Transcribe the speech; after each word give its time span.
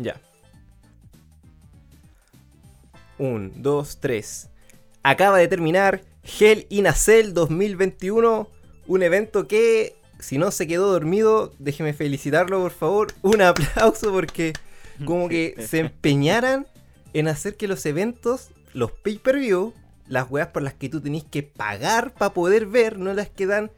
Ya. 0.00 0.20
Un, 3.18 3.62
dos, 3.62 3.98
tres. 4.00 4.48
Acaba 5.02 5.38
de 5.38 5.48
terminar 5.48 6.02
Hell 6.22 6.66
in 6.70 6.86
a 6.86 6.94
Cell 6.94 7.32
2021. 7.32 8.48
Un 8.86 9.02
evento 9.02 9.46
que, 9.46 9.94
si 10.18 10.38
no 10.38 10.50
se 10.50 10.66
quedó 10.66 10.90
dormido, 10.90 11.52
déjeme 11.58 11.92
felicitarlo 11.92 12.60
por 12.60 12.72
favor. 12.72 13.08
Un 13.22 13.42
aplauso 13.42 14.10
porque 14.12 14.52
como 15.04 15.28
que 15.28 15.54
se 15.66 15.78
empeñaran 15.80 16.66
en 17.12 17.28
hacer 17.28 17.56
que 17.56 17.68
los 17.68 17.84
eventos, 17.86 18.48
los 18.72 18.90
pay-per-view, 18.90 19.74
las 20.08 20.30
weas 20.30 20.48
por 20.48 20.62
las 20.62 20.74
que 20.74 20.88
tú 20.88 21.00
tenés 21.00 21.24
que 21.24 21.42
pagar 21.42 22.14
para 22.14 22.32
poder 22.32 22.66
ver, 22.66 22.98
no 22.98 23.12
las 23.14 23.28
que 23.28 23.46
dan 23.46 23.70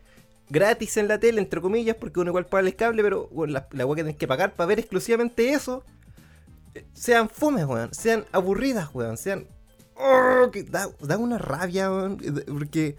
gratis 0.50 0.96
en 0.98 1.08
la 1.08 1.18
tele, 1.18 1.40
entre 1.40 1.60
comillas, 1.60 1.96
porque 1.96 2.20
uno 2.20 2.30
igual 2.30 2.46
paga 2.46 2.66
el 2.66 2.76
cable, 2.76 3.02
pero 3.02 3.28
la, 3.46 3.66
la 3.72 3.86
wea 3.86 3.96
que 3.96 4.02
tenés 4.02 4.18
que 4.18 4.28
pagar 4.28 4.54
para 4.54 4.66
ver 4.66 4.78
exclusivamente 4.78 5.50
eso, 5.50 5.84
sean 6.92 7.28
fomes, 7.28 7.64
weón, 7.66 7.92
sean 7.92 8.24
aburridas, 8.32 8.90
weón, 8.94 9.16
sean... 9.16 9.46
Oh, 9.96 10.50
que 10.50 10.62
da, 10.62 10.88
da 11.00 11.18
una 11.18 11.38
rabia, 11.38 11.90
weón, 11.90 12.18
porque 12.46 12.96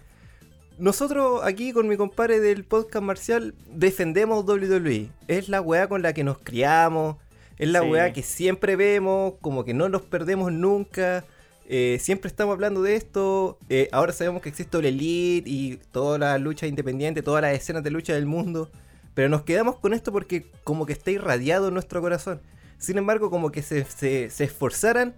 nosotros 0.78 1.42
aquí 1.44 1.72
con 1.72 1.86
mi 1.88 1.96
compadre 1.96 2.40
del 2.40 2.64
podcast 2.64 3.04
marcial 3.04 3.54
defendemos 3.68 4.44
WWE. 4.46 5.10
Es 5.28 5.48
la 5.48 5.60
weá 5.60 5.88
con 5.88 6.02
la 6.02 6.12
que 6.12 6.24
nos 6.24 6.38
criamos, 6.38 7.16
es 7.58 7.68
la 7.68 7.80
Sí. 7.82 7.86
weá 7.90 8.12
que 8.12 8.22
siempre 8.22 8.76
vemos, 8.76 9.34
como 9.40 9.64
que 9.64 9.74
no 9.74 9.88
nos 9.88 10.02
perdemos 10.02 10.52
nunca. 10.52 11.24
eh, 11.66 11.98
siempre 12.00 12.28
estamos 12.28 12.52
hablando 12.54 12.82
de 12.82 12.94
esto. 12.96 13.58
eh, 13.70 13.88
ahora 13.92 14.12
sabemos 14.12 14.42
que 14.42 14.50
existe 14.50 14.76
el 14.78 14.84
Elite 14.86 15.48
y 15.48 15.76
todas 15.92 16.20
las 16.20 16.38
luchas 16.40 16.68
independientes, 16.68 17.24
todas 17.24 17.40
las 17.42 17.54
escenas 17.54 17.82
de 17.82 17.90
lucha 17.90 18.12
del 18.14 18.26
mundo. 18.26 18.70
Pero 19.14 19.28
nos 19.30 19.42
quedamos 19.42 19.76
con 19.78 19.94
esto 19.94 20.12
porque 20.12 20.44
como 20.64 20.84
que 20.86 20.92
está 20.92 21.10
irradiado 21.10 21.68
en 21.68 21.74
nuestro 21.74 22.00
corazón. 22.02 22.42
Sin 22.84 22.98
embargo, 22.98 23.30
como 23.30 23.50
que 23.50 23.62
se, 23.62 23.84
se- 23.84 24.26
esforzaran 24.44 25.14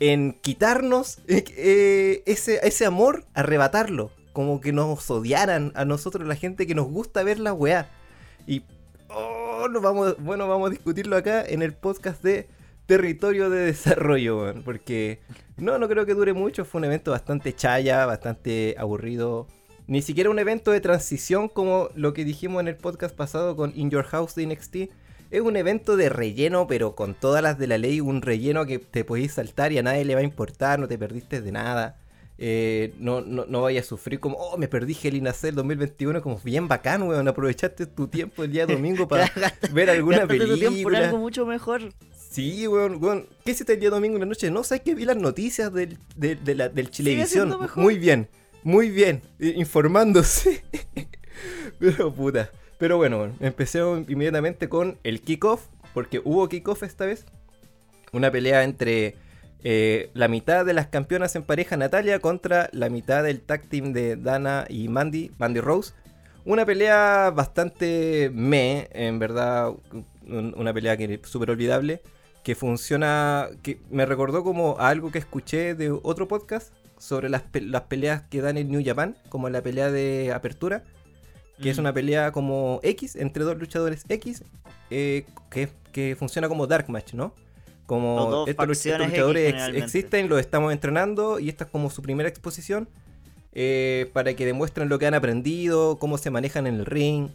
en 0.00 0.32
quitarnos 0.40 1.18
eh, 1.26 1.44
eh, 1.56 2.22
ese, 2.26 2.60
ese 2.66 2.86
amor, 2.86 3.24
arrebatarlo. 3.34 4.10
Como 4.32 4.60
que 4.60 4.72
nos 4.72 5.10
odiaran 5.10 5.72
a 5.74 5.84
nosotros, 5.84 6.26
la 6.26 6.36
gente 6.36 6.66
que 6.66 6.74
nos 6.74 6.86
gusta 6.88 7.22
ver 7.24 7.40
la 7.40 7.52
weá. 7.52 7.90
Y 8.46 8.62
oh, 9.08 9.66
vamos, 9.82 10.16
bueno, 10.20 10.46
vamos 10.46 10.68
a 10.68 10.70
discutirlo 10.70 11.16
acá 11.16 11.44
en 11.44 11.62
el 11.62 11.74
podcast 11.74 12.22
de 12.22 12.48
Territorio 12.86 13.50
de 13.50 13.58
Desarrollo, 13.66 14.54
porque 14.64 15.18
no, 15.56 15.78
no 15.78 15.88
creo 15.88 16.06
que 16.06 16.14
dure 16.14 16.32
mucho. 16.32 16.64
Fue 16.64 16.78
un 16.78 16.84
evento 16.84 17.10
bastante 17.10 17.52
chaya, 17.54 18.06
bastante 18.06 18.76
aburrido. 18.78 19.46
Ni 19.88 20.02
siquiera 20.02 20.30
un 20.30 20.38
evento 20.38 20.70
de 20.70 20.80
transición 20.80 21.48
como 21.48 21.88
lo 21.94 22.12
que 22.12 22.24
dijimos 22.24 22.60
en 22.60 22.68
el 22.68 22.76
podcast 22.76 23.16
pasado 23.16 23.56
con 23.56 23.72
In 23.74 23.90
Your 23.90 24.04
House 24.04 24.34
de 24.34 24.46
NXT. 24.46 24.76
Es 25.30 25.42
un 25.42 25.56
evento 25.56 25.96
de 25.96 26.08
relleno, 26.08 26.66
pero 26.66 26.94
con 26.94 27.14
todas 27.14 27.42
las 27.42 27.58
de 27.58 27.66
la 27.66 27.76
ley, 27.76 28.00
un 28.00 28.22
relleno 28.22 28.64
que 28.64 28.78
te 28.78 29.04
podéis 29.04 29.32
saltar 29.32 29.72
y 29.72 29.78
a 29.78 29.82
nadie 29.82 30.04
le 30.04 30.14
va 30.14 30.20
a 30.20 30.24
importar, 30.24 30.78
no 30.78 30.88
te 30.88 30.96
perdiste 30.96 31.42
de 31.42 31.52
nada. 31.52 31.98
Eh, 32.40 32.94
no, 33.00 33.20
no, 33.20 33.46
no 33.46 33.62
vayas 33.62 33.84
a 33.84 33.88
sufrir 33.88 34.20
como, 34.20 34.36
oh, 34.36 34.56
me 34.56 34.68
perdí 34.68 34.96
Hell 35.02 35.16
in 35.16 35.26
a 35.26 35.32
Cell 35.32 35.56
2021, 35.56 36.22
como 36.22 36.38
bien 36.38 36.68
bacán, 36.68 37.02
weón. 37.02 37.26
Aprovechaste 37.26 37.86
tu 37.86 38.06
tiempo 38.06 38.44
el 38.44 38.52
día 38.52 38.64
domingo 38.64 39.08
para 39.08 39.30
ver 39.72 39.90
alguna 39.90 40.26
película. 40.26 40.98
algo 40.98 41.18
mucho 41.18 41.44
mejor. 41.44 41.92
Sí, 42.16 42.66
weón, 42.68 43.02
weón. 43.02 43.26
¿Qué 43.44 43.50
hiciste 43.50 43.74
el 43.74 43.80
día 43.80 43.90
domingo 43.90 44.14
en 44.16 44.20
la 44.20 44.26
noche? 44.26 44.50
No, 44.50 44.62
¿sabes 44.62 44.82
que 44.82 44.94
vi 44.94 45.04
las 45.04 45.16
noticias 45.16 45.72
del, 45.74 45.98
de, 46.16 46.36
de 46.36 46.54
la, 46.54 46.68
del 46.68 46.90
Chilevisión? 46.90 47.54
Muy 47.74 47.98
bien, 47.98 48.28
muy 48.62 48.88
bien. 48.88 49.20
Informándose. 49.40 50.62
Pero 51.80 52.14
puta. 52.14 52.50
Pero 52.78 52.96
bueno, 52.96 53.32
empecemos 53.40 54.08
inmediatamente 54.08 54.68
con 54.68 54.98
el 55.04 55.20
kickoff. 55.20 55.66
Porque 55.94 56.20
hubo 56.24 56.48
kickoff 56.48 56.82
esta 56.82 57.06
vez. 57.06 57.24
Una 58.12 58.30
pelea 58.30 58.62
entre 58.64 59.16
eh, 59.64 60.10
la 60.14 60.28
mitad 60.28 60.64
de 60.64 60.72
las 60.74 60.86
campeonas 60.86 61.34
en 61.34 61.42
pareja 61.42 61.76
Natalia 61.76 62.20
contra 62.20 62.68
la 62.72 62.88
mitad 62.88 63.24
del 63.24 63.40
tag 63.40 63.62
team 63.68 63.92
de 63.92 64.16
Dana 64.16 64.64
y 64.68 64.88
Mandy, 64.88 65.32
Mandy 65.38 65.60
Rose. 65.60 65.92
Una 66.44 66.64
pelea 66.64 67.30
bastante 67.34 68.30
me, 68.32 68.88
en 68.92 69.18
verdad, 69.18 69.72
un- 70.26 70.54
una 70.56 70.72
pelea 70.72 70.96
que 70.96 71.20
súper 71.24 71.50
olvidable, 71.50 72.00
que 72.44 72.54
funciona, 72.54 73.48
que 73.62 73.80
me 73.90 74.06
recordó 74.06 74.44
como 74.44 74.76
a 74.78 74.88
algo 74.88 75.10
que 75.10 75.18
escuché 75.18 75.74
de 75.74 75.90
otro 75.90 76.28
podcast 76.28 76.72
sobre 76.96 77.28
las, 77.28 77.42
las 77.52 77.82
peleas 77.82 78.22
que 78.22 78.40
dan 78.40 78.56
en 78.56 78.70
New 78.70 78.82
Japan, 78.84 79.16
como 79.28 79.48
la 79.50 79.60
pelea 79.62 79.90
de 79.90 80.32
apertura, 80.32 80.84
que 81.60 81.70
es 81.70 81.78
una 81.78 81.92
pelea 81.92 82.32
como 82.32 82.80
X, 82.82 83.16
entre 83.16 83.44
dos 83.44 83.58
luchadores 83.58 84.04
X, 84.08 84.44
eh, 84.90 85.24
que, 85.50 85.68
que 85.92 86.16
funciona 86.16 86.48
como 86.48 86.66
Dark 86.66 86.88
Match, 86.88 87.14
¿no? 87.14 87.34
Como 87.86 88.44
estos, 88.46 88.76
estos 88.84 88.86
X 88.86 89.10
luchadores 89.10 89.54
existen, 89.74 90.28
los 90.28 90.40
estamos 90.40 90.72
entrenando 90.72 91.38
y 91.38 91.48
esta 91.48 91.64
es 91.64 91.70
como 91.70 91.88
su 91.90 92.02
primera 92.02 92.28
exposición 92.28 92.88
eh, 93.52 94.10
para 94.12 94.34
que 94.34 94.44
demuestren 94.44 94.88
lo 94.88 94.98
que 94.98 95.06
han 95.06 95.14
aprendido, 95.14 95.98
cómo 95.98 96.18
se 96.18 96.30
manejan 96.30 96.66
en 96.66 96.74
el 96.74 96.86
ring. 96.86 97.28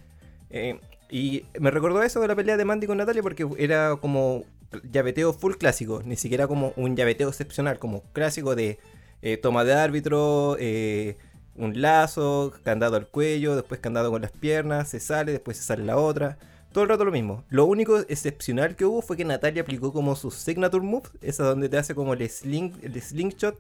eh, 0.49 0.79
y 1.09 1.45
me 1.59 1.69
recordó 1.69 2.01
eso 2.01 2.21
de 2.21 2.27
la 2.27 2.35
pelea 2.35 2.57
de 2.57 2.65
Mandy 2.65 2.87
con 2.87 2.97
Natalia 2.97 3.21
porque 3.21 3.47
era 3.59 3.97
como 3.97 4.45
llaveteo 4.91 5.31
full 5.31 5.53
clásico, 5.53 6.01
ni 6.03 6.15
siquiera 6.15 6.47
como 6.47 6.73
un 6.75 6.95
llaveteo 6.95 7.29
excepcional, 7.29 7.77
como 7.77 8.01
clásico 8.13 8.55
de 8.55 8.79
eh, 9.21 9.37
toma 9.37 9.63
de 9.63 9.73
árbitro, 9.73 10.57
eh, 10.59 11.17
un 11.55 11.81
lazo, 11.81 12.53
candado 12.63 12.95
al 12.95 13.07
cuello, 13.07 13.55
después 13.55 13.79
candado 13.79 14.11
con 14.11 14.21
las 14.21 14.31
piernas, 14.31 14.89
se 14.89 14.99
sale, 14.99 15.31
después 15.31 15.57
se 15.57 15.63
sale 15.63 15.83
la 15.83 15.97
otra. 15.97 16.37
Todo 16.71 16.83
el 16.83 16.89
rato 16.89 17.05
lo 17.05 17.11
mismo. 17.11 17.43
Lo 17.49 17.65
único 17.65 17.99
excepcional 17.99 18.75
que 18.75 18.85
hubo 18.85 19.01
fue 19.01 19.15
que 19.15 19.25
Natalia 19.25 19.61
aplicó 19.61 19.93
como 19.93 20.15
su 20.15 20.31
signature 20.31 20.83
move, 20.83 21.09
esa 21.21 21.43
donde 21.43 21.69
te 21.69 21.77
hace 21.77 21.93
como 21.93 22.13
el, 22.13 22.27
sling, 22.27 22.73
el 22.81 22.99
slingshot, 22.99 23.59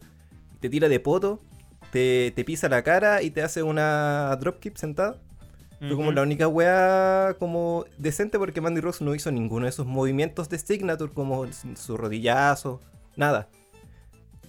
te 0.59 0.69
tira 0.69 0.89
de 0.89 0.99
poto, 0.99 1.39
te, 1.91 2.31
te 2.35 2.43
pisa 2.43 2.69
la 2.69 2.81
cara 2.81 3.21
y 3.21 3.29
te 3.29 3.43
hace 3.43 3.61
una 3.61 4.35
dropkick 4.39 4.75
sentada. 4.75 5.17
Fue 5.79 5.97
como 5.97 6.13
la 6.13 6.21
única 6.21 6.47
weá 6.47 7.35
como 7.37 7.83
decente 7.97 8.39
porque 8.39 8.61
Mandy 8.61 8.79
Rose 8.79 9.03
no 9.03 9.13
hizo 9.15 9.31
ninguno 9.33 9.65
de 9.65 9.71
esos 9.71 9.85
movimientos 9.85 10.47
de 10.47 10.57
signature 10.57 11.11
como 11.11 11.45
su 11.75 11.97
rodillazo, 11.97 12.79
nada. 13.17 13.49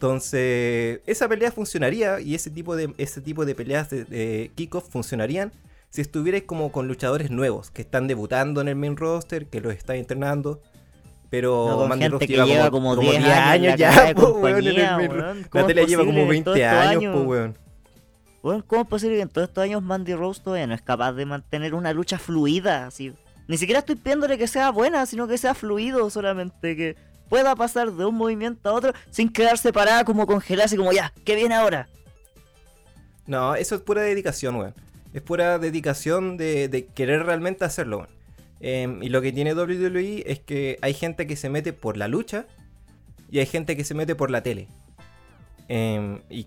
Entonces, 0.04 1.00
esa 1.06 1.26
pelea 1.30 1.50
funcionaría 1.50 2.20
y 2.20 2.34
ese 2.34 2.50
tipo 2.50 2.76
de, 2.76 2.92
ese 2.98 3.22
tipo 3.22 3.46
de 3.46 3.54
peleas 3.54 3.88
de, 3.88 4.04
de 4.04 4.50
kickoff 4.54 4.86
funcionarían 4.90 5.50
si 5.88 6.02
estuvierais 6.02 6.44
como 6.44 6.70
con 6.72 6.88
luchadores 6.88 7.30
nuevos 7.30 7.70
que 7.70 7.80
están 7.80 8.06
debutando 8.06 8.60
en 8.60 8.68
el 8.68 8.76
main 8.76 8.98
roster, 8.98 9.46
que 9.46 9.62
los 9.62 9.72
están 9.72 9.96
entrenando. 9.96 10.60
Pero 11.30 11.66
No, 11.70 11.88
Mandy 11.88 12.04
gente 12.04 12.26
que 12.26 12.36
lleva 12.36 12.70
como 12.70 12.96
10 12.96 13.16
años 13.24 13.24
en 13.54 13.62
la 13.62 13.76
ya, 13.76 14.14
po, 14.14 14.28
weón, 14.42 14.58
en 14.66 14.76
el 14.76 14.96
main 14.96 15.10
weón. 15.10 15.46
¿Cómo 15.48 15.68
es 15.68 15.74
Natalia 15.74 15.86
lleva 15.86 16.04
como 16.04 16.28
que 16.28 16.36
en 16.36 16.44
todos 16.44 16.54
20 16.58 16.60
estos 16.60 16.86
años, 16.86 16.96
años- 17.02 17.16
po, 17.16 17.22
weón. 17.22 17.58
Weón, 18.42 18.62
¿cómo 18.66 18.82
es 18.82 18.88
posible 18.88 19.16
que 19.16 19.22
en 19.22 19.28
todos 19.30 19.48
estos 19.48 19.64
años 19.64 19.82
Mandy 19.82 20.14
Rose 20.14 20.42
todavía 20.44 20.66
no 20.66 20.74
es 20.74 20.82
capaz 20.82 21.12
de 21.14 21.24
mantener 21.24 21.74
una 21.74 21.94
lucha 21.94 22.18
fluida? 22.18 22.88
Así? 22.88 23.14
Ni 23.48 23.56
siquiera 23.56 23.78
estoy 23.78 23.96
pidiéndole 23.96 24.36
que 24.36 24.48
sea 24.48 24.70
buena, 24.70 25.06
sino 25.06 25.26
que 25.26 25.38
sea 25.38 25.54
fluido 25.54 26.10
solamente, 26.10 26.76
que 26.76 26.96
pueda 27.34 27.56
pasar 27.56 27.90
de 27.90 28.04
un 28.04 28.14
movimiento 28.14 28.68
a 28.70 28.72
otro 28.74 28.92
sin 29.10 29.28
quedarse 29.28 29.72
parada 29.72 30.04
como 30.04 30.24
congelada, 30.24 30.66
así 30.66 30.76
como 30.76 30.92
ya, 30.92 31.12
¿qué 31.24 31.34
viene 31.34 31.56
ahora? 31.56 31.88
No, 33.26 33.56
eso 33.56 33.74
es 33.74 33.80
pura 33.80 34.02
dedicación, 34.02 34.54
weón. 34.54 34.72
Es 35.12 35.20
pura 35.20 35.58
dedicación 35.58 36.36
de, 36.36 36.68
de 36.68 36.86
querer 36.86 37.24
realmente 37.26 37.64
hacerlo, 37.64 37.96
weón. 37.98 38.10
Em, 38.60 39.02
y 39.02 39.08
lo 39.08 39.20
que 39.20 39.32
tiene 39.32 39.52
WWE 39.52 40.22
es 40.26 40.38
que 40.38 40.78
hay 40.80 40.94
gente 40.94 41.26
que 41.26 41.34
se 41.34 41.48
mete 41.50 41.72
por 41.72 41.96
la 41.96 42.06
lucha 42.06 42.46
y 43.32 43.40
hay 43.40 43.46
gente 43.46 43.76
que 43.76 43.82
se 43.82 43.94
mete 43.94 44.14
por 44.14 44.30
la 44.30 44.44
tele. 44.44 44.68
Em, 45.66 46.20
y 46.30 46.46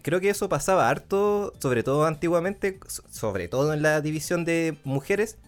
creo 0.00 0.20
que 0.20 0.30
eso 0.30 0.48
pasaba 0.48 0.88
harto, 0.88 1.52
sobre 1.58 1.82
todo 1.82 2.06
antiguamente, 2.06 2.78
so- 2.86 3.02
sobre 3.10 3.48
todo 3.48 3.72
en 3.74 3.82
la 3.82 4.00
división 4.00 4.44
de 4.44 4.76
mujeres, 4.84 5.38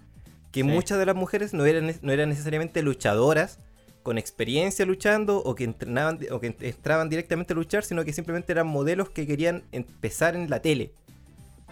que 0.50 0.62
Sí. 0.62 0.64
muchas 0.66 0.98
de 0.98 1.06
las 1.06 1.14
mujeres 1.14 1.54
no 1.54 1.66
eran, 1.66 1.94
no 2.02 2.12
eran 2.12 2.30
necesariamente 2.30 2.82
luchadoras 2.82 3.60
con 4.02 4.18
experiencia 4.18 4.84
luchando 4.84 5.38
o 5.38 5.54
que 5.54 5.64
entrenaban 5.64 6.18
o 6.30 6.40
que 6.40 6.54
entraban 6.60 7.08
directamente 7.08 7.52
a 7.52 7.56
luchar, 7.56 7.84
sino 7.84 8.04
que 8.04 8.12
simplemente 8.12 8.52
eran 8.52 8.66
modelos 8.66 9.10
que 9.10 9.26
querían 9.26 9.62
empezar 9.72 10.34
en 10.34 10.50
la 10.50 10.60
tele. 10.60 10.92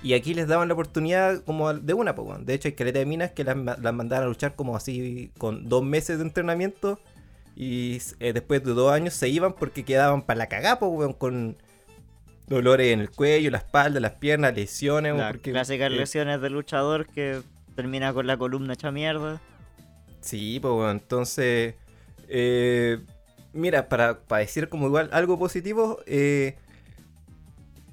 Y 0.02 0.14
aquí 0.14 0.32
les 0.32 0.48
daban 0.48 0.68
la 0.68 0.74
oportunidad 0.74 1.44
como 1.44 1.74
de 1.74 1.92
una, 1.92 2.14
po. 2.14 2.38
De 2.38 2.54
hecho, 2.54 2.68
hay 2.68 2.72
caleta 2.72 3.00
de 3.00 3.06
minas 3.06 3.32
que 3.32 3.44
las, 3.44 3.56
las 3.56 3.94
mandaban 3.94 4.24
a 4.24 4.28
luchar 4.28 4.54
como 4.54 4.76
así 4.76 5.30
con 5.36 5.68
dos 5.68 5.84
meses 5.84 6.18
de 6.18 6.24
entrenamiento. 6.24 6.98
Y 7.54 7.98
eh, 8.20 8.32
después 8.32 8.64
de 8.64 8.72
dos 8.72 8.90
años 8.92 9.12
se 9.12 9.28
iban 9.28 9.52
porque 9.52 9.84
quedaban 9.84 10.22
para 10.22 10.38
la 10.38 10.46
cagá, 10.46 10.78
po, 10.78 11.16
con 11.18 11.58
dolores 12.46 12.92
en 12.92 13.00
el 13.00 13.10
cuello, 13.10 13.50
la 13.50 13.58
espalda, 13.58 14.00
las 14.00 14.12
piernas, 14.12 14.54
lesiones. 14.54 15.14
Las 15.16 15.32
porque, 15.32 15.52
clásicas 15.52 15.90
eh, 15.90 15.94
lesiones 15.94 16.40
del 16.40 16.54
luchador 16.54 17.06
que 17.06 17.42
termina 17.76 18.12
con 18.12 18.26
la 18.26 18.36
columna 18.38 18.74
hecha 18.74 18.90
mierda. 18.90 19.40
Sí, 20.20 20.58
pues 20.60 20.90
entonces, 20.90 21.74
eh, 22.30 22.98
mira, 23.52 23.88
para, 23.88 24.20
para 24.20 24.40
decir 24.40 24.68
como 24.68 24.86
igual 24.86 25.10
algo 25.12 25.38
positivo, 25.38 26.00
eh, 26.06 26.56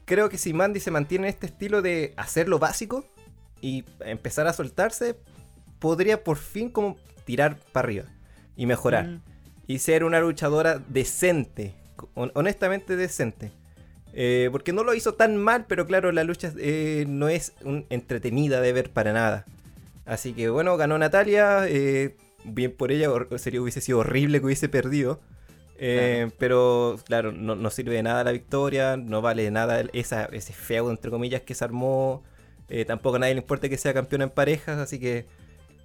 creo 0.05 0.29
que 0.29 0.37
si 0.37 0.53
Mandy 0.53 0.79
se 0.79 0.91
mantiene 0.91 1.27
en 1.27 1.33
este 1.33 1.47
estilo 1.47 1.81
de 1.81 2.13
hacer 2.15 2.47
lo 2.47 2.59
básico 2.59 3.05
y 3.61 3.83
empezar 3.99 4.47
a 4.47 4.53
soltarse, 4.53 5.17
podría 5.79 6.23
por 6.23 6.37
fin 6.37 6.69
como 6.69 6.97
tirar 7.25 7.57
para 7.71 7.85
arriba 7.85 8.05
y 8.55 8.65
mejorar. 8.65 9.07
Mm. 9.07 9.21
y 9.67 9.79
ser 9.79 10.05
una 10.05 10.21
luchadora 10.21 10.81
decente, 10.87 11.75
honestamente 12.13 12.95
decente. 12.95 13.51
Eh, 14.13 14.49
porque 14.51 14.73
no 14.73 14.83
lo 14.83 14.93
hizo 14.93 15.13
tan 15.13 15.37
mal, 15.37 15.65
pero 15.67 15.85
claro, 15.85 16.11
la 16.11 16.23
lucha 16.23 16.51
eh, 16.57 17.05
no 17.07 17.27
es 17.27 17.53
entretenida 17.89 18.61
de 18.61 18.73
ver 18.73 18.89
para 18.89 19.13
nada. 19.13 19.45
Así 20.05 20.33
que 20.33 20.49
bueno, 20.49 20.77
ganó 20.77 20.97
Natalia. 20.97 21.67
Eh, 21.67 22.15
bien 22.47 22.71
por 22.75 22.91
ella, 22.91 23.09
sería, 23.37 23.61
hubiese 23.61 23.81
sido 23.81 23.99
horrible 23.99 24.39
que 24.39 24.45
hubiese 24.45 24.69
perdido. 24.69 25.21
Pero 25.77 26.97
claro, 27.05 27.31
no, 27.31 27.69
sirve 27.69 27.95
de 27.95 28.03
nada 28.03 28.23
la 28.23 28.31
victoria, 28.31 28.97
no 28.97 29.21
vale 29.21 29.43
de 29.43 29.51
nada 29.51 29.83
esa, 29.93 30.25
ese 30.25 30.53
feudo 30.53 30.89
entre 30.89 31.11
comillas 31.11 31.41
que 31.41 31.53
se 31.53 31.63
armó. 31.63 32.23
tampoco 32.87 33.17
a 33.17 33.19
nadie 33.19 33.35
le 33.35 33.41
importa 33.41 33.69
que 33.69 33.77
sea 33.77 33.93
campeona 33.93 34.25
en 34.25 34.29
parejas, 34.31 34.77
así 34.79 34.99
que... 34.99 35.25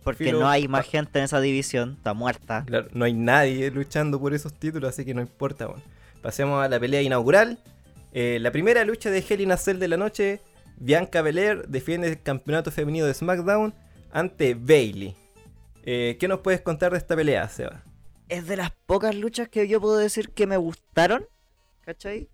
Porque 0.03 0.33
no 0.33 0.49
hay 0.49 0.67
más 0.67 0.87
gente 0.87 1.19
en 1.19 1.27
esa 1.27 1.41
división, 1.41 1.95
está 1.99 2.13
muerta. 2.15 2.65
Claro, 2.67 2.89
no 2.93 3.05
hay 3.05 3.13
nadie 3.13 3.71
luchando 3.71 4.19
por 4.19 4.35
esos 4.35 4.53
títulos, 4.53 4.91
así 4.91 5.05
que 5.05 5.15
no 5.15 5.21
importa. 5.21 5.69
Pasemos 6.23 6.65
a 6.65 6.69
la 6.69 6.81
pelea 6.81 7.03
inaugural. 7.03 7.59
Eh, 8.13 8.39
la 8.41 8.51
primera 8.51 8.85
lucha 8.85 9.11
de 9.11 9.25
Hell 9.27 9.41
in 9.41 9.53
a 9.53 9.57
Cell 9.57 9.79
de 9.79 9.89
la 9.89 9.97
noche, 9.97 10.41
Bianca 10.77 11.23
Belair 11.23 11.67
defiende 11.69 12.09
el 12.09 12.21
campeonato 12.21 12.71
femenino 12.71 13.07
de 13.07 13.15
SmackDown 13.15 13.75
ante 14.13 14.55
Bailey. 14.55 15.17
Eh, 15.83 16.17
¿Qué 16.19 16.29
nos 16.29 16.41
puedes 16.41 16.61
contar 16.61 16.93
de 16.93 16.99
esta 16.99 17.17
pelea, 17.17 17.49
Seba? 17.49 17.83
Es 18.29 18.47
de 18.47 18.57
las 18.57 18.71
pocas 18.87 19.15
luchas 19.15 19.49
que 19.49 19.69
yo 19.69 19.81
puedo 19.81 19.97
decir 19.97 20.31
que 20.31 20.47
me 20.47 20.57
gustaron, 20.57 21.27
¿cachai? 21.83 22.29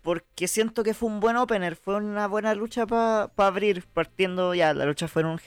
Porque 0.00 0.48
siento 0.48 0.82
que 0.82 0.94
fue 0.94 1.08
un 1.08 1.20
buen 1.20 1.36
opener, 1.36 1.76
fue 1.76 1.96
una 1.96 2.26
buena 2.26 2.54
lucha 2.54 2.86
para 2.86 3.30
abrir, 3.36 3.84
partiendo 3.92 4.54
ya, 4.54 4.74
la 4.74 4.84
lucha 4.84 5.06
fue 5.06 5.22
en 5.22 5.28
un 5.28 5.38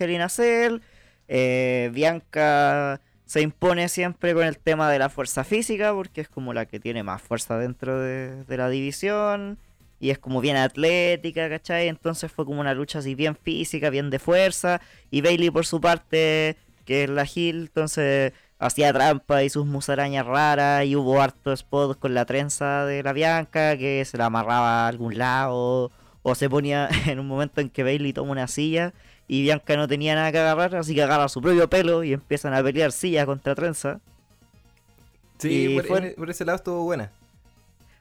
eh, 1.27 1.89
Bianca 1.93 3.01
se 3.25 3.41
impone 3.41 3.89
siempre 3.89 4.33
con 4.33 4.45
el 4.45 4.59
tema 4.59 4.91
de 4.91 4.99
la 4.99 5.09
fuerza 5.09 5.43
física, 5.43 5.93
porque 5.93 6.21
es 6.21 6.29
como 6.29 6.53
la 6.53 6.67
que 6.67 6.79
tiene 6.79 7.03
más 7.03 7.21
fuerza 7.21 7.57
dentro 7.57 7.99
de, 7.99 8.45
la 8.47 8.69
división. 8.69 9.59
Y 9.99 10.11
es 10.11 10.19
como 10.19 10.41
bien 10.41 10.57
atlética, 10.57 11.49
¿cachai? 11.49 11.87
Entonces 11.87 12.31
fue 12.31 12.45
como 12.45 12.61
una 12.61 12.73
lucha 12.73 12.99
así 12.99 13.15
bien 13.15 13.35
física, 13.35 13.89
bien 13.89 14.09
de 14.09 14.19
fuerza. 14.19 14.81
Y 15.09 15.21
Bailey 15.21 15.49
por 15.49 15.65
su 15.65 15.81
parte, 15.81 16.57
que 16.85 17.03
es 17.03 17.09
la 17.09 17.25
Hill, 17.25 17.63
entonces 17.67 18.33
hacía 18.59 18.93
trampa 18.93 19.43
y 19.43 19.49
sus 19.49 19.65
musarañas 19.65 20.25
raras. 20.25 20.85
Y 20.85 20.95
hubo 20.95 21.21
harto 21.21 21.51
spot 21.51 21.99
con 21.99 22.13
la 22.13 22.25
trenza 22.25 22.85
de 22.85 23.03
la 23.03 23.13
Bianca, 23.13 23.77
que 23.77 24.05
se 24.05 24.17
la 24.17 24.27
amarraba 24.27 24.85
a 24.85 24.87
algún 24.87 25.17
lado. 25.17 25.91
O 26.23 26.35
se 26.35 26.49
ponía 26.49 26.89
en 27.07 27.19
un 27.19 27.27
momento 27.27 27.61
en 27.61 27.69
que 27.69 27.83
Bailey 27.83 28.13
toma 28.13 28.31
una 28.31 28.47
silla 28.47 28.93
y 29.27 29.41
Bianca 29.41 29.75
no 29.75 29.87
tenía 29.87 30.15
nada 30.15 30.31
que 30.31 30.39
agarrar, 30.39 30.75
así 30.75 30.93
que 30.93 31.01
agarra 31.03 31.27
su 31.29 31.41
propio 31.41 31.69
pelo 31.69 32.03
y 32.03 32.13
empiezan 32.13 32.53
a 32.53 32.61
pelear 32.61 32.91
silla 32.91 33.25
contra 33.25 33.55
trenza. 33.55 33.99
Sí, 35.37 35.77
por, 35.87 36.29
ese 36.29 36.45
lado 36.45 36.57
estuvo 36.57 36.83
buena. 36.83 37.11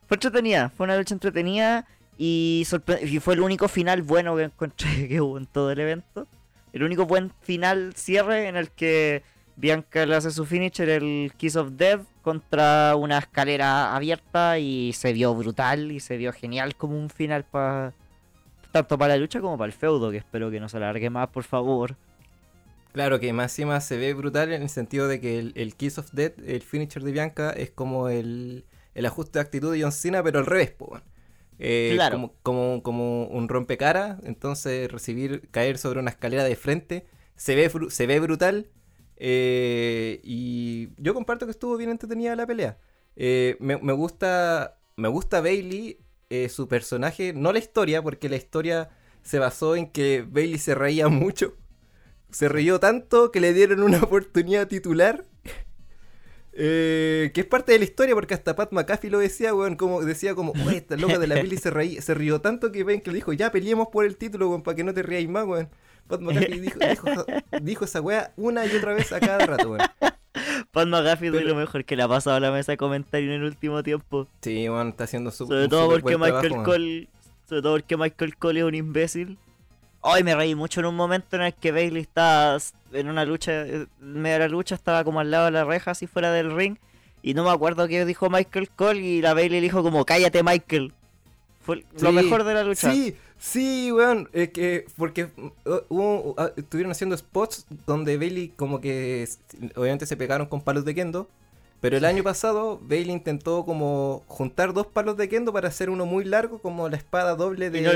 Fue 0.07 0.17
entretenida, 0.17 0.71
fue 0.77 0.85
una 0.85 0.97
lucha 0.97 1.15
entretenida 1.15 1.87
y, 2.19 2.67
y 3.03 3.19
fue 3.21 3.35
el 3.35 3.41
único 3.41 3.69
final 3.69 4.03
bueno 4.03 4.37
que 4.37 4.45
encontré 4.45 5.09
que 5.09 5.21
hubo 5.21 5.39
en 5.39 5.47
todo 5.47 5.71
el 5.71 5.81
evento. 5.81 6.27
El 6.75 6.83
único 6.83 7.07
buen 7.07 7.31
final 7.41 7.95
cierre 7.95 8.49
en 8.49 8.57
el 8.57 8.69
que 8.69 9.23
Bianca 9.55 10.05
le 10.07 10.17
hace 10.17 10.33
su 10.33 10.45
finisher, 10.45 10.89
el 10.89 11.33
Kiss 11.37 11.55
of 11.55 11.71
Death, 11.75 12.05
contra 12.21 12.97
una 12.97 13.19
escalera 13.19 13.95
abierta 13.95 14.59
y 14.59 14.93
se 14.93 15.13
vio 15.13 15.33
brutal 15.37 15.93
y 15.93 16.01
se 16.01 16.17
vio 16.17 16.33
genial 16.33 16.75
como 16.75 16.99
un 16.99 17.11
final 17.11 17.45
para 17.45 17.95
tanto 18.73 18.99
para 18.99 19.15
la 19.15 19.21
lucha 19.21 19.41
como 19.41 19.57
para 19.57 19.67
el 19.67 19.73
feudo, 19.73 20.11
que 20.11 20.17
espero 20.17 20.51
que 20.51 20.59
no 20.59 20.69
se 20.69 20.79
alargue 20.79 21.11
más, 21.11 21.29
por 21.29 21.45
favor. 21.45 21.95
Claro 22.93 23.21
que 23.21 23.33
más 23.33 23.57
y 23.61 23.65
más 23.65 23.87
se 23.87 23.97
ve 23.97 24.13
brutal 24.15 24.53
en 24.53 24.63
el 24.63 24.69
sentido 24.69 25.07
de 25.07 25.21
que 25.21 25.39
el, 25.39 25.75
Kiss 25.77 25.99
of 25.99 26.11
Death, 26.11 26.41
el 26.45 26.63
finisher 26.63 27.05
de 27.05 27.13
Bianca, 27.13 27.51
es 27.51 27.71
como 27.71 28.09
el, 28.09 28.65
ajuste 29.07 29.39
de 29.39 29.43
actitud 29.45 29.73
de 29.73 29.81
John 29.81 29.93
Cena, 29.93 30.25
pero 30.25 30.41
al 30.41 30.47
revés, 30.47 30.73
claro. 31.59 32.33
como, 32.43 32.83
como, 32.83 33.27
un 33.27 33.49
rompecara, 33.49 34.19
entonces 34.25 34.91
recibir, 34.91 35.49
caer 35.51 35.79
sobre 35.79 36.01
una 36.01 36.11
escalera 36.11 36.45
de 36.45 36.57
frente, 36.57 37.07
se 37.37 37.55
ve, 37.55 37.71
se 37.91 38.07
ve 38.07 38.21
brutal. 38.21 38.69
Eh, 39.17 40.21
y 40.25 40.89
yo 40.97 41.15
comparto 41.15 41.47
que 41.47 41.53
estuvo 41.53 41.77
bien 41.77 41.91
entretenida 41.91 42.37
la 42.37 42.47
pelea. 42.47 42.79
Eh, 43.17 43.57
me, 43.61 43.79
me, 43.79 43.93
gusta, 43.93 44.79
me 44.97 45.09
gusta 45.09 45.41
Bailey 45.41 45.99
eh, 46.31 46.49
su 46.49 46.69
personaje, 46.69 47.33
no 47.33 47.53
la 47.53 47.59
historia, 47.59 48.03
porque 48.03 48.29
la 48.29 48.37
historia 48.37 48.91
se 49.23 49.39
basó 49.39 49.77
en 49.77 49.91
que 49.91 50.27
Bailey 50.29 50.59
se 50.59 50.75
reía 50.75 51.09
mucho. 51.09 51.55
Se 52.31 52.49
rió 52.49 52.81
tanto 52.81 53.31
que 53.31 53.41
le 53.41 53.53
dieron 53.53 53.83
una 53.83 53.99
oportunidad 54.03 54.67
titular. 54.67 55.25
Eh, 56.57 57.33
que 57.35 57.41
es 57.41 57.47
parte 57.47 57.73
de 57.73 57.79
la 57.79 57.85
historia, 57.85 58.15
porque 58.15 58.35
hasta 58.35 58.55
Pat 58.55 58.71
McAfee 58.73 59.11
lo 59.11 59.19
decía, 59.19 59.53
weón, 59.53 59.75
como 59.75 60.03
decía 60.03 60.37
como, 60.37 60.53
esta 60.71 60.97
loca 60.97 61.19
de 61.19 61.27
la 61.27 61.35
Bailey 61.35 61.59
se, 61.59 62.01
se 62.01 62.15
rió 62.15 62.41
tanto 62.41 62.71
que 62.71 62.85
ven 62.85 63.01
que 63.01 63.11
le 63.11 63.17
dijo, 63.17 63.33
ya 63.33 63.51
peleemos 63.51 63.89
por 63.89 64.05
el 64.05 64.17
título, 64.17 64.49
weón, 64.49 64.63
para 64.63 64.77
que 64.77 64.85
no 64.85 64.95
te 64.95 65.03
ríais 65.03 65.29
más, 65.29 65.45
weón. 65.45 65.69
Pat 66.07 66.21
McAfee 66.21 66.61
dijo, 66.61 66.79
dijo, 67.63 67.85
esa 67.85 68.01
weá 68.01 68.33
una 68.37 68.67
y 68.67 68.77
otra 68.77 68.95
vez 68.95 69.11
a 69.13 69.19
cada 69.19 69.45
rato, 69.45 69.71
weón. 69.71 69.83
Pat 70.71 70.87
McAfee 70.87 71.29
es 71.29 71.45
lo 71.45 71.55
mejor 71.57 71.85
que 71.85 71.97
le 71.97 72.03
ha 72.05 72.09
pasado 72.09 72.37
a 72.37 72.41
la 72.41 72.53
mesa 72.53 72.73
de 72.73 72.79
comentarios 72.79 73.35
en 73.35 73.41
el 73.41 73.45
último 73.45 73.83
tiempo. 73.83 74.29
Sí, 74.41 74.69
bueno, 74.69 74.91
está 74.91 75.05
haciendo 75.05 75.33
su, 75.33 75.47
sobre 75.47 75.69
todo 75.69 75.89
porque 75.89 76.17
Michael 76.17 76.55
Cole, 76.65 77.09
Sobre 77.49 77.63
todo 77.63 77.73
porque 77.75 77.97
Michael 77.97 78.37
Cole 78.37 78.61
es 78.61 78.67
un 78.67 78.75
imbécil. 78.75 79.39
Hoy 80.07 80.23
me 80.23 80.35
reí 80.35 80.55
mucho 80.55 80.81
en 80.81 80.87
un 80.87 80.97
momento 80.97 81.37
en 81.37 81.43
el 81.43 81.55
que 81.55 81.73
Bailey 81.73 82.03
estaba 82.03 82.59
en 82.93 83.09
una 83.09 83.25
lucha, 83.25 83.67
en 83.67 83.89
medio 84.01 84.35
de 84.35 84.39
la 84.41 84.49
lucha, 84.49 84.75
estaba 84.75 85.03
como 85.03 85.21
al 85.21 85.31
lado 85.31 85.47
de 85.47 85.53
la 85.53 85.65
reja, 85.65 85.93
así 85.93 86.07
fuera 86.07 86.31
del 86.31 86.55
ring. 86.55 86.77
Y 87.23 87.33
no 87.33 87.43
me 87.43 87.51
acuerdo 87.51 87.89
qué 87.89 88.05
dijo 88.05 88.29
Michael 88.29 88.69
Cole 88.69 89.01
y 89.01 89.23
la 89.23 89.33
Bailey 89.33 89.61
le 89.61 89.63
dijo 89.63 89.83
como, 89.83 90.05
cállate 90.05 90.43
Michael. 90.43 90.93
Fue 91.63 91.85
lo 91.99 92.13
mejor 92.13 92.45
de 92.45 92.53
la 92.53 92.65
lucha. 92.65 92.93
Sí, 92.93 93.17
Sí, 93.39 93.93
weón, 93.93 94.29
es 94.33 94.51
que 94.51 94.87
porque 94.97 95.29
uh, 95.67 96.35
ah, 96.39 96.51
estuvieron 96.57 96.93
haciendo 96.93 97.15
spots 97.15 97.67
donde 97.87 98.17
Bailey 98.17 98.49
como 98.49 98.81
que 98.81 99.29
obviamente 99.77 100.07
se 100.07 100.17
pegaron 100.17 100.47
con 100.47 100.63
palos 100.63 100.85
de 100.87 100.95
kendo, 100.95 101.29
pero 101.85 101.99
el 101.99 102.07
año 102.07 102.23
pasado 102.23 102.81
Bailey 102.81 103.13
intentó 103.13 103.67
como 103.67 104.25
juntar 104.27 104.73
dos 104.73 104.87
palos 104.87 105.19
de 105.19 105.29
kendo 105.29 105.53
para 105.53 105.69
hacer 105.69 105.91
uno 105.91 106.07
muy 106.07 106.25
largo 106.25 106.59
como 106.59 106.89
la 106.89 106.97
espada 106.97 107.37
doble 107.37 107.69
de 107.69 107.83
no 107.83 107.93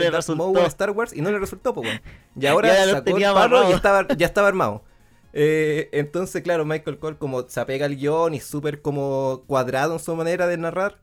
Star 0.66 0.90
Wars 0.90 1.14
y 1.16 1.22
no 1.22 1.30
le 1.30 1.38
resultó, 1.38 1.72
pues, 1.72 1.98
Y 2.38 2.44
ahora 2.48 2.84
sacó 2.84 3.16
el 3.16 3.22
palo 3.22 3.70
y 3.70 3.72
estaba, 3.72 4.06
ya 4.14 4.26
estaba 4.26 4.46
armado. 4.46 4.84
Eh, 5.32 5.88
entonces, 5.92 6.42
claro, 6.42 6.66
Michael 6.66 6.98
Cole 6.98 7.16
como 7.16 7.48
se 7.48 7.60
apega 7.60 7.86
al 7.86 7.96
guion 7.96 8.34
y 8.34 8.40
súper 8.40 8.82
como 8.82 9.44
cuadrado 9.46 9.94
en 9.94 10.00
su 10.00 10.14
manera 10.14 10.46
de 10.46 10.58
narrar 10.58 11.00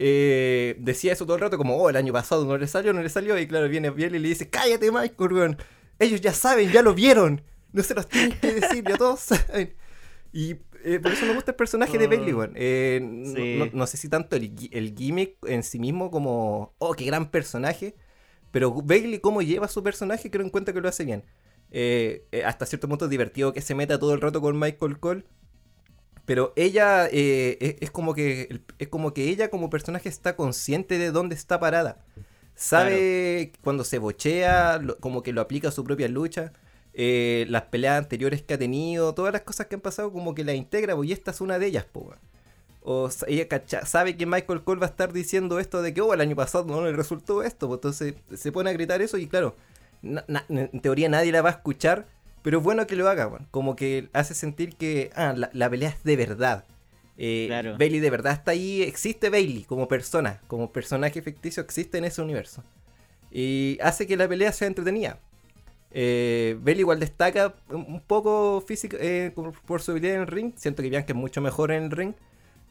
eh, 0.00 0.74
decía 0.80 1.12
eso 1.12 1.26
todo 1.26 1.36
el 1.36 1.40
rato, 1.40 1.56
como, 1.56 1.76
oh, 1.76 1.88
el 1.88 1.94
año 1.94 2.12
pasado 2.12 2.44
no 2.44 2.58
le 2.58 2.66
salió, 2.66 2.92
no 2.92 3.00
le 3.00 3.10
salió. 3.10 3.38
Y 3.38 3.46
claro, 3.46 3.68
viene 3.68 3.90
Biel 3.90 4.16
y 4.16 4.18
le 4.18 4.30
dice, 4.30 4.50
cállate, 4.50 4.90
Michael, 4.90 5.56
Ellos 6.00 6.20
ya 6.20 6.32
saben, 6.32 6.72
ya 6.72 6.82
lo 6.82 6.94
vieron. 6.94 7.42
No 7.70 7.84
se 7.84 7.94
los 7.94 8.08
tienen 8.08 8.36
que 8.40 8.54
decir, 8.54 8.82
ya 8.84 8.96
todos 8.96 9.20
saben. 9.20 9.72
Y 10.32 10.56
eh, 10.84 11.00
por 11.00 11.12
eso 11.12 11.26
me 11.26 11.34
gusta 11.34 11.52
el 11.52 11.56
personaje 11.56 11.98
de 11.98 12.06
Bailey, 12.06 12.32
weón. 12.32 12.52
Eh, 12.54 13.00
no, 13.72 13.86
sé 13.86 13.96
si 13.96 14.08
tanto 14.08 14.36
el, 14.36 14.54
el, 14.70 14.94
gimmick 14.94 15.36
en 15.46 15.62
sí 15.62 15.78
mismo 15.78 16.10
como, 16.10 16.74
oh, 16.78 16.94
qué 16.94 17.04
gran 17.04 17.30
personaje. 17.30 17.96
Pero 18.50 18.72
Bailey, 18.72 19.18
cómo 19.18 19.42
lleva 19.42 19.68
su 19.68 19.82
personaje, 19.82 20.30
creo 20.30 20.44
en 20.44 20.50
cuenta 20.50 20.72
que 20.72 20.80
lo 20.80 20.88
hace 20.88 21.04
bien. 21.04 21.24
hasta 22.44 22.66
cierto 22.66 22.88
punto 22.88 23.06
es 23.06 23.10
divertido 23.10 23.52
que 23.52 23.60
se 23.60 23.74
meta 23.74 23.98
todo 23.98 24.14
el 24.14 24.20
rato 24.20 24.40
con 24.40 24.58
Michael 24.58 24.98
Cole. 25.00 25.24
Pero 26.24 26.52
ella 26.56 27.06
eh, 27.10 27.76
es, 27.80 27.90
como 27.90 28.14
que 28.14 28.62
es 28.78 28.88
como 28.88 29.12
que 29.12 29.28
ella 29.28 29.50
como 29.50 29.68
personaje 29.68 30.08
está 30.08 30.36
consciente 30.36 30.98
de 30.98 31.10
dónde 31.10 31.34
está 31.34 31.60
parada. 31.60 32.02
Sabe 32.54 33.52
cuando 33.62 33.84
se 33.84 33.98
bochea, 33.98 34.80
como 35.00 35.22
que 35.22 35.32
lo 35.32 35.40
aplica 35.40 35.68
a 35.68 35.72
su 35.72 35.84
propia 35.84 36.08
lucha. 36.08 36.52
Eh, 36.96 37.46
las 37.48 37.62
peleas 37.62 37.98
anteriores 37.98 38.42
que 38.42 38.54
ha 38.54 38.58
tenido, 38.58 39.14
todas 39.14 39.32
las 39.32 39.42
cosas 39.42 39.66
que 39.66 39.74
han 39.74 39.80
pasado, 39.80 40.12
como 40.12 40.34
que 40.34 40.44
la 40.44 40.54
integra, 40.54 40.94
y 41.02 41.12
esta 41.12 41.32
es 41.32 41.40
una 41.40 41.58
de 41.58 41.66
ellas, 41.66 41.84
po. 41.84 42.14
O 42.82 43.08
ella 43.26 43.48
sabe 43.84 44.16
que 44.16 44.26
Michael 44.26 44.62
Cole 44.62 44.80
va 44.80 44.86
a 44.86 44.90
estar 44.90 45.12
diciendo 45.12 45.58
esto 45.58 45.82
de 45.82 45.92
que, 45.92 46.02
oh, 46.02 46.14
el 46.14 46.20
año 46.20 46.36
pasado 46.36 46.66
no 46.66 46.84
le 46.84 46.92
resultó 46.92 47.42
esto, 47.42 47.66
pues 47.66 47.78
entonces 47.78 48.14
se 48.34 48.52
pone 48.52 48.70
a 48.70 48.74
gritar 48.74 49.02
eso 49.02 49.16
y 49.18 49.26
claro, 49.26 49.56
en 50.02 50.80
teoría 50.80 51.08
nadie 51.08 51.32
la 51.32 51.42
va 51.42 51.48
a 51.48 51.52
escuchar, 51.52 52.06
pero 52.42 52.58
es 52.58 52.64
bueno 52.64 52.86
que 52.86 52.94
lo 52.94 53.08
haga, 53.08 53.30
Como 53.50 53.74
que 53.74 54.08
hace 54.12 54.34
sentir 54.34 54.76
que 54.76 55.10
ah, 55.16 55.34
la, 55.52 55.70
pelea 55.70 55.88
es 55.88 56.04
de 56.04 56.16
verdad. 56.16 56.64
Eh, 57.16 57.48
Bailey 57.78 58.00
de 58.00 58.10
verdad 58.10 58.34
está 58.34 58.50
ahí, 58.50 58.82
existe 58.82 59.30
Bailey 59.30 59.64
como 59.64 59.88
persona, 59.88 60.42
como 60.46 60.70
personaje 60.70 61.22
ficticio, 61.22 61.62
existe 61.62 61.98
en 61.98 62.04
ese 62.04 62.20
universo. 62.20 62.62
Y 63.32 63.78
hace 63.80 64.06
que 64.06 64.16
la 64.16 64.28
pelea 64.28 64.52
sea 64.52 64.68
entretenida. 64.68 65.18
Eh, 65.96 66.58
Bailey 66.60 66.80
igual 66.80 66.98
destaca 66.98 67.54
un 67.70 68.00
poco 68.00 68.60
física, 68.66 68.96
eh, 69.00 69.32
por 69.64 69.80
su 69.80 69.92
habilidad 69.92 70.16
en 70.16 70.20
el 70.22 70.26
ring. 70.26 70.52
Siento 70.56 70.82
que 70.82 70.90
Bianca 70.90 71.12
es 71.12 71.16
mucho 71.16 71.40
mejor 71.40 71.70
en 71.70 71.84
el 71.84 71.90
ring. 71.92 72.14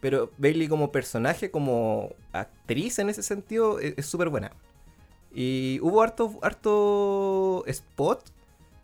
Pero 0.01 0.31
Bailey 0.37 0.67
como 0.67 0.91
personaje, 0.91 1.49
como 1.49 2.09
actriz 2.33 2.99
en 2.99 3.09
ese 3.09 3.23
sentido, 3.23 3.79
e-, 3.79 3.93
es 3.95 4.05
súper 4.05 4.27
buena. 4.27 4.51
Y 5.33 5.79
hubo 5.81 6.01
harto, 6.01 6.37
harto 6.41 7.63
spot 7.67 8.29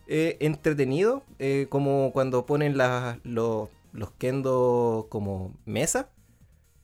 eh, 0.08 0.38
entretenido, 0.40 1.24
eh, 1.38 1.68
como 1.70 2.12
cuando 2.14 2.46
ponen 2.46 2.78
los, 2.78 3.70
los 3.92 4.12
kendo 4.12 5.08
como 5.10 5.54
mesa. 5.66 6.10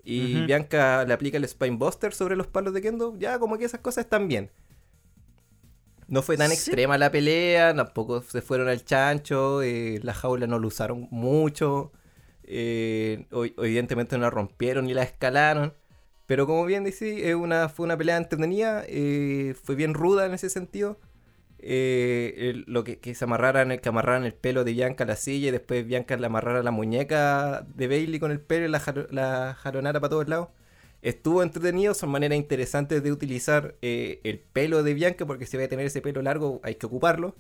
Y. 0.03 0.41
Bianca 0.41 1.05
le 1.05 1.13
aplica 1.13 1.38
el 1.38 1.47
Spine 1.47 1.77
Buster 1.77 2.13
sobre 2.13 2.35
los 2.35 2.47
palos 2.47 2.74
de 2.74 2.81
kendo. 2.81 3.17
Ya 3.17 3.39
como 3.39 3.57
que 3.57 3.63
esas 3.63 3.79
cosas 3.79 4.03
están 4.03 4.27
bien. 4.27 4.51
No 6.07 6.21
fue 6.21 6.38
tan 6.38 6.50
Sí. 6.50 6.53
extrema 6.55 6.97
la 6.97 7.12
pelea, 7.12 7.74
tampoco 7.75 8.21
se 8.21 8.41
fueron 8.41 8.67
al 8.69 8.83
chancho, 8.85 9.62
eh, 9.63 10.00
la 10.03 10.13
jaula 10.13 10.45
no 10.47 10.59
lo 10.59 10.67
usaron 10.67 11.07
mucho, 11.12 11.91
eh, 12.43 13.25
evidentemente 13.57 14.15
no 14.17 14.24
la 14.24 14.29
rompieron 14.29 14.85
ni 14.85 14.93
la 14.93 15.03
escalaron, 15.03 15.74
pero 16.27 16.45
como 16.45 16.65
bien 16.65 16.83
dice, 16.83 17.29
es 17.29 17.35
una, 17.35 17.69
fue 17.69 17.85
una 17.85 17.97
pelea 17.97 18.17
entretenida, 18.17 18.83
eh, 18.88 19.55
fue 19.63 19.75
bien 19.75 19.93
ruda 19.93 20.25
en 20.25 20.33
ese 20.33 20.50
sentido. 20.50 21.00
Eh, 21.67 22.63
lo 22.67 22.83
que, 22.83 23.00
que 23.00 23.15
se 23.15 23.24
amarraran 23.25 23.71
el, 23.71 23.81
que 23.81 23.89
amarraran 23.89 24.24
el 24.25 24.33
pelo 24.35 24.63
de 24.63 24.74
Bianca 24.74 25.03
a 25.03 25.07
la 25.07 25.15
silla 25.15 25.47
y 25.47 25.51
después 25.51 25.83
Bianca 25.88 26.15
le 26.15 26.27
amarrara 26.27 26.62
la 26.62 26.69
muñeca 26.69 27.65
de 27.74 27.88
Bailey 27.88 28.19
con 28.19 28.29
el 28.31 28.39
pelo 28.39 28.65
y 28.65 28.69
la, 28.69 28.81
la 29.09 29.55
jaronara 29.59 30.00
para 30.00 30.09
todos 30.12 30.27
lados. 30.27 30.50
Estuvo 31.05 31.43
entretenido, 31.43 31.93
son 31.93 32.09
maneras 32.09 32.35
interesantes 32.38 33.03
de 33.03 33.12
utilizar 33.12 33.75
eh, 33.83 34.19
el 34.24 34.39
pelo 34.39 34.81
de 34.81 34.93
Bianca, 34.95 35.25
porque 35.25 35.45
si 35.45 35.55
va 35.55 35.63
a 35.63 35.67
tener 35.67 35.85
ese 35.85 36.01
pelo 36.01 36.21
largo 36.24 36.59
hay 36.63 36.75
que 36.75 36.85
ocuparlo. 36.88 37.35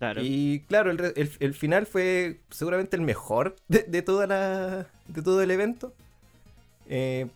Claro. 0.00 0.20
Y 0.24 0.64
claro, 0.66 0.90
el, 0.90 0.98
re- 0.98 1.12
el- 1.16 1.30
el 1.38 1.54
final 1.54 1.86
fue 1.86 2.40
seguramente 2.50 2.96
el 2.96 3.02
mejor 3.02 3.54
de, 3.68 3.84
de 3.84 4.02
toda 4.02 4.26
la, 4.26 4.88
de 5.06 5.22
todo 5.22 5.40
el 5.42 5.50
evento. 5.52 5.94
Eh, 6.88 7.28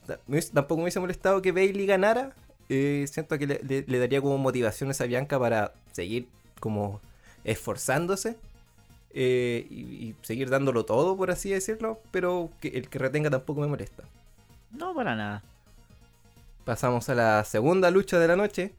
tampoco 0.52 0.76
me 0.78 0.82
hubiese 0.82 1.00
molestado 1.00 1.40
que 1.42 1.52
Bailey 1.52 1.86
ganara. 1.86 2.32
Eh, 2.68 3.06
siento 3.08 3.38
que 3.38 3.46
le, 3.46 3.60
le- 3.62 3.84
le 3.86 3.98
daría 4.00 4.20
como 4.20 4.36
motivaciones 4.36 5.00
a 5.00 5.06
Bianca 5.06 5.38
para 5.38 5.72
seguir 5.92 6.26
como 6.60 7.00
esforzándose. 7.44 8.36
eh, 9.14 9.66
y, 9.70 9.74
y 10.08 10.14
seguir 10.22 10.50
dándolo 10.50 10.84
todo, 10.84 11.16
por 11.16 11.30
así 11.30 11.50
decirlo. 11.50 12.00
Pero 12.10 12.50
que 12.60 12.68
el 12.68 12.88
que 12.88 12.98
retenga 12.98 13.30
tampoco 13.30 13.60
me 13.60 13.68
molesta. 13.68 14.02
No, 14.72 14.92
para 14.94 15.14
nada. 15.14 15.42
Pasamos 16.68 17.08
a 17.08 17.14
la 17.14 17.44
segunda 17.44 17.90
lucha 17.90 18.18
de 18.18 18.28
la 18.28 18.36
noche. 18.36 18.74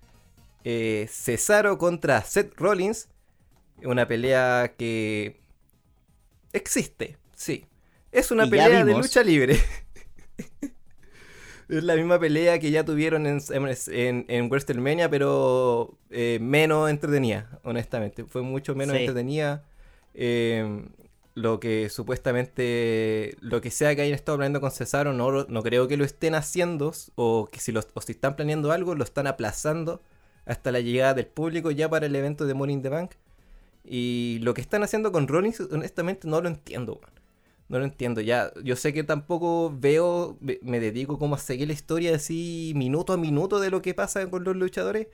Eh, 0.64 1.08
Cesaro 1.10 1.80
contra 1.80 2.22
Seth 2.22 2.54
Rollins. 2.56 3.10
Una 3.84 4.08
pelea 4.08 4.76
que 4.78 5.40
existe, 6.54 7.18
sí. 7.34 7.66
Es 8.12 8.30
una 8.30 8.46
Y 8.46 8.52
pelea 8.52 8.86
de 8.86 8.94
lucha 8.94 9.24
libre. 9.24 9.58
es 11.68 11.84
la 11.84 11.96
misma 11.96 12.20
pelea 12.20 12.60
que 12.60 12.70
ya 12.70 12.86
tuvieron 12.86 13.26
en, 13.26 13.42
en, 13.50 14.26
en 14.28 14.50
WrestleMania, 14.52 15.10
pero 15.10 15.98
eh, 16.12 16.38
menos 16.40 16.92
entretenida, 16.92 17.60
honestamente. 17.64 18.24
Fue 18.24 18.44
mucho 18.44 18.76
menos 18.76 18.96
Sí. 18.96 19.02
entretenida. 19.02 19.64
Eh, 20.14 20.86
lo 21.42 21.60
que 21.60 21.90
supuestamente, 21.90 23.36
lo 23.42 23.62
que 23.62 23.72
sea 23.72 23.96
que 23.96 24.02
hayan 24.04 24.16
estado 24.16 24.38
planeando 24.38 24.62
con 24.62 24.72
Cesaro, 24.72 25.14
no, 25.14 25.46
no 25.46 25.64
creo 25.64 25.88
que 25.88 25.98
lo 25.98 26.06
estén 26.06 26.36
haciendo, 26.36 26.94
o 27.16 27.50
que 27.52 27.60
si, 27.60 27.72
los, 27.72 27.88
o 27.94 28.02
si 28.02 28.14
están 28.14 28.36
planeando 28.36 28.72
algo, 28.72 28.96
lo 28.96 29.04
están 29.04 29.28
aplazando 29.28 30.02
hasta 30.46 30.72
la 30.72 30.80
llegada 30.82 31.14
del 31.14 31.28
público 31.28 31.72
ya 31.72 31.90
para 31.90 32.06
el 32.08 32.16
evento 32.16 32.46
de 32.46 32.54
in 32.72 32.82
the 32.82 32.90
Bank. 32.90 33.12
Y 33.84 34.40
lo 34.44 34.54
que 34.54 34.62
están 34.62 34.84
haciendo 34.84 35.12
con 35.12 35.28
Rollins, 35.28 35.60
honestamente, 35.62 36.28
no 36.28 36.42
lo 36.42 36.50
entiendo. 36.50 37.02
No 37.68 37.80
lo 37.80 37.86
entiendo. 37.86 38.22
Ya, 38.22 38.52
yo 38.64 38.76
sé 38.76 38.94
que 38.94 39.04
tampoco 39.04 39.74
veo, 39.78 40.38
me, 40.42 40.80
dedico 40.80 41.20
como 41.20 41.36
a 41.36 41.38
seguir 41.40 41.68
la 41.68 41.74
historia 41.74 42.16
así 42.16 42.74
minuto 42.76 43.14
a 43.14 43.18
minuto 43.18 43.60
de 43.60 43.70
lo 43.70 43.82
que 43.82 43.94
pasa 43.94 44.28
con 44.30 44.44
los 44.44 44.56
luchadores. 44.56 45.08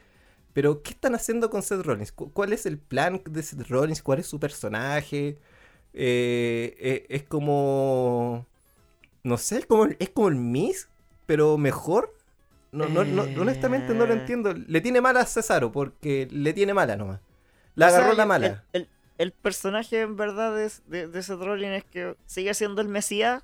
Pero, 0.53 0.81
¿qué 0.83 0.91
están 0.91 1.15
haciendo 1.15 1.49
con 1.49 1.63
Seth 1.63 1.81
Rollins? 1.85 2.11
¿Cu- 2.13 2.31
¿Cuál 2.33 2.53
es 2.53 2.65
el 2.65 2.79
plan 2.79 3.21
de 3.29 3.43
Seth 3.43 3.67
Rollins? 3.69 4.01
¿Cuál 4.03 4.19
es 4.19 4.27
su 4.27 4.39
personaje? 4.39 5.37
Eh, 5.97 6.75
eh, 6.79 7.05
es 7.09 7.23
como. 7.23 8.45
No 9.23 9.37
sé, 9.37 9.59
es 9.59 9.65
como, 9.65 9.85
es 9.97 10.09
como 10.09 10.27
el 10.27 10.35
Miss, 10.35 10.89
pero 11.25 11.57
mejor. 11.57 12.13
No, 12.71 12.87
no, 12.89 13.05
no, 13.05 13.21
honestamente 13.41 13.93
no 13.93 14.05
lo 14.05 14.13
Eh. 14.13 14.17
entiendo. 14.17 14.53
Le 14.53 14.81
tiene 14.81 14.99
mala 14.99 15.21
a 15.21 15.25
Cesaro 15.25 15.71
porque 15.71 16.27
le 16.29 16.51
tiene 16.53 16.73
mala 16.73 16.97
nomás. 16.97 17.21
La 17.75 17.87
O 17.87 17.89
sea, 17.89 17.99
agarró 17.99 18.15
la 18.15 18.25
mala. 18.25 18.63
El, 18.73 18.81
el- 18.81 18.89
el 19.17 19.31
personaje 19.31 20.01
en 20.01 20.17
verdad 20.17 20.61
es- 20.61 20.83
de, 20.87 21.07
de 21.07 21.23
Seth 21.23 21.39
Rollins 21.39 21.77
es 21.77 21.83
que 21.85 22.15
sigue 22.25 22.53
siendo 22.53 22.81
el 22.81 22.89
Mesías, 22.89 23.43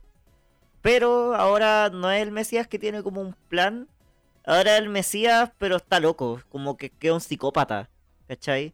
pero 0.82 1.34
ahora 1.36 1.90
no 1.94 2.12
es 2.12 2.22
el 2.22 2.32
Mesías 2.32 2.68
que 2.68 2.78
tiene 2.78 3.02
como 3.04 3.22
un 3.22 3.34
plan. 3.48 3.88
Ahora 4.46 4.76
es 4.76 4.82
el 4.84 4.90
Mesías, 4.90 5.52
pero 5.58 5.78
está 5.78 6.00
loco, 6.02 6.42
como 6.50 6.76
que 6.76 6.90
queda 6.90 7.14
un 7.14 7.22
psicópata, 7.22 7.90
¿cachai? 8.28 8.74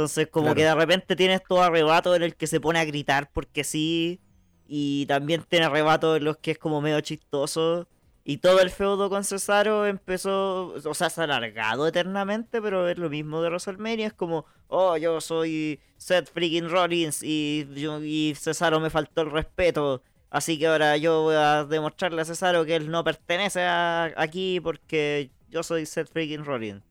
Entonces 0.00 0.28
como 0.28 0.46
Claro. 0.46 0.56
que 0.56 0.64
de 0.64 0.74
repente 0.74 1.14
tiene 1.16 1.34
estos 1.34 1.58
arrebatos 1.58 2.16
en 2.16 2.22
el 2.22 2.34
que 2.34 2.46
se 2.46 2.58
pone 2.58 2.78
a 2.78 2.84
gritar 2.86 3.30
porque 3.32 3.64
sí, 3.64 4.18
y 4.66 5.04
también 5.06 5.44
tiene 5.46 5.66
arrebatos 5.66 6.16
en 6.16 6.24
los 6.24 6.38
que 6.38 6.52
es 6.52 6.58
como 6.58 6.80
medio 6.80 6.98
chistoso. 7.02 7.86
Y 8.24 8.38
todo 8.38 8.60
el 8.60 8.70
feudo 8.70 9.10
con 9.10 9.24
Cesaro 9.24 9.86
empezó, 9.86 10.68
o 10.84 10.94
sea, 10.94 11.10
se 11.10 11.20
ha 11.20 11.24
alargado 11.24 11.86
eternamente, 11.86 12.62
pero 12.62 12.88
es 12.88 12.96
lo 12.96 13.10
mismo 13.10 13.42
de 13.42 13.48
WrestleMania, 13.48 14.06
es 14.06 14.12
como, 14.14 14.46
oh, 14.68 14.96
yo 14.96 15.20
soy 15.20 15.80
Seth 15.98 16.30
freaking 16.32 16.70
Rollins 16.70 17.22
y, 17.22 17.66
yo- 17.74 18.02
y 18.02 18.34
Cesaro 18.36 18.78
me 18.80 18.88
faltó 18.90 19.22
el 19.22 19.30
respeto, 19.30 20.02
así 20.30 20.58
que 20.58 20.66
ahora 20.66 20.96
yo 20.96 21.22
voy 21.22 21.34
a 21.36 21.64
demostrarle 21.64 22.22
a 22.22 22.24
Cesaro 22.24 22.64
que 22.64 22.76
él 22.76 22.90
no 22.90 23.02
pertenece 23.04 23.62
a- 23.62 24.12
aquí 24.16 24.60
porque 24.60 25.30
yo 25.50 25.62
soy 25.62 25.84
Seth 25.84 26.10
freaking 26.10 26.44
Rollins. 26.44 26.82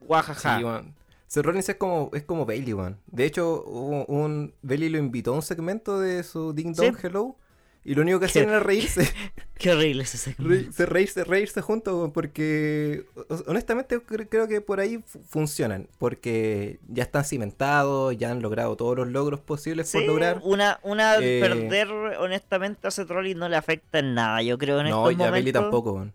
Guajaja. 0.00 0.58
Sí. 0.58 0.64
Seth 1.26 1.44
Rollins 1.44 1.68
es 1.68 1.76
como, 1.76 2.10
es 2.14 2.22
como 2.22 2.46
Bailey, 2.46 2.74
weón. 2.74 2.98
De 3.06 3.24
hecho, 3.24 3.64
hubo 3.66 4.04
un, 4.06 4.54
Bailey 4.62 4.88
lo 4.88 4.98
invitó 4.98 5.32
a 5.32 5.36
un 5.36 5.42
segmento 5.42 5.98
de 6.00 6.22
su 6.22 6.52
Ding 6.52 6.74
Dong 6.74 6.96
Sí. 6.96 7.06
Hello. 7.06 7.36
Y 7.86 7.94
lo 7.94 8.00
único 8.00 8.18
que 8.18 8.24
hacían 8.26 8.48
era 8.48 8.60
reírse. 8.60 9.06
Qué 9.58 9.70
horrible 9.72 10.04
ese 10.04 10.16
segmento. 10.16 10.48
reírse, 10.54 10.86
reírse, 10.86 11.24
reírse 11.24 11.60
juntos, 11.60 12.10
porque 12.14 13.04
honestamente 13.46 13.98
cre- 13.98 14.26
creo 14.30 14.48
que 14.48 14.62
por 14.62 14.80
ahí 14.80 15.02
fu- 15.04 15.20
funcionan. 15.22 15.86
Porque 15.98 16.78
ya 16.88 17.02
están 17.02 17.24
cimentados, 17.24 18.16
ya 18.16 18.30
han 18.30 18.40
logrado 18.40 18.74
todos 18.76 18.96
los 18.96 19.08
logros 19.08 19.40
posibles 19.40 19.92
por 19.92 20.00
Sí, 20.00 20.06
lograr. 20.06 20.40
una, 20.44 20.80
una 20.82 21.16
Eh, 21.20 21.40
perder 21.42 21.88
honestamente 22.20 22.88
a 22.88 23.04
Rollins 23.04 23.36
no 23.36 23.50
le 23.50 23.56
afecta 23.56 23.98
en 23.98 24.14
nada, 24.14 24.40
yo 24.40 24.56
creo 24.56 24.80
en 24.80 24.88
No, 24.88 25.10
estos 25.10 25.18
ya 25.22 25.30
Bailey 25.30 25.52
momentos. 25.52 25.62
tampoco, 25.62 25.92
weón. 25.92 26.12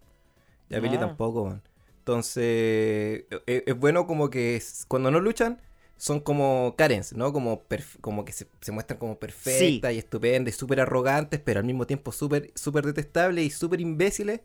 Ya 0.69 0.79
Bailey 0.79 0.99
No. 0.99 1.07
tampoco, 1.07 1.43
weón. 1.43 1.61
Entonces, 2.09 3.25
e- 3.45 3.63
es, 3.67 3.77
bueno 3.77 4.07
como 4.07 4.29
que 4.31 4.61
cuando 4.87 5.11
no 5.11 5.19
luchan, 5.19 5.61
son 5.97 6.19
como 6.21 6.73
Karens, 6.77 7.13
¿no? 7.13 7.31
Como, 7.33 7.63
como 8.01 8.25
que 8.25 8.31
se, 8.33 8.47
se 8.61 8.71
muestran 8.71 8.97
como 8.99 9.19
perfectas 9.19 9.93
y 9.93 9.99
estupendas 9.99 10.55
y 10.55 10.57
súper 10.57 10.79
arrogantes, 10.81 11.39
pero 11.43 11.59
al 11.59 11.65
mismo 11.67 11.85
tiempo 11.85 12.11
súper 12.11 12.51
súper 12.55 12.85
detestables 12.85 13.45
y 13.45 13.49
súper 13.51 13.81
imbéciles. 13.81 14.41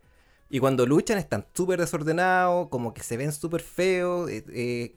Y 0.51 0.59
cuando 0.61 0.85
luchan 0.87 1.17
están 1.19 1.47
súper 1.55 1.81
desordenados, 1.81 2.69
como 2.69 2.93
que 2.93 3.03
se 3.03 3.17
ven 3.17 3.33
súper 3.33 3.63
feos. 3.63 4.31
eh, 4.31 4.45
eh, 4.53 4.95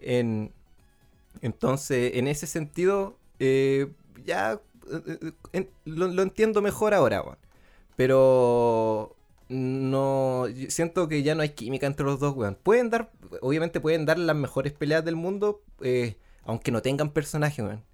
en- 0.00 0.52
entonces, 1.42 2.12
en 2.16 2.28
ese 2.28 2.46
sentido, 2.46 3.18
eh, 3.40 3.88
ya 4.26 4.60
en- 5.52 5.70
lo, 5.84 6.08
lo 6.08 6.22
entiendo 6.22 6.62
mejor 6.62 6.94
ahora, 6.94 7.22
weón. 7.22 7.38
Pero 7.96 9.16
no 9.52 10.46
siento 10.68 11.08
que 11.08 11.22
ya 11.22 11.34
no 11.34 11.42
hay 11.42 11.50
química 11.50 11.86
entre 11.86 12.04
los 12.06 12.18
dos, 12.18 12.34
weón. 12.36 12.56
Pueden 12.62 12.90
dar, 12.90 13.10
obviamente 13.40 13.80
pueden 13.80 14.06
dar 14.06 14.18
las 14.18 14.34
mejores 14.36 14.72
peleas 14.72 15.04
del 15.04 15.16
mundo, 15.16 15.62
eh, 15.82 16.16
aunque 16.44 16.70
no 16.72 16.82
tengan 16.82 17.10
personaje, 17.10 17.62
weón. 17.62 17.84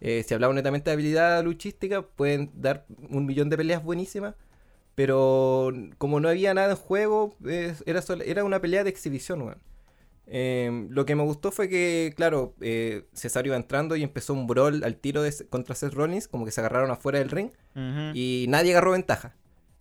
Eh, 0.00 0.22
si 0.26 0.34
hablamos 0.34 0.54
netamente 0.54 0.90
de 0.90 0.94
habilidad 0.94 1.42
luchística, 1.42 2.02
pueden 2.02 2.50
dar 2.54 2.86
un 3.10 3.26
millón 3.26 3.48
de 3.50 3.56
peleas 3.56 3.82
buenísimas. 3.82 4.34
Pero 4.94 5.72
como 5.98 6.18
no 6.20 6.28
había 6.28 6.54
nada 6.54 6.70
en 6.70 6.76
juego, 6.76 7.34
eh, 7.46 7.74
era, 7.86 8.02
sol- 8.02 8.22
era 8.22 8.42
una 8.44 8.60
pelea 8.60 8.82
de 8.84 8.90
exhibición, 8.90 9.42
weón. 9.42 9.58
Eh, 10.26 10.86
lo 10.90 11.06
que 11.06 11.14
me 11.14 11.22
gustó 11.22 11.50
fue 11.52 11.68
que, 11.68 12.12
claro, 12.16 12.54
eh, 12.60 13.04
Cesaro 13.14 13.46
iba 13.46 13.56
entrando 13.56 13.96
y 13.96 14.02
empezó 14.02 14.34
un 14.34 14.46
brawl 14.46 14.84
al 14.84 14.96
tiro 14.96 15.22
de, 15.22 15.32
contra 15.48 15.74
Seth 15.74 15.94
Rollins, 15.94 16.28
como 16.28 16.44
que 16.44 16.50
se 16.50 16.60
agarraron 16.60 16.90
afuera 16.90 17.18
del 17.18 17.30
ring 17.30 17.50
y 18.14 18.46
nadie 18.48 18.72
agarró 18.72 18.90
ventaja. 18.92 19.34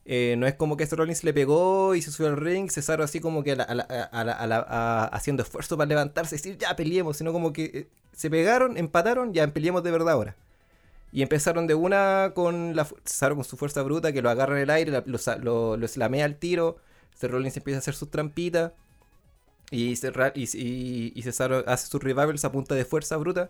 Eh, 0.09 0.35
no 0.37 0.47
es 0.47 0.55
como 0.55 0.77
que 0.77 0.85
Seth 0.85 0.97
Rollins 0.99 1.23
le 1.25 1.33
pegó 1.33 1.93
y 1.93 2.01
se 2.01 2.11
subió 2.11 2.29
al 2.31 2.37
ring, 2.37 2.71
Cesaro 2.71 3.03
así 3.03 3.19
como 3.19 3.43
que 3.43 3.51
a 3.51 3.55
la- 3.57 3.63
a 3.65 4.23
la- 4.23 4.33
a 4.33 4.47
la- 4.47 5.03
haciendo 5.05 5.43
esfuerzo 5.43 5.75
para 5.77 5.87
levantarse 5.89 6.35
y 6.35 6.37
decir 6.37 6.57
ya 6.57 6.75
peleemos, 6.77 7.17
sino 7.17 7.33
como 7.33 7.51
que 7.53 7.65
eh, 7.73 7.87
se 8.13 8.29
pegaron, 8.29 8.77
empataron, 8.77 9.33
ya 9.33 9.45
peleemos 9.49 9.83
de 9.83 9.91
verdad 9.91 10.11
ahora. 10.13 10.35
Y 11.11 11.21
empezaron 11.23 11.67
de 11.67 11.75
una 11.75 12.31
con 12.35 12.75
la 12.75 12.85
Cesaro 13.05 13.35
con 13.35 13.43
su 13.43 13.57
fuerza 13.57 13.81
bruta 13.83 14.13
que 14.13 14.21
lo 14.21 14.29
agarra 14.29 14.55
en 14.57 14.63
el 14.63 14.69
aire, 14.69 15.03
lo, 15.05 15.17
sa- 15.17 15.37
lo, 15.37 15.75
lo 15.77 15.87
slamea 15.87 16.25
al 16.25 16.37
tiro, 16.37 16.77
Seth 17.15 17.31
Rollins 17.31 17.57
empieza 17.57 17.77
a 17.77 17.79
hacer 17.79 17.95
sus 17.95 18.09
trampitas 18.11 18.71
y, 19.71 19.93
y, 19.93 21.21
Cesaro 21.23 21.63
hace 21.67 21.87
sus 21.87 22.01
revivals 22.01 22.45
a 22.45 22.51
punta 22.51 22.75
de 22.75 22.85
fuerza 22.85 23.17
bruta. 23.17 23.49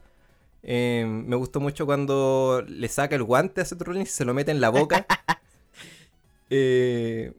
Eh, 0.63 1.05
me 1.07 1.35
gustó 1.35 1.59
mucho 1.59 1.85
cuando 1.85 2.63
le 2.67 2.87
saca 2.89 3.15
el 3.15 3.23
guante 3.23 3.61
a 3.61 3.65
Seth 3.65 3.81
Rollins 3.81 4.09
y 4.09 4.13
se 4.13 4.25
lo 4.25 4.33
mete 4.33 4.51
en 4.51 4.61
la 4.61 4.69
boca. 4.69 5.05
Eh, 6.49 7.33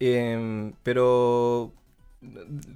em, 0.00 0.72
pero 0.82 1.72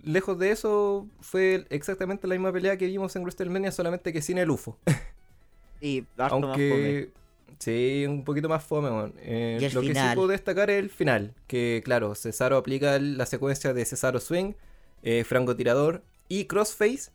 lejos 0.04 0.38
de 0.38 0.50
eso, 0.50 1.06
fue 1.21 1.66
exactamente 1.71 2.26
la 2.28 2.35
misma 2.35 2.52
pelea 2.52 2.76
que 2.76 2.87
vimos 2.87 3.14
en 3.16 3.23
WrestleMania, 3.23 3.73
solamente 3.73 4.12
que 4.12 4.23
sin 4.23 4.38
el 4.38 4.50
UFO. 4.50 4.78
Más 6.16 6.30
fome. 6.30 6.47
Aunque. 6.47 7.11
Sí, 7.59 8.04
un 8.09 8.25
poquito 8.25 8.49
más 8.49 8.64
fome. 8.64 9.12
Eh, 9.21 9.59
lo 9.73 9.80
que 9.80 9.88
sí 9.88 9.92
final. 9.92 10.14
puedo 10.16 10.28
destacar 10.28 10.71
es 10.71 10.78
el 10.78 10.90
final. 10.90 11.35
Que, 11.47 11.80
claro, 11.85 12.14
Cesaro 12.14 12.56
aplica 12.56 12.99
la 12.99 13.26
secuencia 13.26 13.73
de 13.73 13.85
Cesaro 13.85 14.18
Swing, 14.21 14.54
eh, 15.02 15.23
francotirador 15.25 16.02
y 16.28 16.47
crossface. 16.47 17.11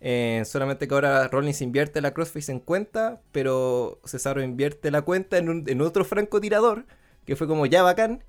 Eh, 0.00 0.42
solamente 0.46 0.86
que 0.86 0.94
ahora 0.94 1.28
Rollins 1.28 1.60
invierte 1.62 2.00
la 2.02 2.12
crossface 2.14 2.52
en 2.52 2.60
cuenta, 2.60 3.20
pero 3.32 3.98
Cesaro 4.04 4.42
invierte 4.42 4.90
la 4.90 5.02
cuenta 5.02 5.36
en, 5.38 5.48
un- 5.48 5.64
en 5.66 5.80
otro 5.80 6.04
francotirador, 6.04 6.84
que 7.24 7.36
fue 7.36 7.46
como 7.46 7.66
ya 7.66 7.82
bacán. 7.82 8.24